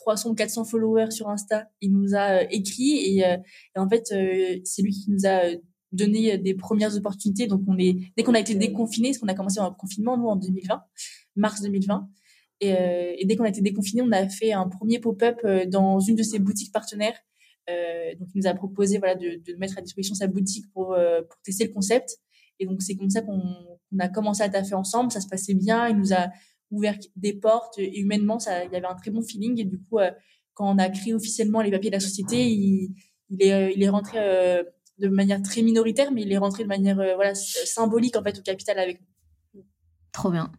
300, 0.00 0.34
400 0.34 0.64
followers 0.64 1.10
sur 1.10 1.28
Insta. 1.28 1.68
Il 1.80 1.92
nous 1.92 2.14
a 2.14 2.42
écrit 2.52 2.90
et, 2.90 3.18
et, 3.18 3.78
en 3.78 3.88
fait, 3.88 4.06
c'est 4.64 4.82
lui 4.82 4.92
qui 4.92 5.10
nous 5.10 5.26
a 5.26 5.42
donner 5.92 6.38
des 6.38 6.54
premières 6.54 6.94
opportunités. 6.96 7.46
Donc, 7.46 7.62
on 7.66 7.78
est, 7.78 7.96
dès 8.16 8.22
qu'on 8.22 8.34
a 8.34 8.40
été 8.40 8.54
déconfiné, 8.54 9.08
parce 9.08 9.18
qu'on 9.18 9.28
a 9.28 9.34
commencé 9.34 9.60
en 9.60 9.72
confinement, 9.72 10.16
nous, 10.16 10.26
en 10.26 10.36
2020, 10.36 10.82
mars 11.36 11.62
2020, 11.62 12.08
et, 12.60 12.72
euh, 12.72 13.14
dès 13.24 13.36
qu'on 13.36 13.44
a 13.44 13.48
été 13.48 13.60
déconfiné, 13.60 14.02
on 14.02 14.12
a 14.12 14.28
fait 14.28 14.52
un 14.52 14.68
premier 14.68 14.98
pop-up 14.98 15.38
euh, 15.44 15.64
dans 15.66 16.00
une 16.00 16.16
de 16.16 16.22
ses 16.22 16.38
boutiques 16.38 16.72
partenaires. 16.72 17.16
Euh, 17.70 18.14
donc, 18.18 18.28
il 18.34 18.38
nous 18.42 18.46
a 18.48 18.54
proposé 18.54 18.98
voilà, 18.98 19.14
de, 19.14 19.56
mettre 19.58 19.78
à 19.78 19.80
disposition 19.80 20.14
sa 20.14 20.26
boutique 20.26 20.66
pour, 20.72 20.94
euh, 20.94 21.22
pour 21.22 21.40
tester 21.42 21.66
le 21.66 21.72
concept. 21.72 22.18
Et 22.58 22.66
donc, 22.66 22.82
c'est 22.82 22.96
comme 22.96 23.10
ça 23.10 23.22
qu'on 23.22 23.40
a 23.98 24.08
commencé 24.08 24.42
à 24.42 24.48
taffer 24.48 24.74
ensemble. 24.74 25.12
Ça 25.12 25.20
se 25.20 25.28
passait 25.28 25.54
bien. 25.54 25.88
Il 25.88 25.96
nous 25.96 26.12
a 26.12 26.28
ouvert 26.70 26.96
des 27.16 27.32
portes. 27.32 27.78
Et 27.78 27.98
humainement, 27.98 28.38
ça, 28.38 28.64
il 28.64 28.72
y 28.72 28.76
avait 28.76 28.86
un 28.86 28.94
très 28.94 29.10
bon 29.10 29.22
feeling. 29.22 29.60
Et 29.60 29.64
du 29.64 29.78
coup, 29.78 29.98
quand 30.54 30.74
on 30.74 30.78
a 30.78 30.88
créé 30.88 31.14
officiellement 31.14 31.60
les 31.60 31.70
papiers 31.70 31.90
de 31.90 31.96
la 31.96 32.00
société, 32.00 32.48
il, 32.48 32.94
il 33.30 33.42
est, 33.42 33.74
il 33.74 33.82
est 33.82 33.88
rentré 33.88 34.18
de 34.98 35.08
manière 35.08 35.42
très 35.42 35.62
minoritaire, 35.62 36.12
mais 36.12 36.22
il 36.22 36.32
est 36.32 36.38
rentré 36.38 36.64
de 36.64 36.68
manière 36.68 36.98
euh, 37.00 37.14
voilà 37.14 37.34
symbolique 37.34 38.16
en 38.16 38.22
fait 38.22 38.38
au 38.38 38.42
capital 38.42 38.78
avec 38.78 39.00
nous. 39.54 39.64
Trop 40.12 40.30
bien. 40.30 40.50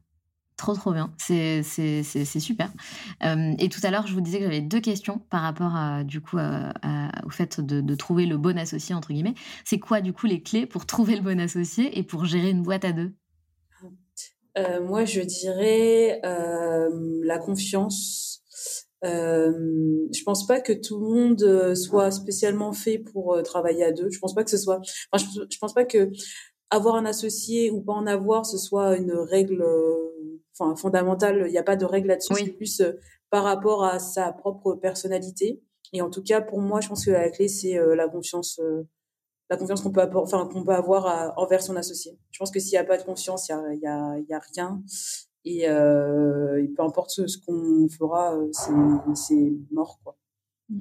Trop, 0.56 0.74
trop 0.74 0.92
bien. 0.92 1.14
C'est 1.18 1.64
super. 1.64 2.70
Euh, 3.24 3.54
et 3.60 3.70
tout 3.70 3.80
à 3.84 3.92
l'heure, 3.92 4.08
je 4.08 4.14
vous 4.14 4.20
disais 4.20 4.40
que 4.40 4.44
j'avais 4.44 4.60
deux 4.60 4.82
questions 4.82 5.20
par 5.30 5.42
rapport 5.42 5.74
à, 5.74 6.04
du 6.04 6.20
coup, 6.20 6.38
au 6.38 7.30
fait 7.30 7.62
de, 7.62 7.96
trouver 7.96 8.26
le 8.26 8.38
bon 8.38 8.58
associé, 8.58 8.94
entre 8.94 9.14
guillemets. 9.14 9.36
C'est 9.64 9.80
quoi, 9.80 10.02
du 10.02 10.12
coup, 10.12 10.28
les 10.28 10.44
clés 10.44 10.66
pour 10.66 10.86
trouver 10.86 11.16
le 11.16 11.22
bon 11.22 11.40
associé 11.40 11.98
et 11.98 12.04
pour 12.04 12.26
gérer 12.26 12.50
une 12.50 12.62
boîte 12.62 12.84
à 12.84 12.92
deux? 12.92 13.16
Euh, 14.60 14.82
Moi, 14.82 15.06
je 15.06 15.22
dirais 15.22 16.22
la 16.24 17.40
confiance 17.40 18.30
euh, 19.06 19.54
je 20.14 20.24
pense 20.24 20.46
pas 20.46 20.60
que 20.60 20.74
tout 20.74 21.00
le 21.00 21.08
monde 21.08 21.42
euh, 21.44 21.74
soit 21.76 22.12
spécialement 22.12 22.74
fait 22.74 22.98
pour 22.98 23.34
euh, 23.34 23.42
travailler 23.42 23.84
à 23.86 23.92
deux. 23.92 24.10
Je 24.10 24.20
pense 24.20 24.36
pas 24.36 24.44
que 24.44 24.50
ce 24.50 24.58
soit. 24.58 24.82
Enfin, 25.12 25.26
je, 25.34 25.42
je, 25.50 25.58
pense 25.58 25.74
pas 25.74 25.86
que 25.86 26.12
avoir 26.70 26.96
un 26.96 27.06
associé 27.06 27.72
ou 27.72 27.82
pas 27.82 27.94
en 27.94 28.08
avoir, 28.08 28.46
ce 28.46 28.58
soit 28.58 28.98
une 28.98 29.14
règle, 29.14 29.62
euh, 29.62 30.40
enfin 30.58 30.76
fondamentale. 30.76 31.46
Il 31.48 31.52
n'y 31.52 31.58
a 31.58 31.64
pas 31.64 31.78
de 31.78 31.86
règle 31.86 32.10
là-dessus. 32.10 32.34
C'est 32.36 32.52
plus 32.52 32.82
par 33.30 33.44
rapport 33.44 33.86
à 33.86 34.00
sa 34.00 34.34
propre 34.34 34.74
personnalité. 34.74 35.62
Et 35.94 36.02
en 36.02 36.10
tout 36.10 36.22
cas, 36.22 36.42
pour 36.42 36.60
moi, 36.60 36.82
je 36.82 36.90
pense 36.90 37.06
que 37.06 37.12
la 37.12 37.30
clé 37.30 37.48
c'est 37.48 37.80
la 37.96 38.08
confiance, 38.08 38.60
la 39.50 39.58
confiance 39.58 39.82
qu'on 39.82 39.92
peut, 39.92 40.08
enfin 40.16 40.48
qu'on 40.52 40.64
peut 40.64 40.74
avoir 40.74 41.34
envers 41.38 41.62
son 41.62 41.76
associé. 41.76 42.18
Je 42.32 42.40
pense 42.40 42.52
que 42.52 42.60
s'il 42.60 42.72
n'y 42.72 42.78
a 42.78 42.84
pas 42.84 42.98
de 42.98 43.04
confiance, 43.04 43.50
il 43.50 43.52
y 43.52 43.56
a, 43.56 43.74
y 43.74 43.88
a, 43.88 44.20
y 44.30 44.34
a 44.34 44.40
rien. 44.54 44.84
Et, 45.46 45.70
euh, 45.70 46.62
et 46.62 46.68
peu 46.68 46.84
importe 46.84 47.12
ce, 47.12 47.38
qu'on 47.38 47.88
fera, 47.90 48.36
euh, 48.36 48.52
c'est 49.16 49.52
mort, 49.72 50.00
quoi. 50.04 50.18
Mm. 50.70 50.80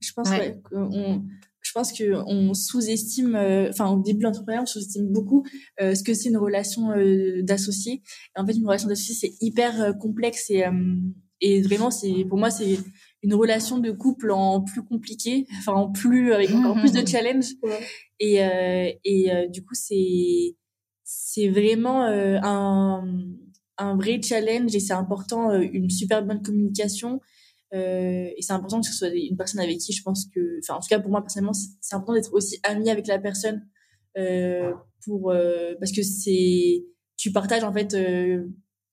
Je 0.00 0.12
pense 0.12 0.30
ouais. 0.30 0.60
qu'on 0.70 1.24
je 1.66 1.72
pense 1.72 1.92
que 1.92 2.12
on 2.26 2.54
sous-estime, 2.54 3.34
euh, 3.34 3.68
enfin 3.70 3.90
au 3.90 4.00
début 4.00 4.22
l'entrepreneuriat, 4.22 4.62
on 4.62 4.66
sous-estime 4.66 5.08
beaucoup 5.12 5.44
euh, 5.80 5.94
ce 5.94 6.04
que 6.04 6.14
c'est 6.14 6.28
une 6.28 6.36
relation 6.36 6.92
euh, 6.92 7.42
d'associé. 7.42 8.02
En 8.36 8.46
fait, 8.46 8.52
une 8.52 8.66
relation 8.66 8.88
d'associé 8.88 9.14
c'est 9.14 9.44
hyper 9.44 9.82
euh, 9.82 9.92
complexe 9.92 10.48
et 10.50 10.64
et 11.40 11.60
vraiment 11.60 11.90
c'est 11.90 12.24
pour 12.28 12.38
moi 12.38 12.50
c'est 12.50 12.78
une 13.22 13.34
relation 13.34 13.78
de 13.78 13.90
couple 13.90 14.30
en 14.30 14.62
plus 14.62 14.82
compliqué, 14.82 15.46
enfin 15.58 15.72
en 15.72 15.92
plus 15.92 16.32
avec 16.32 16.50
encore 16.50 16.76
plus 16.76 16.92
de 16.92 17.06
challenges. 17.06 17.54
Et 18.20 18.36
et 19.04 19.30
du 19.50 19.64
coup 19.64 19.74
c'est 19.74 20.56
c'est 21.04 21.48
vraiment 21.48 22.02
un 22.04 23.04
un 23.78 23.96
vrai 23.96 24.20
challenge 24.22 24.74
et 24.74 24.80
c'est 24.80 24.92
important, 24.92 25.50
euh, 25.50 25.60
une 25.60 25.90
super 25.90 26.24
bonne 26.24 26.42
communication. 26.42 27.20
Euh, 27.74 28.28
et 28.36 28.42
c'est 28.42 28.52
important 28.52 28.80
que 28.80 28.86
ce 28.86 28.94
soit 28.94 29.08
une 29.08 29.36
personne 29.36 29.60
avec 29.60 29.78
qui 29.78 29.92
je 29.92 30.02
pense 30.02 30.26
que, 30.34 30.58
enfin 30.62 30.78
en 30.78 30.80
tout 30.80 30.88
cas 30.88 31.00
pour 31.00 31.10
moi 31.10 31.20
personnellement, 31.20 31.52
c'est 31.52 31.94
important 31.94 32.14
d'être 32.14 32.32
aussi 32.32 32.58
ami 32.62 32.90
avec 32.90 33.06
la 33.06 33.18
personne 33.18 33.66
euh, 34.16 34.72
pour 35.04 35.30
euh, 35.30 35.74
parce 35.78 35.92
que 35.92 36.02
c'est 36.02 36.84
tu 37.16 37.32
partages 37.32 37.64
en 37.64 37.72
fait 37.72 37.96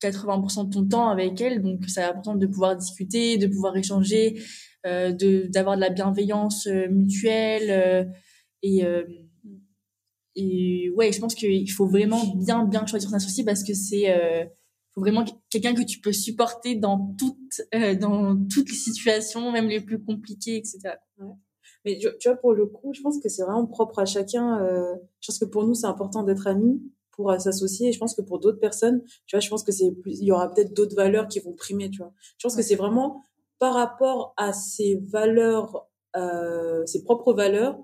80% 0.10 0.68
de 0.68 0.74
ton 0.74 0.88
temps 0.88 1.10
avec 1.10 1.40
elle, 1.42 1.62
donc 1.62 1.82
c'est 1.88 2.04
important 2.04 2.36
de 2.36 2.48
pouvoir 2.48 2.76
discuter, 2.76 3.38
de 3.38 3.48
pouvoir 3.48 3.76
échanger, 3.78 4.42
de 4.86 5.48
d'avoir 5.48 5.76
de 5.76 5.82
la 5.82 5.90
bienveillance 5.90 6.68
mutuelle 6.90 8.12
et 8.62 8.84
et 10.36 10.90
ouais, 10.96 11.12
je 11.12 11.20
pense 11.20 11.36
qu'il 11.36 11.72
faut 11.72 11.88
vraiment 11.88 12.36
bien 12.36 12.66
bien 12.66 12.86
choisir 12.86 13.10
son 13.10 13.16
associé 13.16 13.44
parce 13.46 13.64
que 13.64 13.74
c'est 13.74 14.10
faut 14.94 15.02
vraiment 15.02 15.26
quelqu'un 15.50 15.74
que 15.74 15.82
tu 15.82 16.00
peux 16.00 16.14
supporter 16.14 16.76
dans 16.76 17.16
toutes 17.18 17.62
euh, 17.74 17.96
dans 17.96 18.38
toutes 18.48 18.70
les 18.70 18.76
situations, 18.76 19.52
même 19.52 19.68
les 19.68 19.82
plus 19.82 20.04
compliquées, 20.04 20.58
etc. 20.58 20.96
Mais 21.86 21.98
tu, 21.98 22.30
vois, 22.30 22.38
pour 22.38 22.54
le 22.54 22.66
coup, 22.66 22.94
je 22.94 23.02
pense 23.02 23.20
que 23.20 23.28
c'est 23.28 23.44
vraiment 23.44 23.66
propre 23.66 24.00
à 24.00 24.06
chacun. 24.06 24.62
Euh, 24.62 24.96
je 25.20 25.28
pense 25.28 25.40
que 25.40 25.46
pour 25.46 25.66
nous, 25.66 25.74
c'est 25.74 25.88
important 25.88 26.24
d'être 26.24 26.48
amis 26.48 26.82
pour 27.16 27.32
euh, 27.32 27.38
s'associer. 27.40 27.90
Et 27.90 27.92
je 27.92 28.00
pense 28.00 28.16
que 28.16 28.22
pour 28.22 28.40
d'autres 28.40 28.60
personnes, 28.60 29.02
tu 29.26 29.36
vois, 29.36 29.40
je 29.40 29.50
pense 29.50 29.64
que 29.64 29.72
c'est 29.72 29.92
plus, 29.92 30.20
il 30.20 30.26
y 30.26 30.32
aura 30.32 30.54
peut-être 30.54 30.74
d'autres 30.74 30.96
valeurs 30.96 31.28
qui 31.28 31.40
vont 31.40 31.54
primer, 31.54 31.90
tu 31.90 32.00
vois. 32.00 32.14
Je 32.38 32.46
pense 32.48 32.56
que 32.56 32.62
c'est 32.62 32.76
vraiment 32.76 33.24
par 33.60 33.76
rapport 33.76 34.34
à 34.38 34.54
ces 34.54 35.02
valeurs, 35.08 35.88
euh, 36.16 36.86
ses 36.86 37.04
propres 37.04 37.34
valeurs, 37.34 37.80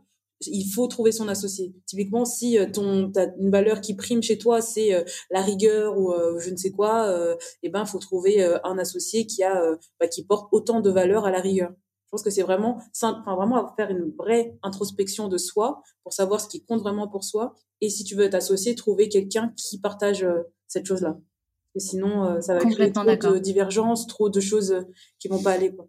il 0.47 0.65
faut 0.65 0.88
trouver 0.88 1.11
son 1.11 1.27
associé. 1.27 1.73
Typiquement, 1.86 2.25
si 2.25 2.57
euh, 2.57 2.65
ton 2.71 3.11
as 3.15 3.27
une 3.39 3.51
valeur 3.51 3.82
qui 3.82 3.95
prime 3.95 4.23
chez 4.23 4.38
toi, 4.38 4.61
c'est 4.61 4.93
euh, 4.93 5.03
la 5.30 5.41
rigueur 5.41 5.97
ou 5.97 6.11
euh, 6.11 6.39
je 6.39 6.49
ne 6.49 6.55
sais 6.55 6.71
quoi, 6.71 7.07
euh, 7.07 7.36
eh 7.63 7.69
ben 7.69 7.86
faut 7.86 7.99
trouver 7.99 8.43
un 8.63 8.77
associé 8.77 9.25
qui 9.25 9.43
a 9.43 9.77
bah, 9.99 10.07
qui 10.07 10.23
porte 10.23 10.47
autant 10.51 10.82
de 10.82 10.89
valeur 10.89 11.25
à 11.25 11.32
la 11.32 11.41
rigueur. 11.41 11.71
Je 12.10 12.12
pense 12.12 12.24
que 12.24 12.32
c'est 12.32 12.41
vraiment 12.41 12.82
enfin 13.03 13.36
vraiment 13.36 13.72
faire 13.76 13.91
une 13.91 14.12
vraie 14.18 14.57
introspection 14.64 15.28
de 15.28 15.38
soi 15.38 15.84
pour 16.03 16.12
savoir 16.12 16.41
ce 16.41 16.47
qui 16.47 16.66
compte 16.66 16.82
vraiment 16.82 17.07
pour 17.07 17.24
soi 17.24 17.53
et 17.82 17.89
si 17.89 18.03
tu 18.03 18.16
veux 18.16 18.30
t'associer, 18.30 18.74
trouver 18.74 19.10
quelqu'un 19.10 19.53
qui 19.55 19.80
partage 19.80 20.26
cette 20.68 20.86
chose-là. 20.86 21.20
sinon 21.78 22.41
ça 22.41 22.55
va 22.55 22.66
créer 22.66 22.91
trop 22.91 23.03
de 23.05 23.38
divergences, 23.38 24.07
trop 24.07 24.30
de 24.30 24.39
choses 24.39 24.86
qui 25.20 25.28
vont 25.28 25.41
pas 25.41 25.51
aller 25.51 25.76
quoi. 25.76 25.88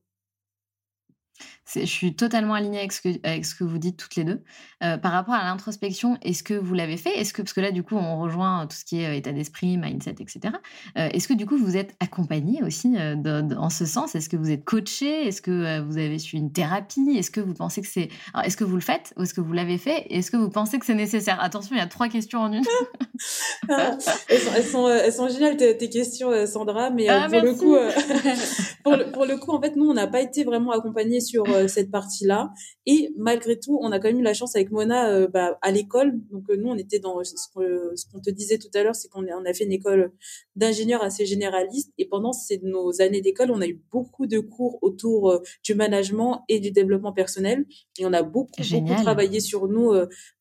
Je 1.75 1.85
suis 1.85 2.15
totalement 2.15 2.55
alignée 2.55 2.79
avec 2.79 2.93
ce 2.93 3.01
que, 3.01 3.09
avec 3.23 3.45
ce 3.45 3.55
que 3.55 3.65
vous 3.65 3.79
dites 3.79 3.97
toutes 3.97 4.17
les 4.17 4.25
deux. 4.25 4.43
Euh, 4.83 4.97
par 4.97 5.13
rapport 5.13 5.35
à 5.35 5.45
l'introspection, 5.45 6.19
est-ce 6.23 6.43
que 6.43 6.55
vous 6.55 6.75
l'avez 6.75 6.97
fait? 6.97 7.11
Est-ce 7.19 7.33
que 7.33 7.43
parce 7.43 7.53
que 7.53 7.61
là, 7.61 7.71
du 7.71 7.83
coup, 7.83 7.97
on 7.97 8.21
rejoint 8.21 8.67
tout 8.67 8.77
ce 8.77 8.85
qui 8.85 9.01
est 9.01 9.07
euh, 9.07 9.15
état 9.15 9.33
d'esprit, 9.33 9.77
mindset, 9.77 10.17
etc. 10.21 10.55
Euh, 10.99 11.09
est-ce 11.13 11.29
que 11.29 11.35
du 11.35 11.47
coup, 11.47 11.57
vous 11.57 11.77
êtes 11.77 11.95
accompagné 12.01 12.63
aussi 12.63 12.97
euh, 12.97 13.15
de, 13.15 13.41
de, 13.43 13.57
en 13.57 13.71
ce 13.71 13.87
sens? 13.87 14.15
Est-ce 14.15 14.29
que 14.29 14.37
vous 14.37 14.51
êtes 14.51 14.65
coaché 14.65 15.29
Est-ce 15.29 15.43
que 15.43 15.51
euh, 15.51 15.83
vous 15.83 15.99
avez 15.99 16.19
suivi 16.19 16.43
une 16.43 16.53
thérapie? 16.53 17.15
Est-ce 17.17 17.31
que 17.31 17.41
vous 17.41 17.55
pensez 17.55 17.81
que 17.83 17.89
c'est 17.89 18.09
Est-ce 18.45 18.57
que 18.57 18.65
vous 18.65 18.77
le 18.77 18.83
faites 18.83 19.13
ou 19.17 19.23
est-ce 19.23 19.35
que 19.35 19.41
vous 19.41 19.53
l'avez 19.53 19.79
fait? 19.79 20.07
Est-ce 20.11 20.31
que 20.31 20.37
vous 20.37 20.51
pensez 20.51 20.79
que 20.79 20.87
c'est 20.87 20.95
nécessaire? 20.95 21.39
Attention, 21.41 21.77
il 21.77 21.79
y 21.79 21.83
a 21.83 21.87
trois 21.87 22.09
questions 22.09 22.41
en 22.41 22.53
une. 22.53 22.65
elles, 23.69 24.01
sont, 24.01 24.11
elles, 24.29 24.65
sont, 24.65 24.89
elles 24.89 25.13
sont 25.13 25.29
géniales 25.29 25.57
tes, 25.57 25.77
tes 25.77 25.89
questions, 25.89 26.47
Sandra. 26.47 26.91
Mais 26.91 27.09
ah, 27.09 27.29
pour 27.31 27.43
le 27.43 27.55
coup, 27.55 27.77
pour, 28.85 28.97
le, 28.97 29.05
pour 29.13 29.27
le 29.27 29.37
coup, 29.37 29.53
en 29.53 29.61
fait, 29.61 29.77
nous, 29.77 29.89
on 29.89 29.95
n'a 29.95 30.07
pas 30.07 30.21
été 30.21 30.45
vraiment 30.45 30.73
accompagnés 30.73 31.21
sur 31.21 31.45
cette 31.69 31.91
partie-là. 31.91 32.53
Et 32.87 33.13
malgré 33.17 33.59
tout, 33.59 33.79
on 33.81 33.93
a 33.93 33.99
quand 33.99 34.09
même 34.09 34.21
eu 34.21 34.23
la 34.23 34.35
chance 34.35 34.57
avec 34.57 34.71
Mona 34.71 35.27
bah, 35.29 35.59
à 35.63 35.71
l'école. 35.71 36.21
Donc 36.31 36.45
nous, 36.49 36.69
on 36.69 36.77
était 36.77 36.99
dans 36.99 37.23
ce 37.25 37.47
qu'on 37.53 38.21
te 38.21 38.31
disait 38.31 38.59
tout 38.59 38.71
à 38.75 38.83
l'heure, 38.83 38.95
c'est 38.95 39.09
qu'on 39.09 39.27
on 39.27 39.45
a 39.45 39.53
fait 39.53 39.65
une 39.65 39.73
école 39.73 40.13
d'ingénieurs 40.57 41.03
assez 41.03 41.27
généraliste. 41.27 41.93
Et 41.99 42.07
pendant 42.07 42.33
ces, 42.33 42.59
nos 42.63 43.01
années 43.01 43.21
d'école, 43.21 43.51
on 43.51 43.61
a 43.61 43.67
eu 43.67 43.81
beaucoup 43.91 44.27
de 44.27 44.39
cours 44.39 44.79
autour 44.83 45.41
du 45.63 45.75
management 45.75 46.45
et 46.49 46.61
du 46.61 46.71
développement 46.71 47.13
personnel. 47.13 47.67
Et 47.99 48.07
on 48.07 48.13
a 48.13 48.23
beaucoup, 48.23 48.63
beaucoup 48.71 49.03
travaillé 49.03 49.41
sur 49.41 49.69
nous 49.69 49.93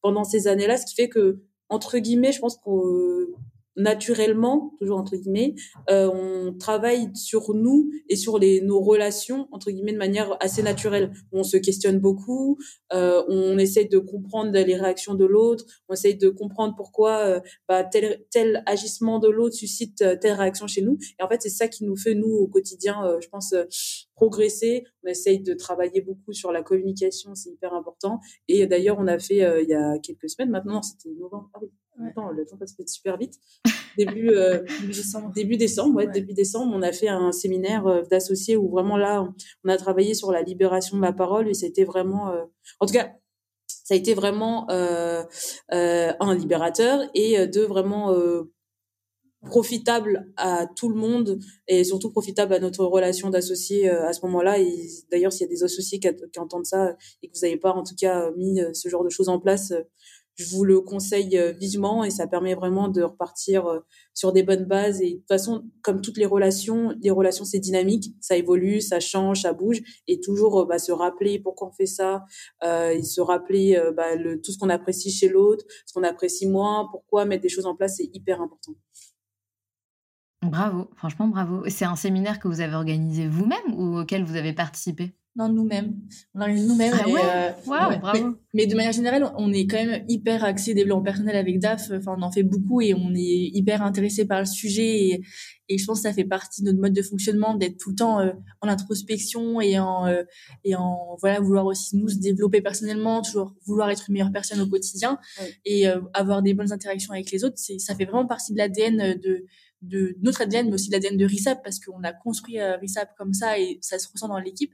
pendant 0.02 0.24
ces 0.24 0.48
années-là, 0.48 0.78
ce 0.78 0.86
qui 0.86 0.96
fait 0.96 1.10
que 1.10 1.40
entre 1.70 2.00
guillemets, 2.00 2.32
je 2.32 2.40
pense 2.40 2.58
qu'on 2.58 3.28
naturellement, 3.80 4.74
toujours 4.80 5.00
entre 5.00 5.16
guillemets, 5.16 5.56
euh, 5.90 6.10
on 6.14 6.54
travaille 6.54 7.10
sur 7.16 7.54
nous 7.54 7.90
et 8.10 8.16
sur 8.16 8.38
les 8.38 8.62
nos 8.62 8.82
relations 8.82 9.48
entre 9.52 9.72
guillemets 9.72 9.94
de 9.94 9.98
manière 9.98 10.38
assez 10.42 10.62
naturelle. 10.62 11.12
On 11.32 11.44
se 11.44 11.58
questionne 11.58 12.00
beaucoup, 12.00 12.58
euh, 12.94 13.24
on 13.30 13.58
essaie 13.58 13.86
de 13.86 13.98
comprendre 13.98 14.52
les 14.52 14.76
réactions 14.76 15.16
de 15.16 15.26
l'autre, 15.26 15.66
on 15.88 15.94
essaie 15.94 16.14
de 16.14 16.30
comprendre 16.30 16.76
pourquoi 16.76 17.20
euh, 17.20 17.40
bah, 17.68 17.84
tel 17.84 18.26
tel 18.32 18.64
agissement 18.66 19.20
de 19.20 19.30
l'autre 19.30 19.56
suscite 19.56 20.02
euh, 20.02 20.18
telle 20.20 20.34
réaction 20.34 20.68
chez 20.68 20.82
nous. 20.82 20.98
Et 21.20 21.24
en 21.24 21.30
fait, 21.30 21.42
c'est 21.42 21.50
ça 21.50 21.68
qui 21.68 21.86
nous 21.86 21.96
fait 21.96 22.16
nous 22.16 22.28
au 22.28 22.48
quotidien, 22.48 23.06
euh, 23.06 23.22
je 23.22 23.30
pense, 23.30 23.56
progresser. 24.16 24.84
On 25.04 25.08
essaye 25.08 25.40
de 25.40 25.54
travailler 25.54 26.02
beaucoup 26.02 26.34
sur 26.34 26.52
la 26.52 26.62
communication, 26.64 27.34
c'est 27.34 27.50
hyper 27.52 27.74
important. 27.74 28.20
Et 28.50 28.68
d'ailleurs, 28.68 28.98
on 29.00 29.08
a 29.08 29.18
fait 29.20 29.38
il 29.64 29.70
y 29.70 29.74
a 29.74 29.98
quelques 30.00 30.30
semaines 30.30 30.50
maintenant, 30.50 30.82
c'était 30.82 31.10
novembre. 31.18 31.50
Ah 31.54 31.60
le 32.00 32.46
temps 32.46 32.58
passe 32.58 32.76
super 32.88 33.18
vite. 33.18 33.36
Début, 33.98 34.30
euh, 34.30 34.64
début 34.82 34.94
décembre. 34.94 35.32
Début 35.34 35.58
décembre, 35.58 35.96
ouais, 35.96 36.08
début 36.08 36.34
décembre, 36.34 36.74
on 36.76 36.82
a 36.82 36.92
fait 36.92 37.08
un 37.10 37.32
séminaire 37.32 37.88
euh, 37.88 38.02
d'associés 38.04 38.56
où 38.56 38.70
vraiment 38.70 38.98
là, 38.98 39.28
on 39.64 39.70
a 39.70 39.78
travaillé 39.78 40.14
sur 40.14 40.32
la 40.32 40.42
libération 40.42 40.98
de 40.98 41.02
la 41.02 41.14
parole 41.14 41.50
et 41.50 41.54
c'était 41.54 41.84
vraiment, 41.84 42.32
euh, 42.32 42.44
en 42.80 42.86
tout 42.86 42.94
cas, 42.94 43.12
ça 43.68 43.94
a 43.94 43.98
été 43.98 44.14
vraiment 44.14 44.70
euh, 44.70 45.24
euh, 45.74 46.14
un 46.20 46.36
libérateur 46.36 47.02
et 47.14 47.48
deux 47.48 47.66
vraiment 47.66 48.16
profitable 49.48 50.32
à 50.38 50.68
tout 50.76 50.90
le 50.90 50.96
monde 50.96 51.40
et 51.68 51.84
surtout 51.84 52.12
profitable 52.12 52.54
à 52.54 52.60
notre 52.60 52.86
relation 52.86 53.30
d'associés 53.30 53.90
à 53.90 54.14
ce 54.14 54.24
moment-là. 54.26 54.60
Et 54.60 54.88
d'ailleurs, 55.12 55.32
s'il 55.32 55.42
y 55.42 55.50
a 55.50 55.54
des 55.54 55.64
associés 55.64 56.00
qui, 56.00 56.08
qui, 56.32 56.40
entendent 56.40 56.66
ça 56.66 56.96
et 57.24 57.30
que 57.30 57.34
vous 57.34 57.46
n'avez 57.46 57.58
pas 57.58 57.72
en 57.72 57.84
tout 57.84 57.96
cas 57.96 58.30
mis 58.38 58.60
ce 58.74 58.90
genre 58.90 59.04
de 59.04 59.10
choses 59.10 59.30
en 59.30 59.40
place, 59.40 59.74
je 60.40 60.56
vous 60.56 60.64
le 60.64 60.80
conseille 60.80 61.38
euh, 61.38 61.52
vivement 61.52 62.06
et 62.06 62.10
ça 62.10 62.26
permet 62.26 62.56
vraiment 62.56 62.88
de 62.88 63.02
repartir 63.02 63.68
euh, 63.68 63.80
sur 64.14 64.32
des 64.32 64.42
bonnes 64.42 64.64
bases. 64.64 65.02
Et 65.02 65.16
de 65.16 65.18
toute 65.18 65.28
façon, 65.28 65.66
comme 65.82 66.02
toutes 66.02 66.18
les 66.18 66.26
relations, 66.26 66.96
les 67.02 67.12
relations 67.12 67.44
c'est 67.44 67.60
dynamique, 67.60 68.16
ça 68.22 68.38
évolue, 68.38 68.80
ça 68.80 69.02
change, 69.02 69.42
ça 69.42 69.52
bouge 69.52 69.82
et 70.08 70.22
toujours 70.22 70.62
euh, 70.62 70.66
bah, 70.66 70.80
se 70.80 70.94
rappeler 70.94 71.40
pourquoi 71.40 71.68
on 71.68 71.72
fait 71.72 71.86
ça 71.86 72.26
et 72.64 73.04
se 73.04 73.22
rappeler 73.22 73.80
bah, 73.96 74.16
tout 74.44 74.52
ce 74.52 74.58
qu'on 74.58 74.70
apprécie 74.70 75.12
chez 75.12 75.28
l'autre, 75.28 75.66
ce 75.86 75.94
qu'on 75.94 76.04
apprécie 76.04 76.48
moins, 76.48 76.88
pourquoi 76.92 77.26
mettre 77.26 77.42
des 77.42 77.50
choses 77.50 77.66
en 77.66 77.76
place, 77.76 77.98
c'est 77.98 78.10
hyper 78.14 78.42
important. 78.42 78.74
Bravo, 80.42 80.90
franchement 80.96 81.28
bravo. 81.28 81.64
C'est 81.68 81.86
un 81.86 81.96
séminaire 81.96 82.40
que 82.40 82.48
vous 82.48 82.62
avez 82.62 82.76
organisé 82.76 83.28
vous-même 83.28 83.74
ou 83.74 84.00
auquel 84.00 84.24
vous 84.24 84.36
avez 84.36 84.54
participé? 84.54 85.14
Non, 85.36 85.48
nous-mêmes. 85.48 85.96
On 86.34 86.42
arrive 86.42 86.66
nous-mêmes. 86.66 86.94
Ah 87.70 87.90
euh, 88.16 88.32
mais, 88.54 88.66
de 88.66 88.76
manière 88.76 88.92
générale, 88.92 89.32
on 89.38 89.54
est 89.54 89.68
quand 89.68 89.78
même 89.78 90.04
hyper 90.08 90.44
axé 90.44 90.74
développement 90.74 91.04
personnel 91.04 91.36
avec 91.36 91.60
DAF. 91.60 91.92
Enfin, 91.92 92.16
on 92.18 92.22
en 92.24 92.32
fait 92.32 92.44
beaucoup 92.44 92.82
et 92.82 92.96
on 92.96 93.14
est 93.14 93.52
hyper 93.54 93.84
intéressé 93.84 94.26
par 94.26 94.40
le 94.40 94.48
sujet. 94.48 95.06
Et, 95.06 95.22
et 95.70 95.78
je 95.78 95.86
pense 95.86 96.00
que 96.00 96.10
ça 96.10 96.14
fait 96.14 96.26
partie 96.26 96.64
de 96.64 96.68
notre 96.68 96.80
mode 96.80 96.94
de 96.94 97.02
fonctionnement 97.04 97.54
d'être 97.54 97.78
tout 97.78 97.92
le 97.92 97.96
temps 97.96 98.20
euh, 98.20 98.32
en 98.62 98.68
introspection 98.68 99.62
et 99.62 99.78
en, 99.80 100.08
euh, 100.08 100.24
et 100.64 100.76
en 100.76 101.16
voilà, 101.22 101.40
vouloir 101.40 101.68
aussi 101.68 101.96
nous 101.96 102.10
se 102.10 102.18
développer 102.18 102.62
personnellement, 102.62 103.22
toujours 103.22 103.54
vouloir 103.66 103.92
être 103.92 104.06
une 104.10 104.14
meilleure 104.14 104.32
personne 104.32 104.60
au 104.62 104.68
quotidien 104.68 105.20
et 105.64 105.86
avoir 106.14 106.42
des 106.42 106.56
bonnes 106.56 106.74
interactions 106.74 107.14
avec 107.14 107.32
les 107.32 107.44
autres. 107.44 107.58
Ça 107.58 107.96
fait 107.96 108.06
vraiment 108.06 108.26
partie 108.26 108.52
de 108.54 108.58
l'ADN 108.58 109.20
de, 109.20 109.46
de 109.84 110.18
notre 110.22 110.42
ADN, 110.42 110.68
mais 110.68 110.74
aussi 110.74 110.90
de 110.90 110.96
l'ADN 110.96 111.18
de 111.18 111.26
RISAP 111.26 111.64
parce 111.64 111.80
qu'on 111.80 112.04
a 112.04 112.14
construit 112.14 112.60
RISAP 112.60 113.16
comme 113.16 113.34
ça 113.34 113.60
et 113.60 113.78
ça 113.82 114.00
se 114.00 114.08
ressent 114.12 114.28
dans 114.28 114.40
l'équipe. 114.40 114.74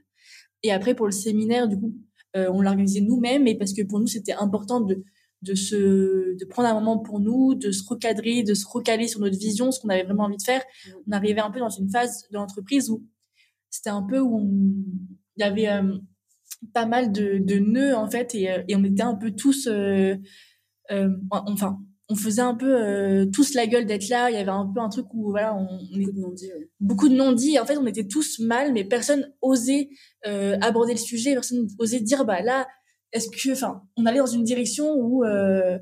Et 0.62 0.72
après, 0.72 0.94
pour 0.94 1.06
le 1.06 1.12
séminaire, 1.12 1.68
du 1.68 1.78
coup, 1.78 1.94
euh, 2.36 2.50
on 2.52 2.60
l'a 2.60 2.70
organisé 2.70 3.00
nous-mêmes, 3.00 3.46
et 3.46 3.56
parce 3.56 3.72
que 3.72 3.82
pour 3.82 4.00
nous, 4.00 4.06
c'était 4.06 4.32
important 4.32 4.80
de, 4.80 5.04
de 5.42 5.54
se, 5.54 6.36
de 6.36 6.44
prendre 6.44 6.68
un 6.68 6.74
moment 6.74 6.98
pour 6.98 7.20
nous, 7.20 7.54
de 7.54 7.70
se 7.70 7.82
recadrer, 7.86 8.42
de 8.42 8.54
se 8.54 8.66
recaler 8.66 9.08
sur 9.08 9.20
notre 9.20 9.38
vision, 9.38 9.70
ce 9.70 9.80
qu'on 9.80 9.88
avait 9.88 10.02
vraiment 10.04 10.24
envie 10.24 10.36
de 10.36 10.42
faire. 10.42 10.62
On 11.06 11.12
arrivait 11.12 11.40
un 11.40 11.50
peu 11.50 11.60
dans 11.60 11.70
une 11.70 11.90
phase 11.90 12.22
de 12.30 12.36
l'entreprise 12.36 12.90
où 12.90 13.04
c'était 13.70 13.90
un 13.90 14.02
peu 14.02 14.20
où 14.20 14.40
il 15.36 15.40
y 15.40 15.42
avait 15.42 15.68
euh, 15.68 15.98
pas 16.72 16.86
mal 16.86 17.12
de, 17.12 17.38
de 17.38 17.58
nœuds, 17.58 17.94
en 17.96 18.10
fait, 18.10 18.34
et, 18.34 18.50
euh, 18.50 18.62
et 18.68 18.76
on 18.76 18.84
était 18.84 19.02
un 19.02 19.14
peu 19.14 19.30
tous, 19.32 19.68
euh, 19.68 20.16
enfin, 21.30 21.78
on 22.08 22.14
faisait 22.14 22.42
un 22.42 22.54
peu 22.54 22.72
euh, 22.72 23.26
tous 23.26 23.54
la 23.54 23.66
gueule 23.66 23.86
d'être 23.86 24.08
là. 24.08 24.30
Il 24.30 24.34
y 24.34 24.38
avait 24.38 24.50
un 24.50 24.70
peu 24.72 24.80
un 24.80 24.88
truc 24.88 25.06
où 25.12 25.30
voilà, 25.30 25.56
on, 25.56 25.66
beaucoup 25.66 26.12
de 26.12 26.20
non-dits. 26.20 26.50
Beaucoup 26.80 27.08
de 27.08 27.14
non-dits. 27.14 27.58
En 27.58 27.66
fait, 27.66 27.76
on 27.76 27.86
était 27.86 28.06
tous 28.06 28.38
mal, 28.38 28.72
mais 28.72 28.84
personne 28.84 29.32
osait 29.42 29.88
euh, 30.26 30.56
aborder 30.60 30.92
le 30.92 30.98
sujet. 30.98 31.32
Personne 31.34 31.66
osait 31.78 32.00
dire 32.00 32.24
bah 32.24 32.42
là, 32.42 32.68
est-ce 33.12 33.28
que, 33.28 33.52
enfin, 33.52 33.82
on 33.96 34.06
allait 34.06 34.18
dans 34.18 34.26
une 34.26 34.44
direction 34.44 34.94
où 34.94 35.24
euh, 35.24 35.78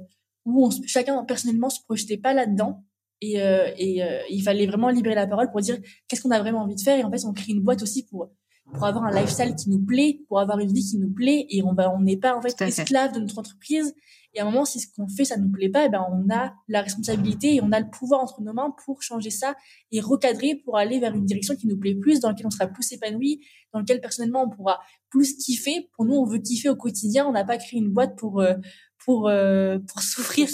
où 0.46 0.66
on, 0.66 0.70
chacun 0.86 1.24
personnellement 1.24 1.70
se 1.70 1.80
projetait 1.82 2.18
pas 2.18 2.32
là-dedans. 2.32 2.84
Et, 3.20 3.36
et 3.38 4.02
il 4.28 4.42
fallait 4.42 4.66
vraiment 4.66 4.90
libérer 4.90 5.14
la 5.14 5.26
parole 5.26 5.50
pour 5.50 5.62
dire 5.62 5.78
qu'est-ce 6.08 6.20
qu'on 6.20 6.30
a 6.30 6.40
vraiment 6.40 6.60
envie 6.60 6.74
de 6.74 6.80
faire. 6.80 6.98
Et 6.98 7.04
en 7.04 7.10
fait, 7.10 7.24
on 7.24 7.32
crée 7.32 7.52
une 7.52 7.62
boîte 7.62 7.80
aussi 7.80 8.04
pour 8.04 8.28
pour 8.72 8.84
avoir 8.84 9.04
un 9.04 9.10
lifestyle 9.10 9.54
qui 9.54 9.70
nous 9.70 9.82
plaît, 9.82 10.20
pour 10.28 10.40
avoir 10.40 10.58
une 10.58 10.72
vie 10.72 10.84
qui 10.84 10.98
nous 10.98 11.10
plaît. 11.10 11.46
Et 11.48 11.62
on 11.62 11.72
va, 11.72 11.94
on 11.94 12.00
n'est 12.00 12.18
pas 12.18 12.36
en 12.36 12.42
fait 12.42 12.60
esclave 12.60 13.12
de 13.12 13.20
notre 13.20 13.38
entreprise 13.38 13.94
et 14.34 14.40
à 14.40 14.42
un 14.42 14.46
moment, 14.46 14.64
si 14.64 14.80
ce 14.80 14.88
qu'on 14.94 15.08
fait, 15.08 15.24
ça 15.24 15.36
nous 15.36 15.50
plaît 15.50 15.68
pas, 15.68 15.84
eh 15.84 15.88
ben, 15.88 16.04
on 16.10 16.28
a 16.34 16.54
la 16.68 16.82
responsabilité 16.82 17.54
et 17.54 17.62
on 17.62 17.70
a 17.72 17.80
le 17.80 17.88
pouvoir 17.88 18.20
entre 18.20 18.42
nos 18.42 18.52
mains 18.52 18.74
pour 18.84 19.02
changer 19.02 19.30
ça 19.30 19.54
et 19.92 20.00
recadrer 20.00 20.56
pour 20.64 20.76
aller 20.76 20.98
vers 20.98 21.14
une 21.14 21.24
direction 21.24 21.54
qui 21.54 21.68
nous 21.68 21.78
plaît 21.78 21.94
plus, 21.94 22.20
dans 22.20 22.28
laquelle 22.28 22.46
on 22.46 22.50
sera 22.50 22.66
plus 22.66 22.90
épanoui, 22.92 23.40
dans 23.72 23.78
laquelle 23.80 24.00
personnellement 24.00 24.44
on 24.44 24.50
pourra 24.50 24.80
plus 25.10 25.36
kiffer. 25.36 25.88
Pour 25.94 26.04
nous, 26.04 26.14
on 26.14 26.24
veut 26.24 26.38
kiffer 26.38 26.68
au 26.68 26.76
quotidien. 26.76 27.26
On 27.26 27.32
n'a 27.32 27.44
pas 27.44 27.58
créé 27.58 27.78
une 27.78 27.90
boîte 27.90 28.16
pour, 28.18 28.40
euh, 28.40 28.54
pour, 29.04 29.28
euh, 29.28 29.78
pour 29.78 30.02
souffrir. 30.02 30.48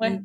ouais. 0.00 0.22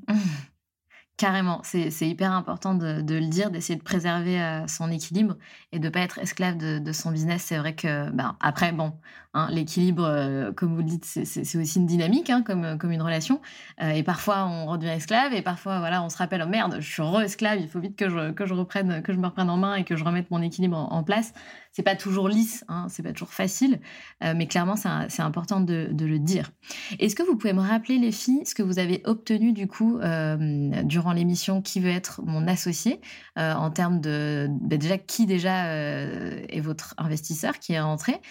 Carrément, 1.18 1.62
c'est 1.64 1.90
hyper 2.02 2.34
important 2.34 2.76
de, 2.76 3.02
le 3.02 3.28
dire, 3.28 3.50
d'essayer 3.50 3.80
de 3.80 3.84
préserver 3.84 4.42
euh, 4.42 4.68
son 4.68 4.92
équilibre 4.92 5.38
et 5.72 5.80
de 5.80 5.88
pas 5.88 6.02
être 6.02 6.18
esclave 6.18 6.58
de, 6.58 6.92
son 6.92 7.10
business. 7.12 7.44
C'est 7.44 7.58
vrai 7.58 7.74
que, 7.74 8.10
ben, 8.10 8.36
après, 8.42 8.74
bon, 8.74 8.92
hein, 9.34 9.48
l'équilibre, 9.50 10.04
euh, 10.04 10.52
comme 10.52 10.76
vous 10.76 10.82
le 10.82 10.90
dites, 10.90 11.06
c'est 11.06 11.58
aussi 11.58 11.80
une 11.80 11.86
dynamique, 11.86 12.30
hein, 12.30 12.42
comme, 12.42 12.78
comme 12.78 12.92
une 12.92 13.02
relation. 13.02 13.42
Euh, 13.82 13.92
et 13.92 14.04
parfois, 14.04 14.46
on 14.46 14.66
redevient 14.66 14.90
esclave 14.90 15.34
et 15.34 15.42
parfois, 15.42 15.80
voilà, 15.80 16.04
on 16.04 16.10
se 16.10 16.18
rappelle, 16.18 16.44
oh 16.46 16.50
merde, 16.50 16.78
je 16.82 16.92
suis 16.92 17.02
re-esclave, 17.02 17.62
il 17.62 17.70
faut 17.70 17.80
vite 17.80 17.96
que 17.96 18.10
je, 18.10 18.32
que 18.32 18.46
je 18.46 18.54
reprenne, 18.54 19.02
que 19.02 19.14
je 19.14 19.18
me 19.18 19.28
reprenne 19.28 19.50
en 19.50 19.58
main 19.58 19.76
et 19.76 19.86
que 19.86 19.96
je 19.96 20.04
remette 20.04 20.30
mon 20.32 20.42
équilibre 20.42 20.76
en 20.78 21.04
place 21.04 21.34
c'est 21.76 21.84
pas 21.84 21.98
toujours 21.98 22.30
lisse, 22.30 22.64
hein, 22.70 22.88
c'est 22.90 23.04
pas 23.04 23.12
toujours 23.12 23.34
facile, 23.34 23.82
euh, 24.24 24.34
mais 24.34 24.48
clairement 24.48 24.76
c'est 24.78 25.22
important 25.22 25.60
de, 25.60 25.90
le 25.92 26.20
dire. 26.20 26.52
Est-ce 27.00 27.16
que 27.16 27.24
vous 27.24 27.36
pouvez 27.36 27.52
me 27.52 27.60
rappeler 27.60 27.98
les 27.98 28.14
filles 28.14 28.46
ce 28.46 28.56
que 28.56 28.64
vous 28.64 28.80
avez 28.80 29.02
obtenu 29.04 29.52
du 29.52 29.68
coup 29.68 30.00
euh, 30.00 30.84
durant 30.84 31.12
l'émission 31.12 31.62
Qui 31.62 31.82
veut 31.82 31.90
être 31.90 32.22
mon 32.24 32.48
associé 32.48 33.02
euh, 33.38 33.54
en 33.54 33.72
termes 33.72 34.00
de 34.00 34.48
bah, 34.50 34.78
déjà 34.78 34.98
qui 34.98 35.26
déjà 35.26 35.66
est 35.66 36.62
votre 36.62 36.94
investisseur 36.98 37.60
qui 37.60 37.74
est 37.74 37.82
rentré, 37.82 38.22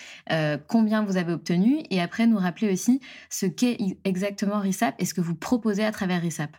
combien 0.66 1.04
vous 1.04 1.18
avez 1.18 1.32
obtenu 1.32 1.82
et 1.90 2.00
après 2.00 2.26
nous 2.26 2.38
rappeler 2.38 2.72
aussi 2.72 3.00
ce 3.28 3.44
qu'est 3.44 3.76
exactement 4.04 4.58
RISAP 4.58 4.94
et 4.98 5.04
ce 5.04 5.12
que 5.12 5.20
vous 5.20 5.34
proposez 5.34 5.84
à 5.84 5.92
travers 5.92 6.22
RISAP. 6.22 6.56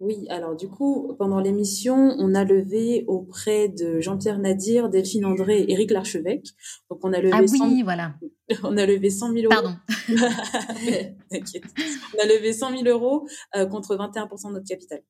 Oui, 0.00 0.26
alors 0.30 0.56
du 0.56 0.68
coup, 0.68 1.14
pendant 1.18 1.40
l'émission, 1.40 2.16
on 2.18 2.34
a 2.34 2.44
levé 2.44 3.04
auprès 3.06 3.68
de 3.68 4.00
Jean-Pierre 4.00 4.38
Nadir, 4.38 4.88
Delphine 4.88 5.26
André 5.26 5.60
et 5.60 5.72
Éric 5.72 5.90
Larchevêque. 5.90 6.46
Donc 6.90 7.00
on 7.04 7.12
a 7.12 7.20
levé 7.20 7.34
ah 7.34 7.42
oui, 7.42 7.82
voilà. 7.82 8.14
On 8.64 8.76
a 8.76 8.84
levé 8.84 9.10
100 9.10 9.32
000 9.32 9.44
euros. 9.44 9.50
Pardon. 9.50 9.76
on 10.08 10.16
a 12.18 12.26
levé 12.26 12.52
100 12.52 12.82
000 12.82 12.88
euros 12.88 13.28
euh, 13.54 13.64
contre 13.66 13.94
21% 13.94 14.48
de 14.48 14.54
notre 14.54 14.66
capital. 14.66 15.04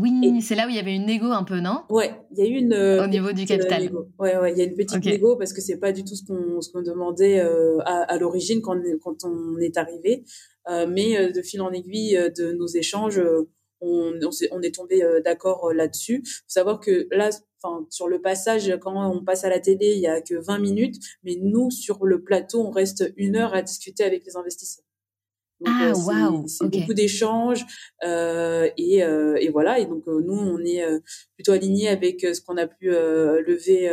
Oui, 0.00 0.40
c'est 0.40 0.54
là 0.54 0.66
où 0.66 0.70
il 0.70 0.76
y 0.76 0.78
avait 0.78 0.94
une 0.94 1.04
négo 1.04 1.26
un 1.26 1.44
peu, 1.44 1.60
non? 1.60 1.82
Ouais, 1.90 2.14
il 2.30 2.38
y 2.38 2.42
a 2.42 2.48
eu 2.48 2.54
une 2.54 2.72
euh, 2.72 3.04
au 3.04 3.08
niveau 3.08 3.32
du 3.32 3.44
capital. 3.44 3.90
Euh, 3.92 4.00
ouais, 4.18 4.38
ouais, 4.38 4.52
il 4.52 4.58
y 4.58 4.62
a 4.62 4.64
une 4.64 4.74
petite 4.74 5.04
négo 5.04 5.36
parce 5.36 5.52
que 5.52 5.60
c'est 5.60 5.76
pas 5.76 5.92
du 5.92 6.02
tout 6.02 6.14
ce 6.14 6.24
qu'on 6.24 6.62
ce 6.62 6.70
qu'on 6.70 6.80
demandait 6.80 7.40
euh, 7.40 7.78
à, 7.84 8.10
à 8.10 8.16
l'origine 8.16 8.62
quand 8.62 8.80
quand 9.02 9.24
on 9.24 9.58
est 9.58 9.76
arrivé, 9.76 10.24
euh, 10.70 10.86
mais 10.88 11.30
de 11.30 11.42
fil 11.42 11.60
en 11.60 11.70
aiguille 11.72 12.18
de 12.36 12.52
nos 12.52 12.66
échanges, 12.66 13.20
on, 13.82 14.18
on, 14.52 14.62
est, 14.62 14.74
tombé 14.74 15.02
euh, 15.02 15.20
d'accord 15.20 15.66
euh, 15.66 15.74
là-dessus. 15.74 16.22
Faut 16.24 16.42
savoir 16.46 16.80
que 16.80 17.08
là, 17.10 17.30
enfin 17.62 17.86
sur 17.90 18.08
le 18.08 18.20
passage, 18.20 18.72
quand 18.80 18.94
on 19.10 19.24
passe 19.24 19.44
à 19.44 19.50
la 19.50 19.60
télé, 19.60 19.92
il 19.94 20.00
y 20.00 20.06
a 20.06 20.20
que 20.20 20.34
20 20.34 20.58
minutes, 20.58 20.96
mais 21.24 21.36
nous 21.40 21.70
sur 21.70 22.04
le 22.04 22.22
plateau, 22.22 22.60
on 22.60 22.70
reste 22.70 23.12
une 23.16 23.36
heure 23.36 23.54
à 23.54 23.62
discuter 23.62 24.04
avec 24.04 24.24
les 24.24 24.36
investisseurs. 24.36 24.84
Donc, 25.60 25.74
ah, 25.78 25.92
wow. 25.92 26.44
C'est 26.48 26.68
beaucoup 26.68 26.94
d'échanges 26.94 27.64
euh, 28.04 28.68
et, 28.76 29.04
euh, 29.04 29.36
et, 29.40 29.48
voilà. 29.48 29.78
Et 29.78 29.86
donc 29.86 30.06
nous, 30.06 30.34
on 30.34 30.58
est 30.58 30.84
plutôt 31.36 31.52
aligné 31.52 31.88
avec 31.88 32.20
ce 32.20 32.40
qu'on 32.40 32.56
a 32.56 32.66
pu 32.66 32.86
lever 32.90 33.88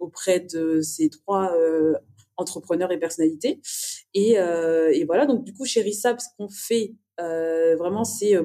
auprès 0.00 0.40
de 0.40 0.82
ces 0.82 1.08
trois 1.08 1.50
entrepreneurs 2.36 2.92
et 2.92 2.98
personnalités. 2.98 3.60
Et, 4.12 4.32
et, 4.32 5.04
voilà, 5.06 5.24
donc 5.24 5.44
du 5.44 5.54
coup, 5.54 5.64
chez 5.64 5.80
Rissap, 5.80 6.20
ce 6.20 6.26
qu'on 6.36 6.50
fait 6.50 6.94
vraiment, 7.16 8.04
c'est 8.04 8.36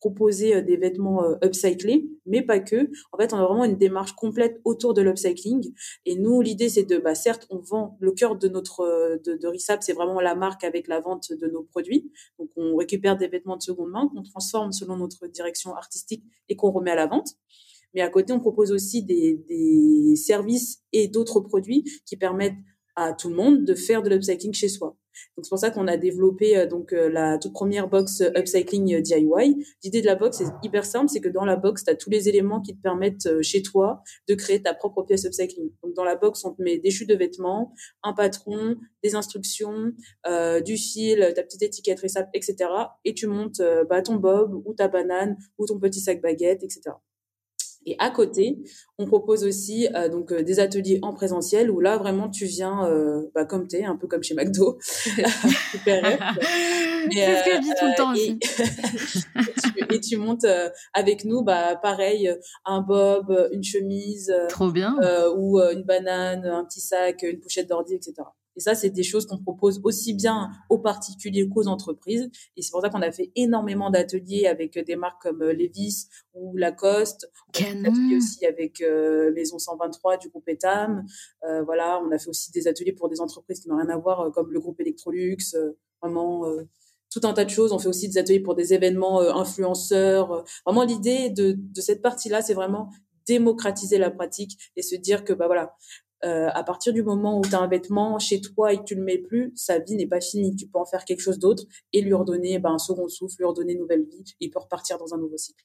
proposer 0.00 0.56
euh, 0.56 0.62
des 0.62 0.76
vêtements 0.76 1.24
euh, 1.24 1.36
upcyclés, 1.44 2.08
mais 2.26 2.42
pas 2.42 2.60
que. 2.60 2.90
En 3.12 3.18
fait, 3.18 3.32
on 3.32 3.36
a 3.36 3.44
vraiment 3.44 3.64
une 3.64 3.76
démarche 3.76 4.12
complète 4.12 4.60
autour 4.64 4.94
de 4.94 5.02
l'upcycling. 5.02 5.72
Et 6.06 6.16
nous, 6.16 6.40
l'idée, 6.40 6.68
c'est 6.68 6.84
de, 6.84 6.98
bah, 6.98 7.14
certes, 7.14 7.46
on 7.50 7.58
vend 7.58 7.96
le 8.00 8.12
cœur 8.12 8.36
de 8.36 8.48
notre 8.48 8.80
euh, 8.80 9.18
de, 9.24 9.36
de 9.36 9.48
Risap, 9.48 9.82
c'est 9.82 9.92
vraiment 9.92 10.20
la 10.20 10.34
marque 10.34 10.64
avec 10.64 10.88
la 10.88 11.00
vente 11.00 11.32
de 11.32 11.46
nos 11.48 11.62
produits. 11.62 12.12
Donc, 12.38 12.50
on 12.56 12.76
récupère 12.76 13.16
des 13.16 13.28
vêtements 13.28 13.56
de 13.56 13.62
seconde 13.62 13.90
main 13.90 14.08
qu'on 14.14 14.22
transforme 14.22 14.72
selon 14.72 14.96
notre 14.96 15.26
direction 15.26 15.74
artistique 15.74 16.24
et 16.48 16.56
qu'on 16.56 16.70
remet 16.70 16.90
à 16.90 16.96
la 16.96 17.06
vente. 17.06 17.28
Mais 17.94 18.02
à 18.02 18.10
côté, 18.10 18.32
on 18.32 18.40
propose 18.40 18.70
aussi 18.70 19.02
des, 19.02 19.42
des 19.48 20.14
services 20.14 20.82
et 20.92 21.08
d'autres 21.08 21.40
produits 21.40 21.84
qui 22.04 22.16
permettent 22.16 22.58
à 22.98 23.12
tout 23.12 23.28
le 23.28 23.36
monde 23.36 23.64
de 23.64 23.74
faire 23.74 24.02
de 24.02 24.10
l'upcycling 24.10 24.52
chez 24.52 24.68
soi. 24.68 24.96
Donc 25.36 25.44
c'est 25.44 25.50
pour 25.50 25.58
ça 25.58 25.70
qu'on 25.70 25.86
a 25.86 25.96
développé 25.96 26.56
euh, 26.56 26.66
donc 26.66 26.92
euh, 26.92 27.08
la 27.08 27.38
toute 27.38 27.52
première 27.52 27.88
box 27.88 28.20
euh, 28.20 28.30
upcycling 28.36 29.00
DIY. 29.00 29.64
L'idée 29.84 30.00
de 30.00 30.06
la 30.06 30.16
box 30.16 30.40
est 30.40 30.48
hyper 30.62 30.84
simple, 30.84 31.08
c'est 31.08 31.20
que 31.20 31.28
dans 31.28 31.44
la 31.44 31.56
box, 31.56 31.84
tu 31.84 31.90
as 31.90 31.94
tous 31.94 32.10
les 32.10 32.28
éléments 32.28 32.60
qui 32.60 32.76
te 32.76 32.82
permettent 32.82 33.28
chez 33.42 33.62
toi 33.62 34.02
de 34.28 34.34
créer 34.34 34.62
ta 34.62 34.74
propre 34.74 35.02
pièce 35.02 35.24
upcycling. 35.24 35.70
Donc 35.82 35.94
dans 35.94 36.04
la 36.04 36.16
box, 36.16 36.44
on 36.44 36.52
te 36.52 36.62
met 36.62 36.78
des 36.78 36.90
chutes 36.90 37.08
de 37.08 37.14
vêtements, 37.14 37.72
un 38.02 38.12
patron, 38.12 38.76
des 39.02 39.14
instructions, 39.14 39.92
euh, 40.26 40.60
du 40.60 40.76
fil, 40.76 41.32
ta 41.34 41.42
petite 41.42 41.62
étiquette 41.62 42.00
récap, 42.00 42.28
etc. 42.34 42.56
Et 43.04 43.14
tu 43.14 43.26
montes 43.26 43.62
bah, 43.88 44.02
ton 44.02 44.16
bob 44.16 44.60
ou 44.64 44.74
ta 44.74 44.88
banane 44.88 45.36
ou 45.58 45.66
ton 45.66 45.78
petit 45.78 46.00
sac 46.00 46.20
baguette, 46.20 46.62
etc. 46.64 46.90
Et 47.88 47.96
à 47.98 48.10
côté, 48.10 48.58
on 48.98 49.06
propose 49.06 49.44
aussi 49.44 49.88
euh, 49.94 50.10
donc 50.10 50.30
euh, 50.30 50.42
des 50.42 50.60
ateliers 50.60 50.98
en 51.00 51.14
présentiel 51.14 51.70
où 51.70 51.80
là 51.80 51.96
vraiment 51.96 52.28
tu 52.28 52.44
viens 52.44 52.86
euh, 52.86 53.22
bah, 53.34 53.46
comme 53.46 53.66
t'es, 53.66 53.82
un 53.84 53.96
peu 53.96 54.06
comme 54.06 54.22
chez 54.22 54.34
McDo. 54.34 54.76
Super. 54.82 56.34
C'est 57.10 57.36
ce 57.38 57.44
que 57.44 57.56
je 57.56 57.60
dis 57.62 57.72
tout 57.78 57.86
le 57.86 57.96
temps 57.96 58.12
aussi. 58.12 58.38
et, 59.94 60.00
tu, 60.00 60.18
montes 60.18 60.44
avec 60.92 61.24
nous, 61.24 61.42
bah 61.42 61.76
pareil, 61.76 62.30
un 62.66 62.82
bob, 62.82 63.48
une 63.52 63.64
chemise, 63.64 64.34
trop 64.50 64.70
bien, 64.70 64.94
ou 65.34 65.58
une 65.58 65.84
banane, 65.84 66.44
un 66.44 66.64
petit 66.64 66.80
sac, 66.80 67.22
une 67.22 67.40
pochette 67.40 67.68
d'ordi, 67.68 67.94
etc. 67.94 68.14
Et 68.58 68.60
ça, 68.60 68.74
c'est 68.74 68.90
des 68.90 69.04
choses 69.04 69.24
qu'on 69.24 69.38
propose 69.38 69.80
aussi 69.84 70.14
bien 70.14 70.50
aux 70.68 70.78
particuliers 70.78 71.48
qu'aux 71.48 71.68
entreprises. 71.68 72.28
Et 72.56 72.62
c'est 72.62 72.72
pour 72.72 72.80
ça 72.80 72.90
qu'on 72.90 73.02
a 73.02 73.12
fait 73.12 73.30
énormément 73.36 73.88
d'ateliers 73.88 74.46
avec 74.46 74.76
des 74.76 74.96
marques 74.96 75.22
comme 75.22 75.42
euh, 75.42 75.52
Levis 75.52 76.08
ou 76.34 76.56
Lacoste. 76.56 77.30
On 77.60 77.84
a 77.84 77.94
fait 77.94 78.16
aussi 78.16 78.44
avec 78.46 78.80
euh, 78.80 79.32
Maison 79.32 79.60
123 79.60 80.16
du 80.16 80.28
groupe 80.28 80.48
Etam. 80.48 81.04
Euh, 81.44 81.62
voilà, 81.62 82.02
on 82.04 82.10
a 82.10 82.18
fait 82.18 82.28
aussi 82.28 82.50
des 82.50 82.66
ateliers 82.66 82.92
pour 82.92 83.08
des 83.08 83.20
entreprises 83.20 83.60
qui 83.60 83.68
n'ont 83.68 83.76
rien 83.76 83.90
à 83.90 83.96
voir, 83.96 84.32
comme 84.32 84.52
le 84.52 84.58
groupe 84.58 84.80
Electrolux. 84.80 85.36
vraiment 86.02 86.44
tout 87.10 87.20
un 87.22 87.32
tas 87.32 87.44
de 87.44 87.50
choses. 87.50 87.72
On 87.72 87.78
fait 87.78 87.88
aussi 87.88 88.08
des 88.08 88.18
ateliers 88.18 88.40
pour 88.40 88.56
des 88.56 88.74
événements 88.74 89.20
influenceurs. 89.20 90.44
Vraiment, 90.66 90.82
l'idée 90.82 91.30
de, 91.30 91.54
de 91.56 91.80
cette 91.80 92.02
partie-là, 92.02 92.42
c'est 92.42 92.54
vraiment 92.54 92.90
démocratiser 93.28 93.98
la 93.98 94.10
pratique 94.10 94.58
et 94.74 94.82
se 94.82 94.96
dire 94.96 95.22
que 95.22 95.32
bah 95.32 95.46
voilà 95.46 95.76
euh, 96.24 96.48
à 96.52 96.64
partir 96.64 96.92
du 96.92 97.02
moment 97.02 97.38
où 97.38 97.42
tu 97.42 97.54
as 97.54 97.60
un 97.60 97.68
vêtement 97.68 98.18
chez 98.18 98.40
toi 98.40 98.72
et 98.72 98.78
que 98.78 98.84
tu 98.84 98.94
le 98.94 99.02
mets 99.02 99.18
plus, 99.18 99.52
sa 99.54 99.78
vie 99.78 99.94
n'est 99.94 100.06
pas 100.06 100.20
finie. 100.20 100.56
Tu 100.56 100.66
peux 100.66 100.78
en 100.78 100.84
faire 100.84 101.04
quelque 101.04 101.20
chose 101.20 101.38
d'autre 101.38 101.64
et 101.92 102.00
lui 102.00 102.14
redonner 102.14 102.58
ben, 102.58 102.72
un 102.72 102.78
second 102.78 103.08
souffle, 103.08 103.36
lui 103.38 103.44
redonner 103.44 103.74
une 103.74 103.80
nouvelle 103.80 104.04
vie. 104.04 104.24
Il 104.40 104.50
peut 104.50 104.58
repartir 104.58 104.98
dans 104.98 105.14
un 105.14 105.18
nouveau 105.18 105.36
cycle. 105.36 105.64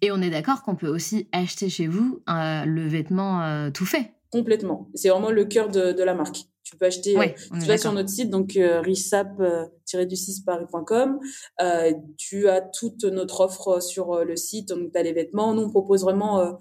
Et 0.00 0.10
on 0.10 0.20
est 0.22 0.30
d'accord 0.30 0.62
qu'on 0.62 0.76
peut 0.76 0.88
aussi 0.88 1.28
acheter 1.32 1.68
chez 1.68 1.88
vous 1.88 2.22
euh, 2.28 2.64
le 2.64 2.86
vêtement 2.86 3.42
euh, 3.42 3.70
tout 3.70 3.86
fait. 3.86 4.14
Complètement. 4.30 4.88
C'est 4.94 5.08
vraiment 5.08 5.30
le 5.30 5.44
cœur 5.44 5.68
de, 5.68 5.92
de 5.92 6.02
la 6.02 6.14
marque. 6.14 6.44
Tu 6.68 6.76
peux 6.76 6.84
acheter, 6.84 7.18
euh, 7.18 7.24
tu 7.58 7.66
vas 7.66 7.78
sur 7.78 7.92
notre 7.92 8.10
site, 8.10 8.28
donc 8.28 8.54
euh, 8.56 8.82
risap-du6 8.82 10.44
paris.com. 10.44 11.18
Euh, 11.62 11.94
tu 12.18 12.46
as 12.46 12.60
toute 12.60 13.04
notre 13.04 13.40
offre 13.40 13.80
sur 13.80 14.22
le 14.22 14.36
site, 14.36 14.68
donc 14.68 14.92
tu 14.92 14.98
as 14.98 15.02
les 15.02 15.14
vêtements. 15.14 15.54
Nous, 15.54 15.62
on 15.62 15.70
propose 15.70 16.02
vraiment 16.02 16.58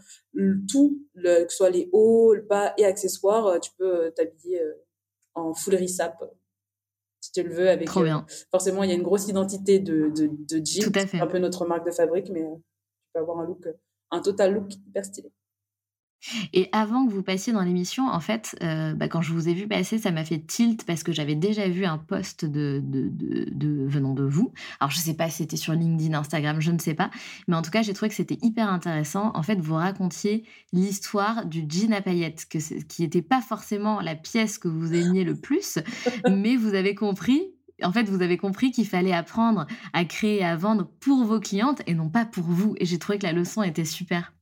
tout, 0.69 1.01
le, 1.13 1.43
que 1.43 1.51
ce 1.51 1.57
soit 1.57 1.69
les 1.71 1.89
hauts, 1.91 2.33
le 2.33 2.43
bas 2.43 2.73
et 2.77 2.85
accessoires. 2.85 3.59
tu 3.59 3.71
peux 3.77 4.13
t'habiller 4.15 4.61
en 5.35 5.53
full 5.53 5.75
risap 5.75 6.23
si 7.19 7.33
tu 7.33 7.43
le 7.43 7.53
veux. 7.53 7.69
Avec, 7.69 7.87
Trop 7.87 8.03
bien. 8.03 8.25
forcément, 8.49 8.83
il 8.83 8.89
y 8.89 8.93
a 8.93 8.95
une 8.95 9.03
grosse 9.03 9.27
identité 9.27 9.79
de, 9.79 10.09
de, 10.15 10.27
de 10.31 10.65
jean. 10.65 10.89
C'est 10.93 11.19
un 11.19 11.27
peu 11.27 11.39
notre 11.39 11.65
marque 11.65 11.85
de 11.85 11.91
fabrique, 11.91 12.29
mais 12.29 12.43
tu 12.43 13.09
peux 13.13 13.19
avoir 13.19 13.39
un 13.39 13.45
look, 13.45 13.67
un 14.11 14.21
total 14.21 14.53
look 14.53 14.73
hyper 14.73 15.03
stylé. 15.03 15.33
Et 16.53 16.69
avant 16.71 17.05
que 17.05 17.11
vous 17.11 17.23
passiez 17.23 17.53
dans 17.53 17.61
l'émission, 17.61 18.07
en 18.07 18.19
fait, 18.19 18.55
euh, 18.61 18.93
bah, 18.93 19.07
quand 19.07 19.21
je 19.21 19.31
vous 19.33 19.47
ai 19.49 19.53
vu 19.53 19.67
passer, 19.67 19.97
ça 19.97 20.11
m'a 20.11 20.25
fait 20.25 20.39
tilt 20.39 20.83
parce 20.85 21.03
que 21.03 21.11
j'avais 21.11 21.35
déjà 21.35 21.67
vu 21.69 21.85
un 21.85 21.97
post 21.97 22.45
de, 22.45 22.83
venant 23.87 24.13
de 24.13 24.23
vous. 24.23 24.51
Alors, 24.79 24.91
je 24.91 24.97
ne 24.97 25.03
sais 25.03 25.13
pas 25.13 25.29
si 25.29 25.37
c'était 25.37 25.57
sur 25.57 25.73
LinkedIn, 25.73 26.17
Instagram, 26.17 26.59
je 26.59 26.71
ne 26.71 26.79
sais 26.79 26.93
pas. 26.93 27.09
Mais 27.47 27.55
en 27.55 27.61
tout 27.61 27.71
cas, 27.71 27.81
j'ai 27.81 27.93
trouvé 27.93 28.09
que 28.09 28.15
c'était 28.15 28.39
hyper 28.41 28.69
intéressant. 28.69 29.31
En 29.35 29.43
fait, 29.43 29.59
vous 29.59 29.75
racontiez 29.75 30.43
l'histoire 30.73 31.45
du 31.45 31.65
jean 31.67 31.93
à 31.93 32.01
paillettes, 32.01 32.47
qui 32.47 33.01
n'était 33.01 33.21
pas 33.21 33.41
forcément 33.41 34.01
la 34.01 34.15
pièce 34.15 34.57
que 34.57 34.67
vous 34.67 34.93
aimiez 34.93 35.23
le 35.23 35.35
plus, 35.35 35.79
mais 36.29 36.55
vous 36.55 36.73
avez 36.73 36.95
compris 36.95 37.43
en 37.83 37.91
fait, 37.91 38.09
vous 38.09 38.23
avez 38.23 38.37
compris 38.37 38.71
qu'il 38.71 38.87
fallait 38.87 39.13
apprendre 39.13 39.67
à 39.93 40.03
créer 40.03 40.39
et 40.39 40.43
à 40.43 40.55
vendre 40.55 40.89
pour 40.99 41.25
vos 41.25 41.39
clientes 41.39 41.83
et 41.85 41.93
non 41.93 42.09
pas 42.09 42.25
pour 42.25 42.45
vous. 42.45 42.73
Et 42.79 42.85
j'ai 42.85 42.97
trouvé 42.97 43.19
que 43.19 43.25
la 43.27 43.33
leçon 43.33 43.61
était 43.61 43.85
super. 43.85 44.33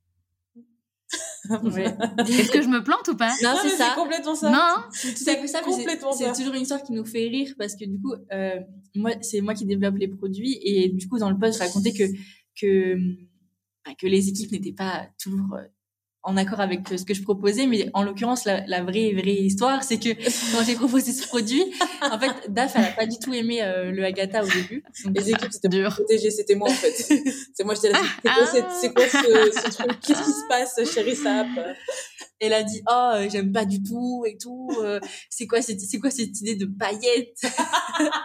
Est-ce 2.20 2.52
que 2.52 2.62
je 2.62 2.68
me 2.68 2.84
plante 2.84 3.08
ou 3.08 3.16
pas? 3.16 3.34
Non, 3.43 3.56
c'est 3.62 3.70
ça. 3.70 3.93
complètement 3.96 4.36
ça. 4.36 4.50
Non, 4.50 4.84
c'est 4.91 5.18
ça. 5.18 5.34
C'est 5.34 6.34
toujours 6.34 6.54
une 6.54 6.62
histoire 6.62 6.84
qui 6.84 6.93
nous 6.93 7.06
fait 7.06 7.28
rire 7.28 7.54
parce 7.58 7.76
que 7.76 7.86
du 7.86 8.00
coup, 8.00 8.14
euh, 8.32 8.60
moi, 8.96 9.12
c'est 9.22 9.41
moi 9.41 9.54
qui 9.54 9.66
développe 9.66 9.98
les 9.98 10.08
produits 10.08 10.60
et 10.62 10.89
du 10.89 11.08
coup, 11.08 11.20
dans 11.20 11.30
le 11.30 11.38
post, 11.38 11.60
je 11.60 11.64
racontais 11.64 11.93
que 11.93 12.04
que 12.60 12.96
bah, 13.86 13.91
que 13.98 14.08
les 14.08 14.30
équipes 14.30 14.52
n'étaient 14.52 14.74
pas 14.74 15.08
toujours 15.22 15.54
euh, 15.56 15.64
en 16.26 16.38
accord 16.38 16.59
avec 16.59 16.82
ce 16.89 17.05
que 17.05 17.13
je 17.13 17.21
proposais, 17.21 17.67
mais 17.67 17.89
en 17.93 18.01
l'occurrence, 18.01 18.45
la, 18.45 18.65
la, 18.65 18.82
vraie 18.82 19.13
vraie 19.13 19.36
histoire, 19.36 19.84
c'est 19.84 19.99
que 19.99 20.09
quand 20.51 20.65
j'ai 20.65 20.73
proposé 20.73 21.11
ce 21.11 21.28
produit, 21.28 21.63
en 22.01 22.19
fait, 22.19 22.51
Daf, 22.51 22.73
elle 22.76 22.86
a 22.86 22.91
pas 22.91 23.05
du 23.05 23.19
tout 23.19 23.32
aimé 23.34 23.61
euh, 23.61 23.91
le 23.91 24.03
Agatha 24.03 24.43
au 24.43 24.47
début. 24.47 24.84
les 25.13 25.30
équipes 25.30 25.51
c'était 25.51 25.69
dur. 25.69 25.91
Protégé, 25.91 26.32
c'était 26.32 26.55
moi 26.55 26.69
en 26.69 26.73
fait. 26.73 26.93
c'est 27.53 27.63
moi, 27.63 27.76
j'étais 27.76 27.91
là. 27.91 28.01
C'est 28.82 28.91
quoi, 28.93 29.07
ce, 29.07 29.17
ce, 29.17 29.78
truc? 29.78 29.99
Qu'est-ce 30.01 30.23
qui 30.23 30.32
se 30.32 30.47
passe, 30.49 30.93
chérie 30.93 31.15
Sap? 31.15 31.47
Elle 32.39 32.53
a 32.53 32.63
dit, 32.63 32.82
oh, 32.89 33.11
euh, 33.15 33.30
j'aime 33.32 33.51
pas 33.51 33.65
du 33.65 33.84
tout 33.84 34.26
et 34.28 34.36
tout. 34.38 34.69
Euh, 34.82 34.99
c'est 35.30 35.45
quoi 35.45 35.61
cette, 35.61 35.80
c'est 35.80 35.99
quoi 35.99 36.09
cette 36.09 36.41
idée 36.41 36.55
de 36.55 36.65
paillettes? 36.65 37.39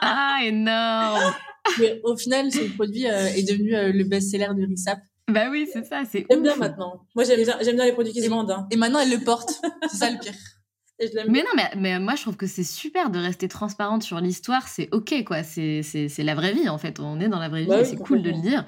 Ah, 0.01 0.41
énorme. 0.43 1.35
Mais 1.79 2.01
au 2.03 2.17
final, 2.17 2.51
ce 2.51 2.61
produit 2.75 3.05
est 3.05 3.47
devenu 3.49 3.71
le 3.93 4.05
best-seller 4.05 4.49
du 4.57 4.65
Risap. 4.65 4.99
Bah 5.31 5.49
oui, 5.51 5.69
c'est 5.73 5.85
ça, 5.85 6.03
c'est 6.11 6.27
J'aime 6.31 6.43
bien 6.43 6.57
maintenant. 6.57 7.07
Moi, 7.15 7.25
j'aime 7.25 7.43
bien, 7.43 7.57
j'aime 7.61 7.77
bien 7.77 7.85
les 7.85 7.93
produits 7.93 8.13
qui 8.13 8.23
se 8.23 8.29
vendent. 8.29 8.51
Hein. 8.51 8.67
Et 8.71 8.77
maintenant, 8.77 9.01
elle 9.01 9.11
le 9.11 9.25
porte. 9.25 9.61
c'est 9.91 9.97
ça 9.97 10.11
le 10.11 10.19
pire. 10.19 10.35
mais 11.29 11.43
non, 11.43 11.51
mais, 11.57 11.71
mais, 11.77 11.99
moi 11.99 12.15
je 12.15 12.23
trouve 12.23 12.37
que 12.37 12.47
c'est 12.47 12.65
super 12.65 13.11
de 13.11 13.19
rester 13.19 13.49
transparente 13.49 14.03
sur 14.03 14.21
l'histoire, 14.21 14.69
c'est 14.69 14.89
ok 14.93 15.25
quoi, 15.25 15.43
c'est 15.43 15.83
la 16.19 16.35
vraie 16.35 16.53
vie 16.53 16.69
en 16.69 16.79
fait, 16.79 17.01
on 17.01 17.21
est 17.21 17.29
dans 17.29 17.39
la 17.39 17.49
vraie 17.49 17.65
bah 17.65 17.83
vie 17.83 17.89
c'est 17.89 17.97
cool 17.97 18.23
de 18.23 18.31
le 18.31 18.41
dire. 18.41 18.65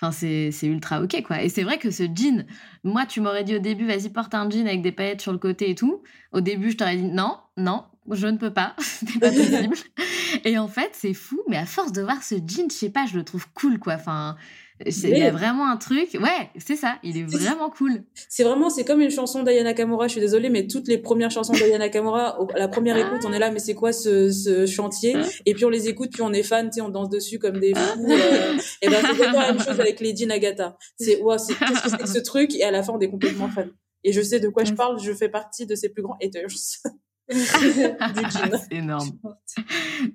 Enfin, 0.00 0.10
c'est 0.10 0.66
ultra 0.66 1.00
ok 1.00 1.22
quoi. 1.22 1.42
Et 1.42 1.48
c'est 1.48 1.62
vrai 1.62 1.78
que 1.78 1.90
ce 1.90 2.04
jean, 2.04 2.44
moi 2.82 3.06
tu 3.06 3.20
m'aurais 3.20 3.44
dit 3.44 3.54
au 3.54 3.60
début, 3.60 3.86
vas-y 3.86 4.08
porte 4.10 4.34
un 4.34 4.48
jean 4.50 4.66
avec 4.66 4.82
des 4.82 4.92
paillettes 4.92 5.20
sur 5.20 5.32
le 5.32 5.38
côté 5.38 5.70
et 5.70 5.74
tout. 5.74 6.02
Au 6.32 6.40
début 6.40 6.70
je 6.70 6.76
t'aurais 6.76 6.96
dit 6.96 7.04
non, 7.04 7.36
non, 7.56 7.84
je 8.10 8.26
ne 8.26 8.36
peux 8.36 8.52
pas, 8.52 8.74
c'est 8.78 9.18
pas 9.20 9.30
possible. 9.30 9.76
et 10.44 10.58
en 10.58 10.68
fait 10.68 10.90
c'est 10.92 11.14
fou, 11.14 11.40
mais 11.48 11.56
à 11.56 11.66
force 11.66 11.92
de 11.92 12.02
voir 12.02 12.22
ce 12.22 12.36
jean, 12.36 12.70
je 12.70 12.76
sais 12.76 12.90
pas, 12.90 13.06
je 13.06 13.16
le 13.16 13.24
trouve 13.24 13.46
cool 13.54 13.78
quoi. 13.78 13.94
Enfin, 13.94 14.36
il 14.84 15.18
y 15.18 15.22
a 15.22 15.30
vraiment 15.30 15.68
un 15.68 15.76
truc. 15.76 16.08
Ouais, 16.14 16.50
c'est 16.58 16.76
ça. 16.76 16.98
Il 17.02 17.16
est 17.16 17.24
vraiment 17.24 17.70
cool. 17.70 18.04
C'est 18.28 18.42
vraiment, 18.42 18.70
c'est 18.70 18.84
comme 18.84 19.00
une 19.00 19.10
chanson 19.10 19.42
d'Ayana 19.42 19.74
Kamura. 19.74 20.06
Je 20.08 20.12
suis 20.12 20.20
désolée, 20.20 20.48
mais 20.48 20.66
toutes 20.66 20.88
les 20.88 20.98
premières 20.98 21.30
chansons 21.30 21.52
d'Ayana 21.52 21.88
Kamura, 21.88 22.38
la 22.56 22.68
première 22.68 22.96
écoute, 22.96 23.20
on 23.24 23.32
est 23.32 23.38
là, 23.38 23.50
mais 23.50 23.58
c'est 23.58 23.74
quoi 23.74 23.92
ce, 23.92 24.66
chantier? 24.66 25.16
Et 25.46 25.54
puis 25.54 25.64
on 25.64 25.70
les 25.70 25.88
écoute, 25.88 26.10
puis 26.12 26.22
on 26.22 26.32
est 26.32 26.42
fan, 26.42 26.68
tu 26.68 26.74
sais, 26.76 26.80
on 26.80 26.88
danse 26.88 27.08
dessus 27.08 27.38
comme 27.38 27.58
des 27.58 27.74
fous. 27.74 28.10
Euh, 28.10 28.58
et 28.82 28.88
ben 28.88 29.02
c'est 29.02 29.24
la 29.24 29.52
même 29.52 29.60
chose 29.60 29.80
avec 29.80 30.00
Lady 30.00 30.26
Nagata. 30.26 30.76
C'est 30.98 31.20
ouais, 31.20 31.38
c'est 31.38 31.54
qu'est-ce 31.54 31.82
que 31.82 31.90
c'est 31.90 31.98
que 31.98 32.08
ce 32.08 32.18
truc? 32.18 32.54
Et 32.54 32.64
à 32.64 32.70
la 32.70 32.82
fin, 32.82 32.92
on 32.94 33.00
est 33.00 33.10
complètement 33.10 33.48
fan. 33.48 33.70
Et 34.04 34.12
je 34.12 34.20
sais 34.20 34.40
de 34.40 34.48
quoi 34.48 34.64
je 34.64 34.72
parle. 34.72 35.00
Je 35.00 35.12
fais 35.12 35.28
partie 35.28 35.66
de 35.66 35.74
ses 35.74 35.88
plus 35.88 36.02
grands 36.02 36.16
haters. 36.22 36.48
c'est 37.28 38.72
énorme. 38.72 39.10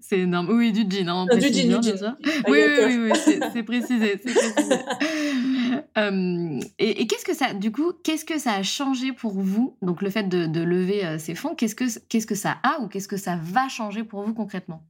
C'est 0.02 0.20
énorme. 0.20 0.50
Oui, 0.50 0.72
du 0.72 0.86
jean. 0.90 1.10
Hein, 1.10 1.28
du 1.36 1.42
jean, 1.42 1.80
du 1.80 1.98
jean. 1.98 2.16
Oui, 2.48 2.60
oui, 2.60 2.98
oui, 2.98 3.12
oui 3.12 3.40
c'est 3.54 3.64
précisé. 3.64 4.22
euh, 5.98 6.60
et, 6.80 7.02
et 7.02 7.08
qu'est-ce 7.08 7.26
que 7.26 7.34
ça, 7.36 7.54
du 7.54 7.72
coup, 7.72 7.94
qu'est-ce 8.04 8.26
que 8.26 8.38
ça 8.40 8.54
a 8.54 8.64
changé 8.64 9.14
pour 9.14 9.34
vous? 9.34 9.78
Donc, 9.82 10.02
le 10.02 10.10
fait 10.10 10.24
de, 10.24 10.46
de 10.46 10.62
lever 10.62 11.06
euh, 11.06 11.18
ces 11.18 11.36
fonds, 11.36 11.56
qu'est-ce 11.56 11.76
que, 11.76 11.86
qu'est-ce 12.08 12.28
que 12.28 12.36
ça 12.36 12.58
a 12.64 12.82
ou 12.82 12.88
qu'est-ce 12.88 13.08
que 13.08 13.18
ça 13.18 13.38
va 13.42 13.68
changer 13.70 14.04
pour 14.04 14.24
vous 14.24 14.34
concrètement? 14.34 14.84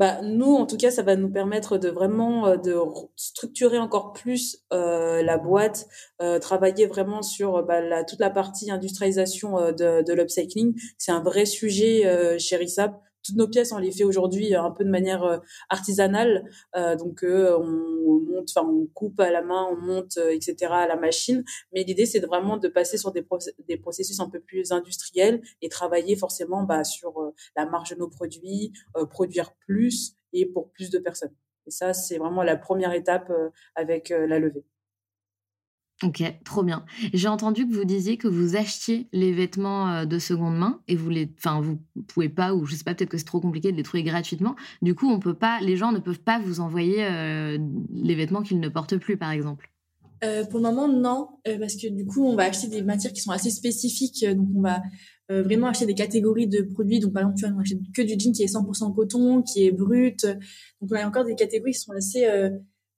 Bah, 0.00 0.22
nous, 0.22 0.54
en 0.54 0.64
tout 0.64 0.78
cas, 0.78 0.90
ça 0.90 1.02
va 1.02 1.14
nous 1.14 1.30
permettre 1.30 1.76
de 1.76 1.90
vraiment 1.90 2.46
euh, 2.46 2.56
de 2.56 2.74
structurer 3.16 3.78
encore 3.78 4.14
plus 4.14 4.64
euh, 4.72 5.22
la 5.22 5.36
boîte, 5.36 5.86
euh, 6.22 6.38
travailler 6.38 6.86
vraiment 6.86 7.20
sur 7.20 7.62
bah, 7.64 7.82
la, 7.82 8.02
toute 8.02 8.18
la 8.18 8.30
partie 8.30 8.70
industrialisation 8.70 9.58
euh, 9.58 9.72
de, 9.72 10.02
de 10.02 10.12
l'upcycling. 10.14 10.74
C'est 10.96 11.12
un 11.12 11.22
vrai 11.22 11.44
sujet 11.44 12.06
euh, 12.06 12.38
chez 12.38 12.56
RISAP 12.56 12.98
toutes 13.22 13.36
nos 13.36 13.48
pièces, 13.48 13.72
on 13.72 13.78
les 13.78 13.92
fait 13.92 14.04
aujourd'hui 14.04 14.54
euh, 14.54 14.62
un 14.62 14.70
peu 14.70 14.84
de 14.84 14.90
manière 14.90 15.22
euh, 15.24 15.38
artisanale. 15.68 16.44
Euh, 16.76 16.96
donc, 16.96 17.20
on, 17.22 17.64
monte, 17.64 18.50
enfin, 18.54 18.66
on 18.66 18.86
coupe 18.86 19.20
à 19.20 19.30
la 19.30 19.42
main, 19.42 19.66
on 19.70 19.76
monte, 19.76 20.16
etc. 20.16 20.56
à 20.70 20.86
la 20.86 20.96
machine. 20.96 21.44
Mais 21.72 21.84
l'idée, 21.84 22.06
c'est 22.06 22.20
vraiment 22.20 22.56
de 22.56 22.68
passer 22.68 22.96
sur 22.96 23.12
des, 23.12 23.24
des 23.68 23.76
processus 23.76 24.20
un 24.20 24.28
peu 24.28 24.40
plus 24.40 24.72
industriels 24.72 25.42
et 25.62 25.68
travailler 25.68 26.16
forcément 26.16 26.62
bah, 26.62 26.84
sur 26.84 27.32
la 27.56 27.66
marge 27.66 27.90
de 27.90 27.96
nos 27.96 28.08
produits, 28.08 28.72
produire 29.10 29.52
plus 29.66 30.14
et 30.32 30.46
pour 30.46 30.70
plus 30.70 30.90
de 30.90 30.98
personnes. 30.98 31.34
Et 31.66 31.70
ça, 31.70 31.92
c'est 31.92 32.18
vraiment 32.18 32.42
la 32.42 32.56
première 32.56 32.92
étape 32.92 33.32
avec 33.74 34.08
la 34.10 34.38
levée. 34.38 34.64
Ok, 36.02 36.22
trop 36.44 36.62
bien. 36.62 36.86
J'ai 37.12 37.28
entendu 37.28 37.68
que 37.68 37.74
vous 37.74 37.84
disiez 37.84 38.16
que 38.16 38.26
vous 38.26 38.56
achetiez 38.56 39.06
les 39.12 39.32
vêtements 39.32 39.88
euh, 39.88 40.04
de 40.06 40.18
seconde 40.18 40.56
main 40.56 40.80
et 40.88 40.96
vous 40.96 41.10
les, 41.10 41.30
enfin, 41.36 41.60
vous 41.60 41.78
pouvez 42.08 42.30
pas 42.30 42.54
ou 42.54 42.64
je 42.64 42.74
sais 42.74 42.84
pas, 42.84 42.94
peut-être 42.94 43.10
que 43.10 43.18
c'est 43.18 43.24
trop 43.24 43.40
compliqué 43.40 43.70
de 43.70 43.76
les 43.76 43.82
trouver 43.82 44.02
gratuitement. 44.02 44.56
Du 44.80 44.94
coup, 44.94 45.10
on 45.10 45.18
peut 45.18 45.34
pas, 45.34 45.60
les 45.60 45.76
gens 45.76 45.92
ne 45.92 45.98
peuvent 45.98 46.20
pas 46.20 46.38
vous 46.38 46.60
envoyer 46.60 47.04
euh, 47.04 47.58
les 47.92 48.14
vêtements 48.14 48.40
qu'ils 48.40 48.60
ne 48.60 48.68
portent 48.70 48.96
plus, 48.96 49.18
par 49.18 49.30
exemple. 49.30 49.70
Euh, 50.24 50.44
pour 50.46 50.60
le 50.60 50.64
moment, 50.64 50.88
non, 50.88 51.28
parce 51.44 51.76
que 51.76 51.88
du 51.88 52.06
coup, 52.06 52.24
on 52.24 52.34
va 52.34 52.44
acheter 52.44 52.68
des 52.68 52.82
matières 52.82 53.12
qui 53.12 53.20
sont 53.20 53.30
assez 53.30 53.50
spécifiques. 53.50 54.24
donc, 54.24 54.48
on 54.54 54.62
va 54.62 54.82
vraiment 55.28 55.68
acheter 55.68 55.86
des 55.86 55.94
catégories 55.94 56.46
de 56.46 56.62
produits. 56.62 57.00
Donc, 57.00 57.12
par 57.12 57.22
exemple, 57.22 57.38
tu 57.38 57.46
vois, 57.46 57.56
on 57.56 57.92
que 57.94 58.02
du 58.02 58.18
jean 58.18 58.32
qui 58.32 58.42
est 58.42 58.52
100% 58.52 58.94
coton, 58.94 59.42
qui 59.42 59.66
est 59.66 59.70
brut. 59.70 60.24
Donc, 60.24 60.90
on 60.90 60.96
a 60.96 61.06
encore 61.06 61.24
des 61.24 61.36
catégories 61.36 61.72
qui 61.72 61.78
sont 61.78 61.92
assez 61.92 62.26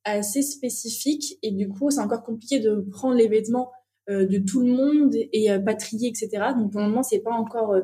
assez 0.04 0.42
spécifique 0.42 1.38
et 1.42 1.50
du 1.50 1.68
coup 1.68 1.90
c'est 1.90 2.00
encore 2.00 2.22
compliqué 2.22 2.60
de 2.60 2.86
prendre 2.90 3.14
les 3.14 3.28
vêtements 3.28 3.70
euh, 4.10 4.26
de 4.26 4.38
tout 4.38 4.60
le 4.60 4.72
monde 4.72 5.14
et 5.14 5.50
euh, 5.50 5.60
etc 5.64 6.28
donc 6.56 6.72
pour 6.72 6.80
le 6.80 6.88
moment 6.88 7.02
c'est 7.02 7.20
pas 7.20 7.32
encore 7.32 7.74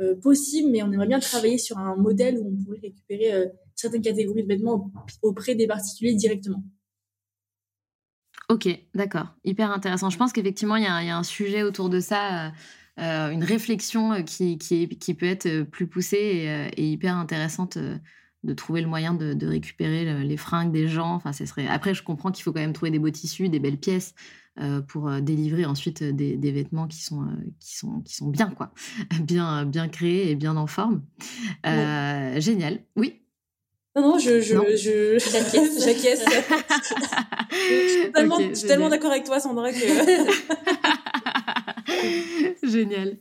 euh, 0.00 0.14
possible 0.22 0.70
mais 0.70 0.82
on 0.82 0.90
aimerait 0.90 1.06
bien 1.06 1.20
travailler 1.20 1.58
sur 1.58 1.76
un 1.76 1.96
modèle 1.96 2.38
où 2.38 2.48
on 2.48 2.64
pourrait 2.64 2.80
récupérer 2.82 3.50
certaines 3.74 4.00
catégories 4.00 4.42
de 4.42 4.48
vêtements 4.48 4.90
auprès 5.20 5.54
des 5.54 5.66
particuliers 5.66 6.14
directement. 6.14 6.64
Ok 8.48 8.66
d'accord. 8.94 9.34
Hyper 9.44 9.70
intéressant. 9.70 10.08
Je 10.08 10.16
pense 10.16 10.32
qu'effectivement 10.32 10.76
il 10.76 10.84
y, 10.84 10.86
a 10.86 11.18
un 11.18 11.22
sujet 11.22 11.62
autour 11.62 11.90
de 11.90 12.00
ça 12.00 12.52
une 12.96 13.44
réflexion 13.44 14.24
qui, 14.24 14.56
qui, 14.56 15.14
peut 15.14 15.26
être 15.26 15.64
plus 15.64 15.86
poussée 15.86 16.70
et 16.78 16.86
hyper 16.86 17.16
intéressante 17.16 17.76
de 18.42 18.54
trouver 18.54 18.80
le 18.80 18.86
moyen 18.86 19.14
de, 19.14 19.46
récupérer 19.46 20.24
les 20.24 20.36
fringues 20.36 20.72
des 20.72 20.88
gens. 20.88 21.14
Enfin, 21.14 21.32
ce 21.32 21.44
serait... 21.46 21.66
Après, 21.66 21.94
je 21.94 22.02
comprends 22.02 22.30
qu'il 22.30 22.42
faut 22.42 22.52
quand 22.52 22.60
même 22.60 22.72
trouver 22.72 22.90
des 22.90 22.98
beaux 22.98 23.10
tissus, 23.10 23.48
des 23.48 23.58
belles 23.58 23.78
pièces 23.78 24.14
euh, 24.60 24.80
pour 24.80 25.08
euh, 25.08 25.20
délivrer 25.20 25.64
ensuite 25.64 26.02
des, 26.02 26.52
vêtements 26.52 26.88
qui 26.88 27.02
sont, 27.02 27.22
euh, 27.22 27.26
qui, 27.60 27.76
sont, 27.76 28.00
qui 28.00 28.14
sont 28.14 28.28
bien, 28.28 28.50
quoi. 28.50 28.72
bien, 29.22 29.64
bien 29.64 29.88
créés 29.88 30.30
et 30.30 30.34
bien 30.34 30.56
en 30.56 30.66
forme. 30.66 31.02
Génial. 31.64 32.80
Oui 32.96 33.16
non, 33.96 34.02
non, 34.02 34.18
je, 34.18 34.40
je, 34.40 34.54
je... 34.76 35.18
j'acquiesce. 35.84 36.24
je 37.50 38.54
suis 38.54 38.66
tellement, 38.66 38.88
d'accord 38.88 39.10
avec 39.10 39.24
toi, 39.24 39.40
Sandra, 39.40 39.72
que... 39.72 39.76
Génial. 42.62 43.16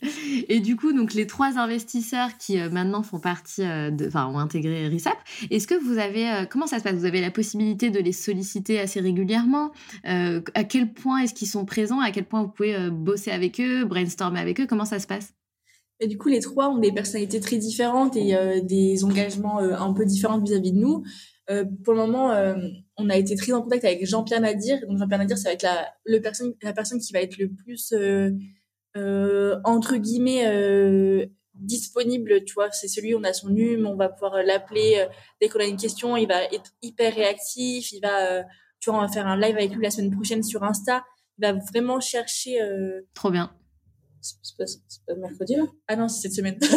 Et 0.48 0.60
du 0.60 0.76
coup, 0.76 0.94
donc 0.94 1.14
les 1.14 1.28
trois 1.28 1.58
investisseurs 1.58 2.38
qui 2.38 2.60
euh, 2.60 2.70
maintenant 2.70 3.04
font 3.04 3.20
partie, 3.20 3.64
euh, 3.64 3.92
enfin, 4.08 4.28
ont 4.28 4.38
intégré 4.38 4.88
RISAP, 4.88 5.18
est-ce 5.50 5.68
que 5.68 5.76
vous 5.76 5.98
avez, 5.98 6.30
euh, 6.30 6.46
comment 6.46 6.68
ça 6.68 6.80
se 6.80 6.84
passe? 6.84 6.96
Vous 6.96 7.06
avez 7.06 7.22
la 7.22 7.32
possibilité 7.32 7.90
de 7.90 8.00
les 8.00 8.12
solliciter 8.12 8.80
assez 8.80 9.00
régulièrement? 9.00 9.72
À 10.04 10.64
quel 10.64 10.94
point 10.94 11.20
est-ce 11.20 11.34
qu'ils 11.34 11.48
sont 11.48 11.66
présents? 11.66 12.00
À 12.00 12.12
quel 12.12 12.26
point 12.26 12.44
vous 12.44 12.50
pouvez 12.50 12.90
bosser 12.90 13.32
avec 13.32 13.60
eux, 13.60 13.86
brainstormer 13.86 14.40
avec 14.40 14.60
eux? 14.60 14.68
Comment 14.68 14.86
ça 14.86 15.00
se 15.00 15.08
passe? 15.08 15.34
Et 16.00 16.08
du 16.08 16.18
coup, 16.18 16.30
les 16.30 16.40
trois 16.40 16.70
ont 16.70 16.78
des 16.78 16.92
personnalités 16.92 17.40
très 17.40 17.58
différentes 17.58 18.16
et 18.16 18.62
des 18.64 19.04
engagements 19.04 19.60
un 19.60 19.94
peu 19.94 20.06
différents 20.06 20.40
vis-à-vis 20.40 20.72
de 20.72 20.80
nous. 20.80 21.04
pour 21.84 21.94
le 21.94 22.00
moment, 22.00 22.34
on 22.98 23.10
a 23.10 23.18
été 23.18 23.36
très 23.36 23.52
en 23.52 23.62
contact 23.62 23.86
avec 23.86 24.06
Jean-Pierre 24.06 24.42
Nadir. 24.42 24.80
Donc 24.88 24.98
Jean-Pierre 24.98 25.20
Nadir, 25.20 25.38
ça 25.38 25.50
va 25.50 25.54
être 25.54 25.64
la, 26.06 26.20
personne, 26.20 26.54
la 26.62 26.74
personne 26.74 27.00
qui 27.00 27.14
va 27.14 27.22
être 27.22 27.38
le 27.38 27.50
plus 27.50 27.94
entre 28.96 29.98
guillemets 29.98 30.48
euh, 30.48 31.26
disponible, 31.54 32.44
tu 32.46 32.54
vois, 32.54 32.72
c'est 32.72 32.88
celui 32.88 33.14
où 33.14 33.20
on 33.20 33.24
a 33.24 33.34
son 33.34 33.56
hume, 33.56 33.86
on 33.86 33.96
va 33.96 34.10
pouvoir 34.10 34.42
l'appeler 34.44 34.98
euh, 35.00 35.08
dès 35.42 35.50
qu'on 35.50 35.60
a 35.60 35.66
une 35.66 35.78
question, 35.78 36.18
il 36.18 36.28
va 36.28 36.44
être 36.46 36.72
hyper 36.82 37.14
réactif, 37.14 37.92
il 37.92 38.02
va, 38.02 38.44
tu 38.80 38.90
vois, 38.90 39.00
on 39.00 39.02
va 39.02 39.10
faire 39.10 39.28
un 39.28 39.38
live 39.38 39.56
avec 39.56 39.74
lui 39.74 39.84
la 39.84 39.92
semaine 39.92 40.12
prochaine 40.12 40.44
sur 40.44 40.64
Insta, 40.64 41.04
il 41.38 41.46
va 41.46 41.54
vraiment 41.54 42.00
chercher. 42.00 42.60
Trop 43.14 43.32
bien. 43.32 43.54
C'est 44.22 44.58
pas, 44.58 44.66
pas, 45.08 45.16
mercredi 45.16 45.56
là? 45.56 45.64
Ah 45.88 45.96
non, 45.96 46.10
c'est 46.10 46.28
cette 46.28 46.34
semaine. 46.34 46.60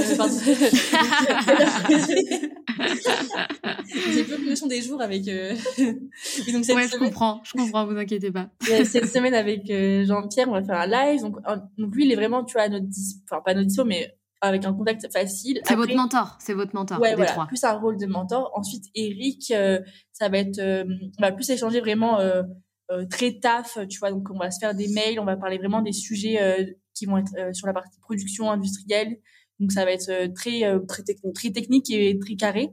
J'ai 4.12 4.24
peu 4.24 4.38
de 4.38 4.48
notion 4.48 4.66
des 4.66 4.82
jours 4.82 5.00
avec. 5.00 5.26
Euh... 5.28 5.54
donc 6.52 6.64
cette 6.64 6.76
ouais, 6.76 6.88
je 6.88 6.96
comprends, 6.96 7.40
je 7.44 7.52
comprends, 7.52 7.86
vous 7.86 7.96
inquiétez 7.96 8.30
pas. 8.30 8.50
cette 8.84 9.08
semaine 9.08 9.34
avec 9.34 9.70
euh, 9.70 10.04
Jean-Pierre, 10.04 10.48
on 10.48 10.52
va 10.52 10.62
faire 10.62 10.80
un 10.80 10.86
live. 10.86 11.22
Donc, 11.22 11.36
donc 11.78 11.94
lui, 11.94 12.04
il 12.04 12.12
est 12.12 12.16
vraiment, 12.16 12.44
tu 12.44 12.54
vois, 12.54 12.62
à 12.62 12.68
notre 12.68 12.86
enfin 13.30 13.42
pas 13.44 13.54
notre 13.54 13.66
dispo, 13.66 13.84
mais 13.84 14.14
avec 14.40 14.64
un 14.64 14.72
contact 14.72 15.12
facile. 15.12 15.60
C'est 15.64 15.76
votre 15.76 15.94
mentor, 15.94 16.36
c'est 16.40 16.54
votre 16.54 16.74
mentor. 16.74 17.00
Ouais, 17.00 17.14
voilà, 17.14 17.30
trois. 17.30 17.46
plus 17.46 17.62
un 17.64 17.72
rôle 17.72 17.96
de 17.96 18.06
mentor. 18.06 18.50
Ensuite, 18.54 18.84
Eric, 18.94 19.52
euh, 19.52 19.80
ça 20.12 20.28
va 20.28 20.38
être, 20.38 20.58
euh, 20.58 20.84
on 21.18 21.22
va 21.22 21.32
plus 21.32 21.48
échanger 21.50 21.80
vraiment 21.80 22.18
très 23.08 23.38
taf, 23.38 23.78
tu 23.88 23.98
vois. 23.98 24.10
Donc 24.10 24.28
on 24.30 24.38
va 24.38 24.50
se 24.50 24.58
faire 24.58 24.74
des 24.74 24.88
mails, 24.88 25.18
on 25.18 25.24
va 25.24 25.36
parler 25.36 25.58
vraiment 25.58 25.80
des 25.80 25.92
sujets 25.92 26.76
qui 26.94 27.06
vont 27.06 27.18
être 27.18 27.54
sur 27.54 27.66
la 27.66 27.72
partie 27.72 27.98
production 28.00 28.50
industrielle. 28.50 29.18
Donc 29.62 29.72
ça 29.72 29.86
va 29.86 29.92
être 29.92 30.34
très 30.34 30.62
très 30.86 31.02
technique, 31.02 31.34
très 31.34 31.50
technique 31.50 31.90
et 31.90 32.18
très 32.18 32.34
carré. 32.34 32.70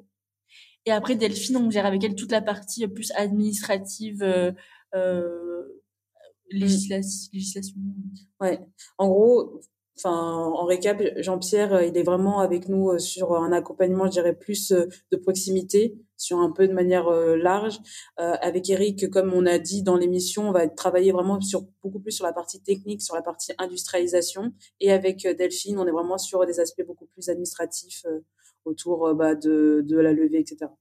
Et 0.85 0.91
après, 0.91 1.15
Delphine, 1.15 1.57
on 1.57 1.69
gère 1.69 1.85
avec 1.85 2.03
elle 2.03 2.15
toute 2.15 2.31
la 2.31 2.41
partie 2.41 2.87
plus 2.87 3.11
administrative, 3.11 4.23
euh, 4.23 4.51
euh, 4.95 5.63
législation. 6.49 7.77
Ouais. 8.39 8.59
En 8.97 9.07
gros, 9.07 9.61
enfin, 9.97 10.11
en 10.11 10.65
récap, 10.65 10.99
Jean-Pierre, 11.17 11.73
euh, 11.73 11.85
il 11.85 11.95
est 11.95 12.03
vraiment 12.03 12.39
avec 12.39 12.69
nous 12.69 12.89
euh, 12.89 12.97
sur 12.97 13.35
un 13.35 13.51
accompagnement, 13.51 14.05
je 14.05 14.11
dirais, 14.11 14.33
plus 14.33 14.71
de 14.71 15.17
proximité, 15.17 15.95
sur 16.19 16.37
un 16.37 16.51
peu 16.51 16.67
de 16.67 16.73
manière 16.73 17.09
large. 17.09 17.79
Euh, 18.19 18.35
avec 18.41 18.69
Eric, 18.69 19.09
comme 19.09 19.33
on 19.33 19.47
a 19.47 19.57
dit 19.57 19.81
dans 19.81 19.97
l'émission, 19.97 20.49
on 20.49 20.51
va 20.51 20.67
travailler 20.67 21.11
vraiment 21.11 21.41
sur 21.41 21.63
beaucoup 21.81 21.99
plus 21.99 22.11
sur 22.11 22.25
la 22.25 22.33
partie 22.33 22.61
technique, 22.61 23.01
sur 23.01 23.15
la 23.15 23.23
partie 23.23 23.53
industrialisation. 23.57 24.53
Et 24.79 24.91
avec 24.91 25.25
Delphine, 25.25 25.79
on 25.79 25.87
est 25.87 25.91
vraiment 25.91 26.17
sur 26.17 26.45
des 26.45 26.59
aspects 26.59 26.85
beaucoup 26.85 27.07
plus 27.07 27.29
administratifs 27.29 28.05
autour 28.65 29.07
euh, 29.07 29.13
bah, 29.13 29.35
de, 29.35 29.83
de 29.85 29.97
la 29.97 30.13
levée, 30.13 30.39
etc. 30.39 30.71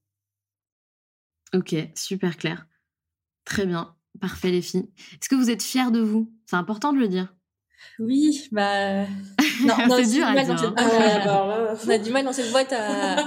Ok, 1.53 1.75
super 1.95 2.37
clair. 2.37 2.67
Très 3.45 3.65
bien. 3.65 3.95
Parfait, 4.19 4.51
les 4.51 4.61
filles. 4.61 4.91
Est-ce 5.13 5.29
que 5.29 5.35
vous 5.35 5.49
êtes 5.49 5.63
fiers 5.63 5.91
de 5.91 5.99
vous? 5.99 6.31
C'est 6.45 6.55
important 6.55 6.93
de 6.93 6.99
le 6.99 7.07
dire. 7.07 7.33
Oui, 7.99 8.47
bah. 8.51 9.05
Non, 9.65 9.75
c'est 9.89 10.13
dur 10.13 10.25
à 10.25 10.43
dire. 10.43 10.51
Hein. 10.51 10.73
Ah, 10.77 11.73
on 11.85 11.89
a 11.89 11.97
du 11.97 12.11
mal 12.11 12.23
dans 12.23 12.31
cette 12.31 12.51
boîte 12.51 12.71
à, 12.71 13.17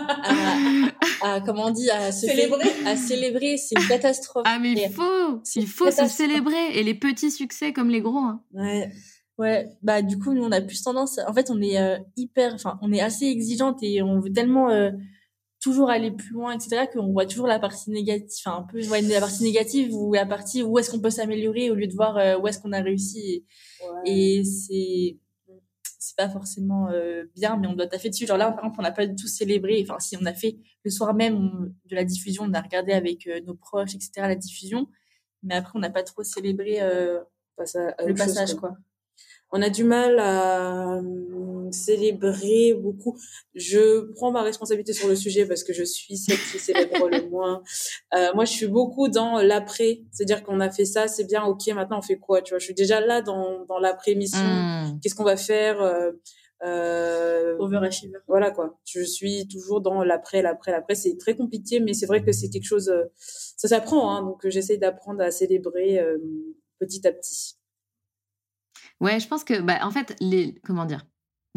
à, 1.23 1.41
comment 1.43 1.67
on 1.67 1.71
dit, 1.71 1.91
à 1.91 2.11
se 2.11 2.27
célébrer. 2.27 2.71
à 2.87 2.97
célébrer. 2.97 3.57
C'est 3.59 3.79
une 3.79 3.87
catastrophe. 3.87 4.45
Ah, 4.47 4.59
mais 4.59 4.73
il 4.73 4.91
faut, 4.91 5.43
il 5.57 5.67
faut 5.67 5.91
se 5.91 6.07
célébrer. 6.09 6.79
Et 6.79 6.83
les 6.83 6.95
petits 6.95 7.31
succès 7.31 7.73
comme 7.73 7.91
les 7.91 8.01
gros. 8.01 8.19
Hein. 8.19 8.43
Ouais. 8.55 8.91
Ouais, 9.39 9.71
bah 9.83 10.03
du 10.03 10.19
coup 10.19 10.35
nous 10.35 10.45
on 10.45 10.53
a 10.53 10.61
plus 10.61 10.83
tendance 10.83 11.19
en 11.27 11.33
fait 11.33 11.51
on 11.51 11.61
est 11.63 11.81
euh, 11.81 11.97
hyper 12.17 12.53
enfin 12.53 12.79
on 12.83 12.93
est 12.93 13.01
assez 13.01 13.25
exigeante 13.25 13.79
et 13.83 14.03
on 14.03 14.21
veut 14.21 14.31
tellement 14.31 14.69
euh, 14.69 14.91
toujours 15.63 15.91
aller 15.91 16.11
plus 16.11 16.33
loin 16.33 16.53
etc 16.53 16.87
qu'on 16.93 17.13
voit 17.13 17.25
toujours 17.25 17.47
la 17.47 17.61
partie 17.61 17.91
négative 17.91 18.37
enfin 18.45 18.59
un 18.59 18.63
peu 18.63 18.85
ouais, 18.89 19.01
la 19.03 19.21
partie 19.21 19.45
négative 19.45 19.95
ou 19.95 20.13
la 20.13 20.27
partie 20.27 20.63
où 20.63 20.79
est-ce 20.79 20.91
qu'on 20.91 21.01
peut 21.01 21.11
s'améliorer 21.11 21.71
au 21.71 21.75
lieu 21.75 21.87
de 21.87 21.95
voir 21.95 22.17
euh, 22.19 22.37
où 22.39 22.49
est-ce 22.49 22.59
qu'on 22.59 22.73
a 22.73 22.81
réussi. 22.81 23.47
Et, 24.05 24.39
et 24.39 24.45
c'est 24.45 25.19
c'est 25.99 26.17
pas 26.17 26.29
forcément 26.29 26.89
bien 27.37 27.57
mais 27.57 27.69
on 27.69 27.75
doit 27.75 27.87
taffer 27.87 28.11
dessus. 28.11 28.27
Genre 28.27 28.37
là 28.37 28.51
par 28.51 28.65
exemple 28.65 28.77
on 28.81 28.83
n'a 28.83 28.91
pas 28.91 29.07
du 29.07 29.15
tout 29.15 29.29
célébré 29.29 29.85
enfin 29.87 30.01
si 30.01 30.17
on 30.21 30.27
a 30.27 30.35
fait 30.35 30.59
le 30.85 30.91
soir 30.91 31.15
même 31.15 31.73
de 31.87 31.95
la 31.95 32.05
diffusion 32.05 32.43
on 32.45 32.53
a 32.55 32.61
regardé 32.61 32.93
avec 32.93 33.29
nos 33.47 33.55
proches 33.55 33.95
etc 33.95 34.11
la 34.17 34.35
diffusion. 34.35 34.89
Mais 35.45 35.55
après 35.55 35.73
on 35.77 35.81
n'a 35.81 35.91
pas 35.91 36.03
trop 36.03 36.25
célébré 36.25 36.81
le 36.81 38.15
passage 38.15 38.55
quoi 38.55 38.77
on 39.53 39.63
a 39.63 39.71
du 39.71 39.85
mal 39.85 40.19
à 40.19 40.97
euh, 40.97 41.71
célébrer 41.71 42.75
beaucoup. 42.75 43.19
Je 43.55 44.11
prends 44.13 44.33
ma 44.33 44.43
responsabilité 44.43 44.93
sur 44.93 45.09
le 45.09 45.17
sujet 45.17 45.47
parce 45.47 45.63
que 45.63 45.73
je 45.73 45.85
suis 45.85 46.17
celle 46.17 46.39
qui 46.39 46.59
célèbre 46.59 47.09
le 47.09 47.29
moins. 47.29 47.63
Euh, 48.15 48.29
moi, 48.35 48.45
je 48.45 48.53
suis 48.53 48.67
beaucoup 48.67 49.09
dans 49.09 49.41
l'après, 49.43 50.03
c'est-à-dire 50.11 50.43
qu'on 50.43 50.61
a 50.61 50.71
fait 50.71 50.85
ça, 50.85 51.07
c'est 51.09 51.25
bien, 51.25 51.45
ok, 51.45 51.67
maintenant 51.69 51.99
on 51.99 52.03
fait 52.03 52.19
quoi, 52.19 52.43
tu 52.43 52.53
vois? 52.53 52.59
Je 52.59 52.65
suis 52.65 52.75
déjà 52.75 53.01
là 53.01 53.23
dans 53.23 53.65
dans 53.67 53.79
l'après-mission. 53.79 54.41
Hmm. 54.41 54.99
Qu'est-ce 55.01 55.15
qu'on 55.15 55.25
va 55.25 55.37
faire 55.37 55.81
euh, 55.81 56.13
Euh, 56.65 57.57
Overachiever. 57.59 58.19
Voilà 58.29 58.53
quoi. 58.53 58.79
Je 58.87 59.03
suis 59.03 59.49
toujours 59.49 59.81
dans 59.81 60.05
l'après, 60.05 60.43
l'après, 60.43 60.71
l'après. 60.71 60.95
C'est 60.95 61.17
très 61.19 61.35
compliqué, 61.35 61.81
mais 61.81 61.93
c'est 61.93 62.07
vrai 62.07 62.23
que 62.23 62.31
c'est 62.31 62.51
quelque 62.51 62.67
chose. 62.67 62.89
Euh, 62.89 63.05
ça 63.17 63.67
s'apprend, 63.67 64.15
hein, 64.15 64.23
donc 64.23 64.47
j'essaie 64.49 64.77
d'apprendre 64.77 65.23
à 65.23 65.31
célébrer 65.33 65.99
euh, 65.99 66.19
petit 66.79 67.05
à 67.07 67.13
petit. 67.13 67.57
Ouais, 69.03 69.19
je 69.19 69.27
pense 69.27 69.43
que, 69.43 69.61
bah, 69.61 69.81
en 69.83 69.91
fait, 69.91 70.17
les 70.21 70.55
comment 70.65 70.85
dire, 70.85 71.05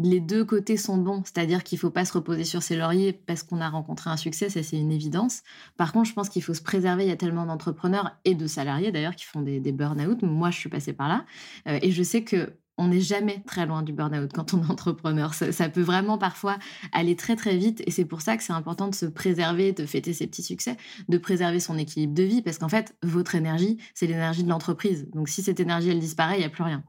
les 0.00 0.18
deux 0.20 0.44
côtés 0.44 0.76
sont 0.76 0.98
bons, 0.98 1.22
c'est-à-dire 1.24 1.62
qu'il 1.62 1.78
faut 1.78 1.90
pas 1.90 2.04
se 2.04 2.12
reposer 2.12 2.42
sur 2.44 2.60
ses 2.60 2.76
lauriers 2.76 3.12
parce 3.12 3.44
qu'on 3.44 3.60
a 3.60 3.68
rencontré 3.70 4.10
un 4.10 4.16
succès, 4.16 4.50
ça 4.50 4.64
c'est 4.64 4.76
une 4.76 4.90
évidence. 4.90 5.42
Par 5.76 5.92
contre, 5.92 6.08
je 6.08 6.14
pense 6.14 6.28
qu'il 6.28 6.42
faut 6.42 6.54
se 6.54 6.62
préserver. 6.62 7.04
Il 7.04 7.08
y 7.08 7.12
a 7.12 7.16
tellement 7.16 7.46
d'entrepreneurs 7.46 8.18
et 8.24 8.34
de 8.34 8.46
salariés 8.48 8.90
d'ailleurs 8.90 9.14
qui 9.14 9.24
font 9.24 9.42
des, 9.42 9.60
des 9.60 9.70
burn-out. 9.70 10.22
Moi, 10.22 10.50
je 10.50 10.58
suis 10.58 10.68
passée 10.68 10.92
par 10.92 11.08
là 11.08 11.24
euh, 11.68 11.78
et 11.82 11.92
je 11.92 12.02
sais 12.02 12.24
que 12.24 12.58
on 12.78 12.88
n'est 12.88 13.00
jamais 13.00 13.42
très 13.46 13.64
loin 13.64 13.82
du 13.82 13.92
burn-out 13.92 14.32
quand 14.34 14.52
on 14.52 14.62
est 14.62 14.70
entrepreneur. 14.70 15.32
Ça, 15.32 15.68
peut 15.68 15.80
vraiment 15.82 16.18
parfois 16.18 16.58
aller 16.92 17.14
très 17.16 17.36
très 17.36 17.56
vite 17.56 17.80
et 17.86 17.92
c'est 17.92 18.04
pour 18.04 18.22
ça 18.22 18.36
que 18.36 18.42
c'est 18.42 18.52
important 18.52 18.88
de 18.88 18.94
se 18.94 19.06
préserver, 19.06 19.72
de 19.72 19.86
fêter 19.86 20.12
ses 20.12 20.26
petits 20.26 20.42
succès, 20.42 20.76
de 21.08 21.16
préserver 21.16 21.60
son 21.60 21.78
équilibre 21.78 22.12
de 22.12 22.24
vie 22.24 22.42
parce 22.42 22.58
qu'en 22.58 22.68
fait, 22.68 22.96
votre 23.04 23.36
énergie, 23.36 23.78
c'est 23.94 24.08
l'énergie 24.08 24.42
de 24.42 24.50
l'entreprise. 24.50 25.08
Donc 25.14 25.28
si 25.28 25.42
cette 25.42 25.60
énergie, 25.60 25.90
elle 25.90 26.00
disparaît, 26.00 26.36
il 26.36 26.40
n'y 26.40 26.44
a 26.44 26.50
plus 26.50 26.64
rien. 26.64 26.84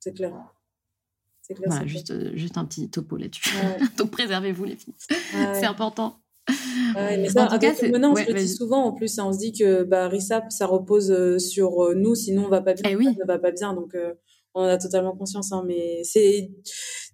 C'est 0.00 0.14
clair. 0.14 0.32
Voilà, 1.66 1.86
juste, 1.86 2.10
euh, 2.10 2.30
juste 2.34 2.56
un 2.58 2.64
petit 2.64 2.88
topo 2.88 3.16
là-dessus. 3.16 3.50
Donc 3.98 4.10
préservez-vous 4.10 4.64
les 4.64 4.76
filles. 4.76 4.94
c'est 5.32 5.66
important. 5.66 6.16
mais 6.96 7.28
ça, 7.28 7.44
en 7.44 7.48
tout 7.48 7.58
cas, 7.58 7.72
maintenant, 7.90 8.12
on 8.12 8.16
se 8.16 8.32
le 8.32 8.38
dit 8.38 8.48
souvent 8.48 8.84
en 8.84 8.92
plus. 8.92 9.18
Hein, 9.18 9.26
on 9.26 9.32
se 9.32 9.38
dit 9.38 9.52
que 9.52 9.82
bah, 9.82 10.08
RISAP, 10.08 10.50
ça 10.50 10.66
repose 10.66 11.10
euh, 11.10 11.38
sur 11.38 11.84
euh, 11.84 11.94
nous, 11.94 12.14
sinon 12.14 12.46
on 12.46 12.48
va 12.48 12.60
pas 12.60 12.74
bien. 12.74 12.90
Eh 12.90 12.96
oui. 12.96 13.06
ne 13.06 13.26
va 13.26 13.38
pas 13.38 13.50
bien. 13.50 13.74
Donc, 13.74 13.96
on 14.54 14.62
a 14.62 14.78
totalement 14.78 15.16
conscience. 15.16 15.52
Hein, 15.52 15.64
mais 15.66 16.02
c'est 16.04 16.50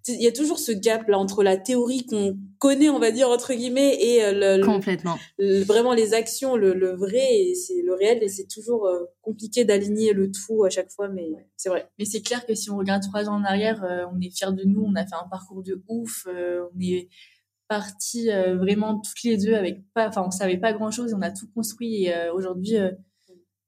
il 0.09 0.23
y 0.23 0.27
a 0.27 0.33
toujours 0.33 0.59
ce 0.59 0.73
gap 0.73 1.09
là 1.09 1.19
entre 1.19 1.43
la 1.43 1.57
théorie 1.57 2.07
qu'on 2.07 2.37
connaît, 2.59 2.89
on 2.89 2.99
va 2.99 3.11
dire 3.11 3.29
entre 3.29 3.55
guillemets, 3.55 3.97
et 4.01 4.25
euh, 4.25 4.59
le, 4.59 4.65
complètement. 4.65 5.19
vraiment 5.39 5.95
les 5.95 6.15
actions, 6.15 6.57
le, 6.57 6.75
le 6.75 6.95
vrai 6.95 7.35
et 7.35 7.55
c'est 7.55 7.83
le 7.83 7.95
réel 7.95 8.23
et 8.23 8.29
c'est 8.29 8.47
toujours 8.47 8.87
euh, 8.87 9.05
compliqué 9.23 9.65
d'aligner 9.65 10.13
le 10.13 10.31
tout 10.31 10.65
à 10.65 10.71
chaque 10.71 10.91
fois, 10.91 11.09
mais 11.09 11.29
c'est 11.57 11.69
vrai. 11.69 11.91
Mais 11.99 12.05
c'est 12.05 12.23
clair 12.23 12.47
que 12.47 12.55
si 12.55 12.71
on 12.71 12.77
regarde 12.77 13.03
trois 13.03 13.29
ans 13.29 13.35
en 13.35 13.45
arrière, 13.45 13.83
euh, 13.85 14.05
on 14.15 14.21
est 14.21 14.31
fiers 14.31 14.53
de 14.53 14.65
nous, 14.65 14.83
on 14.83 14.95
a 14.95 15.05
fait 15.05 15.17
un 15.17 15.29
parcours 15.29 15.63
de 15.63 15.83
ouf, 15.89 16.27
on 16.27 16.81
est 16.81 17.09
partis 17.69 18.29
vraiment 18.29 19.01
toutes 19.01 19.25
les 19.25 19.37
deux 19.37 19.55
avec 19.55 19.83
pas, 19.93 20.07
enfin 20.07 20.23
on 20.25 20.31
savait 20.31 20.57
pas 20.57 20.73
grand 20.73 20.93
chose 20.93 21.11
et 21.11 21.15
on 21.15 21.23
a 21.23 21.33
tout 21.33 21.49
construit 21.53 22.05
et 22.05 22.31
aujourd'hui 22.33 22.77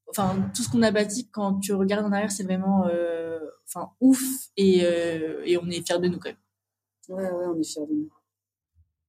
enfin 0.09 0.51
tout 0.55 0.62
ce 0.62 0.68
qu'on 0.68 0.82
a 0.82 0.91
bâti 0.91 1.28
quand 1.30 1.61
tu 1.61 1.72
regardes 1.72 2.07
en 2.07 2.12
arrière 2.12 2.30
c'est 2.30 2.45
vraiment 2.45 2.86
euh, 2.86 3.38
enfin 3.69 3.93
ouf 4.01 4.23
et, 4.57 4.81
euh, 4.83 5.43
et 5.45 5.59
on 5.59 5.69
est 5.69 5.87
fiers 5.87 6.01
de 6.01 6.09
nous 6.09 6.19
quand 6.19 6.31
même 6.31 6.37
ouais 7.09 7.31
ouais 7.31 7.47
on 7.47 7.59
est 7.59 7.64
fiers 7.64 7.87
de 7.87 7.93
nous 7.93 8.11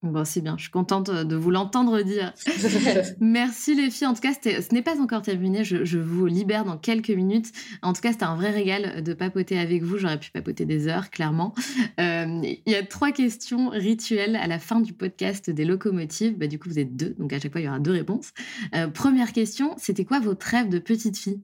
Bon, 0.02 0.24
c'est 0.24 0.40
bien, 0.40 0.56
je 0.56 0.62
suis 0.62 0.72
contente 0.72 1.10
de 1.10 1.36
vous 1.36 1.52
l'entendre 1.52 2.02
dire. 2.02 2.34
Merci 3.20 3.76
les 3.76 3.90
filles. 3.90 4.08
En 4.08 4.14
tout 4.14 4.22
cas, 4.22 4.32
ce 4.32 4.74
n'est 4.74 4.82
pas 4.82 4.98
encore 5.02 5.22
terminé. 5.22 5.66
Je, 5.66 5.98
vous 5.98 6.26
libère 6.26 6.64
dans 6.64 6.78
quelques 6.78 7.10
minutes. 7.10 7.52
En 7.82 7.92
tout 7.92 8.00
cas, 8.00 8.14
c'était 8.14 8.24
un 8.24 8.38
vrai 8.38 8.52
régal 8.52 9.04
de 9.04 9.14
papoter 9.14 9.60
avec 9.60 9.84
vous. 9.84 9.98
J'aurais 9.98 10.18
pu 10.18 10.32
papoter 10.32 10.64
des 10.64 10.88
heures, 10.88 11.10
clairement. 11.10 11.54
Euh, 12.00 12.40
il 12.44 12.72
y 12.72 12.76
a 12.76 12.84
trois 12.84 13.12
questions 13.12 13.70
rituelles 13.70 14.38
à 14.38 14.48
la 14.48 14.58
fin 14.58 14.80
du 14.80 14.94
podcast 14.94 15.50
des 15.50 15.66
locomotives. 15.66 16.38
Bah, 16.38 16.48
du 16.48 16.60
coup, 16.60 16.70
vous 16.70 16.80
êtes 16.80 16.96
deux, 16.96 17.14
donc 17.20 17.34
à 17.34 17.40
chaque 17.40 17.52
fois, 17.52 17.60
il 17.60 17.66
y 17.66 17.68
aura 17.68 17.80
deux 17.80 17.92
réponses. 17.92 18.32
Euh, 18.76 18.88
première 18.88 19.34
question, 19.34 19.74
c'était 19.78 20.06
quoi 20.06 20.22
votre 20.22 20.46
rêve 20.46 20.70
de 20.70 20.80
petite 20.80 21.18
fille? 21.18 21.42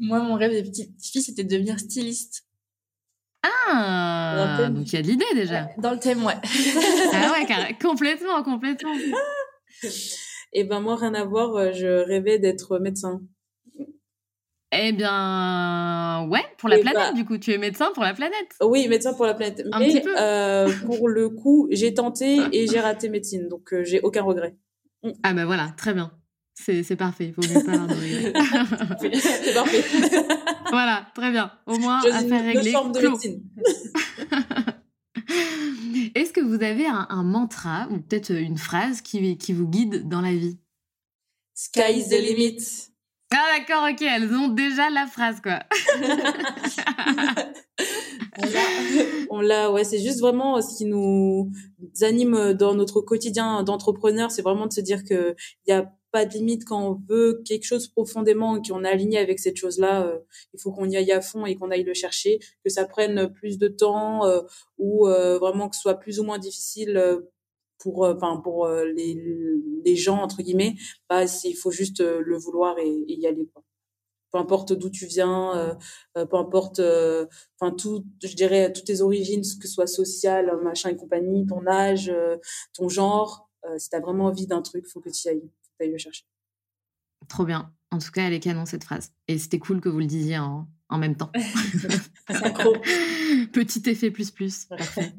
Moi, 0.00 0.20
mon 0.20 0.34
rêve 0.34 0.52
de 0.52 0.68
petite 0.68 0.92
fille, 1.02 1.22
c'était 1.22 1.44
de 1.44 1.50
devenir 1.50 1.78
styliste. 1.78 2.44
Ah, 3.44 4.68
donc 4.70 4.92
il 4.92 4.96
y 4.96 4.98
a 4.98 5.02
de 5.02 5.08
l'idée 5.08 5.24
déjà. 5.34 5.68
Dans 5.78 5.92
le 5.92 5.98
thème, 5.98 6.24
ouais. 6.24 6.34
ah 7.12 7.32
ouais, 7.32 7.76
complètement, 7.80 8.42
complètement. 8.42 8.94
Et 8.94 9.90
eh 10.52 10.64
ben 10.64 10.80
moi, 10.80 10.96
rien 10.96 11.14
à 11.14 11.24
voir, 11.24 11.54
euh, 11.56 11.72
je 11.72 12.04
rêvais 12.04 12.38
d'être 12.38 12.78
médecin. 12.78 13.20
Eh 14.70 14.92
bien, 14.92 16.28
ouais, 16.30 16.44
pour 16.58 16.68
la 16.68 16.78
eh 16.78 16.82
planète, 16.82 17.10
bah 17.10 17.12
du 17.12 17.24
coup, 17.24 17.38
tu 17.38 17.52
es 17.52 17.58
médecin 17.58 17.90
pour 17.94 18.02
la 18.02 18.12
planète. 18.12 18.54
Oui, 18.60 18.86
médecin 18.88 19.14
pour 19.14 19.24
la 19.24 19.32
planète. 19.32 19.62
Un 19.72 19.78
Mais 19.78 20.02
euh, 20.06 20.70
pour 20.84 21.08
le 21.08 21.30
coup, 21.30 21.68
j'ai 21.70 21.94
tenté 21.94 22.38
et 22.52 22.66
j'ai 22.66 22.80
raté 22.80 23.08
médecine, 23.08 23.48
donc 23.48 23.72
euh, 23.72 23.82
j'ai 23.84 24.00
aucun 24.00 24.22
regret. 24.22 24.56
Ah 25.22 25.32
ben 25.32 25.46
voilà, 25.46 25.72
très 25.76 25.94
bien. 25.94 26.12
C'est 26.60 26.96
parfait, 26.96 27.26
il 27.26 27.34
faut 27.34 27.42
mieux 27.42 27.62
pas. 27.64 27.72
C'est 29.00 29.54
parfait. 29.54 29.80
voilà, 30.70 31.06
très 31.14 31.30
bien. 31.30 31.52
Au 31.66 31.78
moins, 31.78 32.00
affaire 32.00 32.44
réglée. 32.44 32.72
Est-ce 36.14 36.32
que 36.32 36.40
vous 36.40 36.62
avez 36.62 36.86
un, 36.86 37.22
mantra 37.22 37.86
ou 37.90 37.98
peut-être 37.98 38.32
une 38.32 38.56
phrase 38.58 39.02
qui, 39.02 39.38
qui 39.38 39.52
vous 39.52 39.68
guide 39.68 40.08
dans 40.08 40.20
la 40.20 40.32
vie? 40.32 40.58
Sky 41.54 41.98
is 41.98 42.08
the 42.08 42.20
limit. 42.20 42.58
Ah 43.30 43.58
d'accord, 43.58 43.86
ok, 43.90 44.02
elles 44.02 44.32
ont 44.32 44.48
déjà 44.48 44.90
la 44.90 45.06
phrase 45.06 45.40
quoi. 45.42 45.60
on 49.30 49.40
l'a, 49.40 49.70
ouais, 49.70 49.84
c'est 49.84 50.00
juste 50.00 50.20
vraiment 50.20 50.62
ce 50.62 50.78
qui 50.78 50.86
nous 50.86 51.52
anime 52.00 52.54
dans 52.54 52.74
notre 52.74 53.02
quotidien 53.02 53.62
d'entrepreneur, 53.64 54.30
c'est 54.30 54.40
vraiment 54.40 54.66
de 54.66 54.72
se 54.72 54.80
dire 54.80 55.04
que 55.04 55.36
il 55.66 55.70
y 55.70 55.72
a 55.72 55.92
pas 56.10 56.24
de 56.24 56.32
limite 56.34 56.64
quand 56.64 56.82
on 56.82 57.02
veut 57.08 57.42
quelque 57.44 57.64
chose 57.64 57.88
profondément 57.88 58.56
et 58.56 58.66
qu'on 58.66 58.84
est 58.84 58.88
aligné 58.88 59.18
avec 59.18 59.38
cette 59.38 59.56
chose-là. 59.56 60.06
Euh, 60.06 60.18
il 60.54 60.60
faut 60.60 60.72
qu'on 60.72 60.88
y 60.88 60.96
aille 60.96 61.12
à 61.12 61.20
fond 61.20 61.46
et 61.46 61.54
qu'on 61.54 61.70
aille 61.70 61.84
le 61.84 61.94
chercher, 61.94 62.38
que 62.64 62.70
ça 62.70 62.86
prenne 62.86 63.32
plus 63.32 63.58
de 63.58 63.68
temps 63.68 64.24
euh, 64.24 64.40
ou 64.78 65.06
euh, 65.06 65.38
vraiment 65.38 65.68
que 65.68 65.76
ce 65.76 65.82
soit 65.82 65.94
plus 65.94 66.20
ou 66.20 66.24
moins 66.24 66.38
difficile 66.38 67.20
pour, 67.78 68.04
enfin 68.04 68.40
pour 68.42 68.68
les, 68.68 69.16
les 69.84 69.96
gens 69.96 70.18
entre 70.18 70.42
guillemets. 70.42 70.74
Bah, 71.08 71.24
il 71.44 71.54
faut 71.54 71.70
juste 71.70 72.00
le 72.00 72.36
vouloir 72.36 72.78
et, 72.78 73.04
y 73.06 73.26
aller. 73.26 73.48
Quoi. 73.52 73.62
Peu 74.32 74.38
importe 74.38 74.72
d'où 74.72 74.90
tu 74.90 75.06
viens, 75.06 75.78
peu 76.14 76.36
importe, 76.36 76.80
enfin 76.80 77.72
tout, 77.74 78.04
je 78.22 78.34
dirais 78.34 78.72
toutes 78.72 78.84
tes 78.84 79.00
origines, 79.00 79.42
que 79.42 79.68
ce 79.68 79.72
soit 79.72 79.86
social, 79.86 80.58
machin 80.62 80.90
et 80.90 80.96
compagnie, 80.96 81.46
ton 81.46 81.66
âge, 81.66 82.12
ton 82.74 82.88
genre. 82.88 83.48
si 83.78 83.88
tu 83.88 83.96
as 83.96 84.00
vraiment 84.00 84.26
envie 84.26 84.46
d'un 84.46 84.60
truc, 84.60 84.86
faut 84.86 85.00
que 85.00 85.10
tu 85.10 85.28
y 85.28 85.30
ailles 85.30 85.50
le 85.86 85.98
chercher. 85.98 86.24
Trop 87.28 87.44
bien. 87.44 87.72
En 87.90 87.98
tout 87.98 88.10
cas, 88.10 88.26
elle 88.26 88.32
est 88.32 88.40
canon 88.40 88.66
cette 88.66 88.84
phrase. 88.84 89.12
Et 89.28 89.38
c'était 89.38 89.58
cool 89.58 89.80
que 89.80 89.88
vous 89.88 89.98
le 89.98 90.06
disiez 90.06 90.38
en, 90.38 90.68
en 90.88 90.98
même 90.98 91.16
temps. 91.16 91.30
Petit 93.52 93.88
effet 93.88 94.10
plus 94.10 94.30
plus. 94.30 94.66
Parfait. 94.66 95.12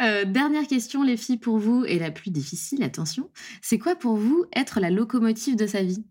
Euh, 0.00 0.24
dernière 0.24 0.66
question, 0.66 1.02
les 1.02 1.16
filles, 1.16 1.38
pour 1.38 1.58
vous, 1.58 1.84
et 1.84 1.98
la 1.98 2.10
plus 2.10 2.30
difficile, 2.30 2.82
attention. 2.82 3.30
C'est 3.60 3.78
quoi 3.78 3.94
pour 3.94 4.16
vous 4.16 4.44
être 4.54 4.80
la 4.80 4.90
locomotive 4.90 5.56
de 5.56 5.66
sa 5.66 5.82
vie? 5.82 6.04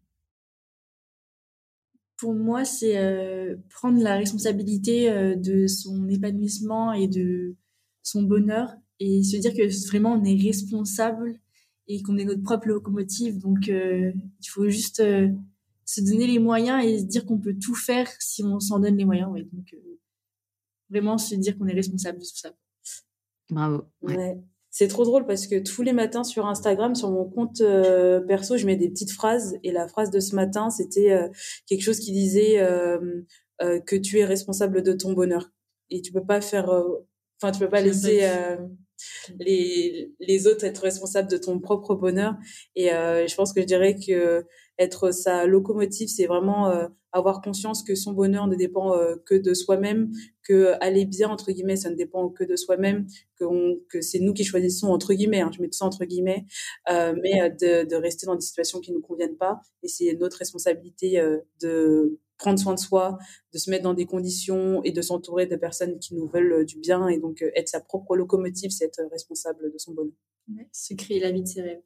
Pour 2.18 2.36
moi, 2.36 2.64
c'est 2.66 2.98
euh, 2.98 3.56
prendre 3.70 4.02
la 4.02 4.16
responsabilité 4.16 5.10
euh, 5.10 5.36
de 5.36 5.66
son 5.68 6.08
épanouissement 6.08 6.94
et 6.94 7.08
de 7.08 7.56
son 8.04 8.24
bonheur 8.24 8.70
et 9.00 9.24
se 9.24 9.38
dire 9.38 9.54
que 9.54 9.88
vraiment 9.88 10.14
on 10.14 10.24
est 10.24 10.40
responsable 10.40 11.41
et 11.94 12.02
qu'on 12.02 12.18
est 12.18 12.24
notre 12.24 12.42
propre 12.42 12.70
locomotive. 12.70 13.40
Donc, 13.40 13.68
euh, 13.68 14.14
il 14.40 14.48
faut 14.48 14.70
juste 14.70 15.02
euh, 15.02 15.28
se 15.86 16.00
donner 16.02 16.26
les 16.26 16.40
moyens 16.40 16.86
et 16.86 17.00
se 17.00 17.04
dire 17.04 17.26
qu'on 17.26 17.38
peut 17.38 17.56
tout 17.62 17.76
faire 17.76 18.08
si 18.20 18.44
on 18.44 18.60
s'en 18.62 18.80
donne 18.80 18.96
les 18.96 19.04
moyens. 19.04 19.30
Ouais. 19.30 19.44
Donc, 19.52 19.74
euh, 19.74 20.00
vraiment 20.90 21.18
se 21.18 21.36
dire 21.36 21.58
qu'on 21.58 21.68
est 21.68 21.74
responsable 21.74 22.20
de 22.20 22.24
tout 22.24 22.38
ça. 22.38 22.54
Bravo. 23.50 23.84
Ouais. 24.02 24.40
C'est 24.70 24.88
trop 24.88 25.04
drôle 25.04 25.26
parce 25.26 25.48
que 25.48 25.62
tous 25.62 25.82
les 25.82 25.92
matins 25.92 26.24
sur 26.24 26.48
Instagram, 26.48 26.96
sur 26.96 27.12
mon 27.12 27.26
compte 27.26 27.62
perso, 28.26 28.56
je 28.56 28.66
mets 28.66 28.78
des 28.78 28.90
petites 28.90 29.12
phrases. 29.12 29.58
Et 29.64 29.74
la 29.74 29.90
phrase 29.90 30.12
de 30.12 30.22
ce 30.22 30.34
matin, 30.34 30.70
c'était 30.70 31.30
quelque 31.68 31.82
chose 31.82 32.00
qui 32.00 32.14
disait 32.14 32.56
que 33.60 33.96
tu 33.98 34.20
es 34.20 34.24
responsable 34.24 34.82
de 34.82 34.94
ton 34.94 35.12
bonheur. 35.12 35.52
Et 35.90 36.02
tu 36.02 36.14
peux 36.14 36.24
pas 36.24 36.40
faire... 36.40 36.70
Enfin, 37.42 37.52
tu 37.52 37.60
peux 37.60 37.68
pas 37.68 37.82
laisser 37.82 38.22
les, 39.40 40.14
les 40.20 40.48
autres, 40.48 40.66
être 40.66 40.82
responsable 40.82 41.30
de 41.30 41.38
ton 41.38 41.60
propre 41.60 41.96
bonheur. 41.96 42.36
Et 42.76 42.94
euh, 42.94 43.28
je 43.28 43.36
pense 43.36 43.54
que 43.54 43.62
je 43.62 43.66
dirais 43.66 43.96
que 43.96 44.46
être 44.78 45.12
sa 45.14 45.46
locomotive, 45.46 46.10
c'est 46.10 46.26
vraiment 46.26 46.70
euh, 46.70 46.88
avoir 47.12 47.42
conscience 47.42 47.84
que 47.84 47.94
son 47.94 48.14
bonheur 48.14 48.48
ne 48.48 48.56
dépend 48.56 48.96
euh, 48.96 49.16
que 49.26 49.36
de 49.36 49.54
soi-même, 49.54 50.12
que 50.44 50.74
aller 50.82 51.06
bien 51.06 51.30
entre 51.30 51.52
guillemets, 51.52 51.76
ça 51.76 51.90
ne 51.90 51.96
dépend 51.96 52.30
que 52.30 52.44
de 52.44 52.56
soi-même, 52.56 53.06
que, 53.38 53.46
que 53.90 54.02
c'est 54.02 54.20
nous 54.20 54.34
qui 54.34 54.44
choisissons 54.44 54.88
entre 54.88 55.14
guillemets, 55.14 55.42
hein, 55.42 55.52
je 55.54 55.62
mets 55.62 55.68
tout 55.68 55.78
ça 55.78 55.86
entre 55.86 56.06
guillemets, 56.06 56.46
mais 56.88 57.50
de, 57.62 57.88
de 57.88 57.96
rester 57.96 58.26
dans 58.26 58.36
des 58.36 58.42
situations 58.42 58.80
qui 58.80 58.92
nous 58.92 59.02
conviennent 59.02 59.38
pas. 59.38 59.60
Et 59.84 59.88
c'est 59.88 60.16
notre 60.20 60.38
responsabilité 60.38 61.22
de 61.62 62.18
prendre 62.42 62.60
soin 62.60 62.74
de 62.74 62.80
soi, 62.80 63.20
de 63.54 63.58
se 63.60 63.70
mettre 63.70 63.84
dans 63.84 63.94
des 63.94 64.06
conditions 64.06 64.84
et 64.84 64.92
de 64.92 65.02
s'entourer 65.02 65.46
de 65.46 65.56
personnes 65.56 66.00
qui 66.00 66.16
nous 66.16 66.28
veulent 66.28 66.54
euh, 66.54 66.66
du 66.66 66.80
bien. 66.80 67.08
Et 67.08 67.20
donc, 67.20 67.42
euh, 67.42 67.52
être 67.56 67.70
sa 67.70 67.80
propre 67.80 68.18
locomotive, 68.18 68.72
c'est 68.72 68.86
être 68.86 69.00
euh, 69.00 69.08
responsable 69.10 69.72
de 69.72 69.78
son 69.78 69.94
bonheur. 69.94 70.14
se 70.72 70.94
créer 70.96 71.20
la 71.20 71.32
vie 71.32 71.44
de 71.44 71.48
ses 71.48 71.62
rêves. 71.62 71.82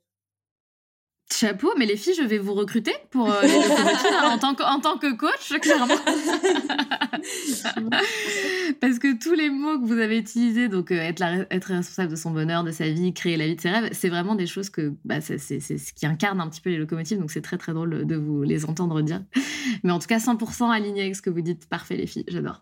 Chapeau, 1.34 1.74
mais 1.78 1.88
les 1.88 1.98
filles, 1.98 2.14
je 2.16 2.24
vais 2.24 2.38
vous 2.38 2.54
recruter 2.54 2.94
pour 3.10 3.28
les 3.28 3.48
locomotives 3.48 4.14
hein, 4.14 4.30
en, 4.32 4.38
tant 4.38 4.54
que, 4.54 4.64
en 4.64 4.80
tant 4.80 5.00
que 5.00 5.12
coach, 5.16 5.60
clairement. 5.60 5.88
Parce 8.80 9.00
que 9.00 9.18
tous 9.18 9.34
les 9.34 9.50
mots 9.50 9.80
que 9.80 9.86
vous 9.86 9.98
avez 9.98 10.20
utilisés, 10.20 10.68
donc 10.68 10.92
euh, 10.92 11.00
être, 11.00 11.24
être 11.50 11.66
responsable 11.66 12.12
de 12.12 12.16
son 12.16 12.30
bonheur, 12.30 12.64
de 12.64 12.72
sa 12.72 12.90
vie, 12.90 13.12
créer 13.14 13.38
la 13.38 13.48
vie 13.48 13.56
de 13.56 13.62
ses 13.62 13.72
rêves, 13.72 13.90
c'est 13.92 14.10
vraiment 14.10 14.36
des 14.36 14.46
choses 14.46 14.70
que 14.70 14.94
bah, 15.04 15.20
c'est 15.20 15.40
ce 15.40 15.94
qui 15.94 16.06
incarne 16.06 16.40
un 16.40 16.48
petit 16.48 16.62
peu 16.62 16.70
les 16.70 16.78
locomotives. 16.78 17.20
Donc 17.20 17.32
c'est 17.32 17.42
très 17.42 17.58
très 17.58 17.74
drôle 17.74 18.06
de 18.06 18.16
vous 18.16 18.44
les 18.44 18.66
entendre 18.66 19.02
dire. 19.02 19.24
Mais 19.84 19.92
en 19.92 20.00
tout 20.00 20.08
cas, 20.08 20.20
100% 20.20 20.70
aligné 20.70 21.02
avec 21.02 21.16
ce 21.16 21.24
que 21.24 21.32
vous 21.32 21.42
dites. 21.42 21.68
Parfait 21.68 21.98
les 21.98 22.08
filles, 22.08 22.26
j'adore. 22.28 22.62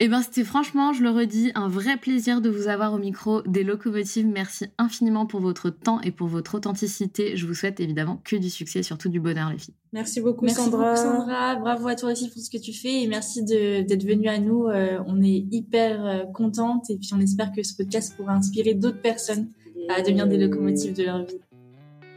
Eh 0.00 0.08
bien, 0.08 0.22
c'était 0.22 0.44
franchement, 0.44 0.92
je 0.92 1.02
le 1.02 1.10
redis, 1.10 1.52
un 1.54 1.68
vrai 1.68 1.96
plaisir 1.96 2.40
de 2.40 2.50
vous 2.50 2.68
avoir 2.68 2.92
au 2.92 2.98
micro 2.98 3.42
des 3.42 3.62
locomotives. 3.62 4.26
Merci 4.26 4.66
infiniment 4.78 5.26
pour 5.26 5.40
votre 5.40 5.70
temps 5.70 6.00
et 6.00 6.10
pour 6.10 6.26
votre 6.26 6.56
authenticité. 6.56 7.36
Je 7.36 7.46
vous 7.46 7.54
souhaite 7.54 7.78
évidemment 7.80 8.20
que 8.24 8.36
du 8.36 8.50
succès 8.50 8.80
et 8.80 8.82
surtout 8.82 9.08
du 9.08 9.20
bonheur, 9.20 9.50
les 9.50 9.58
filles. 9.58 9.74
Merci 9.92 10.20
beaucoup, 10.20 10.44
merci 10.44 10.60
Sandra. 10.60 10.94
Beaucoup, 10.94 11.02
Sandra. 11.02 11.56
Bravo 11.56 11.88
à 11.88 11.94
toi 11.94 12.12
aussi 12.12 12.28
pour 12.28 12.42
ce 12.42 12.50
que 12.50 12.58
tu 12.58 12.72
fais 12.72 13.02
et 13.02 13.06
merci 13.06 13.44
d'être 13.44 14.04
venue 14.04 14.28
à 14.28 14.38
nous. 14.38 14.66
Euh, 14.66 14.98
on 15.06 15.22
est 15.22 15.46
hyper 15.50 16.04
euh, 16.04 16.24
contente 16.32 16.90
et 16.90 16.96
puis 16.96 17.10
on 17.14 17.20
espère 17.20 17.52
que 17.52 17.62
ce 17.62 17.76
podcast 17.76 18.16
pourra 18.16 18.32
inspirer 18.34 18.74
d'autres 18.74 19.00
personnes 19.00 19.50
à 19.88 20.02
devenir 20.02 20.26
des 20.26 20.38
locomotives 20.38 20.96
de 20.96 21.04
leur 21.04 21.24
vie. 21.24 21.38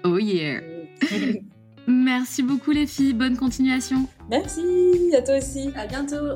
Oh 0.03 0.17
yeah! 0.17 0.61
Merci 1.87 2.43
beaucoup 2.43 2.71
les 2.71 2.87
filles, 2.87 3.13
bonne 3.13 3.37
continuation. 3.37 4.07
Merci, 4.29 4.61
à 5.15 5.21
toi 5.21 5.37
aussi. 5.37 5.69
À 5.75 5.85
bientôt. 5.85 6.35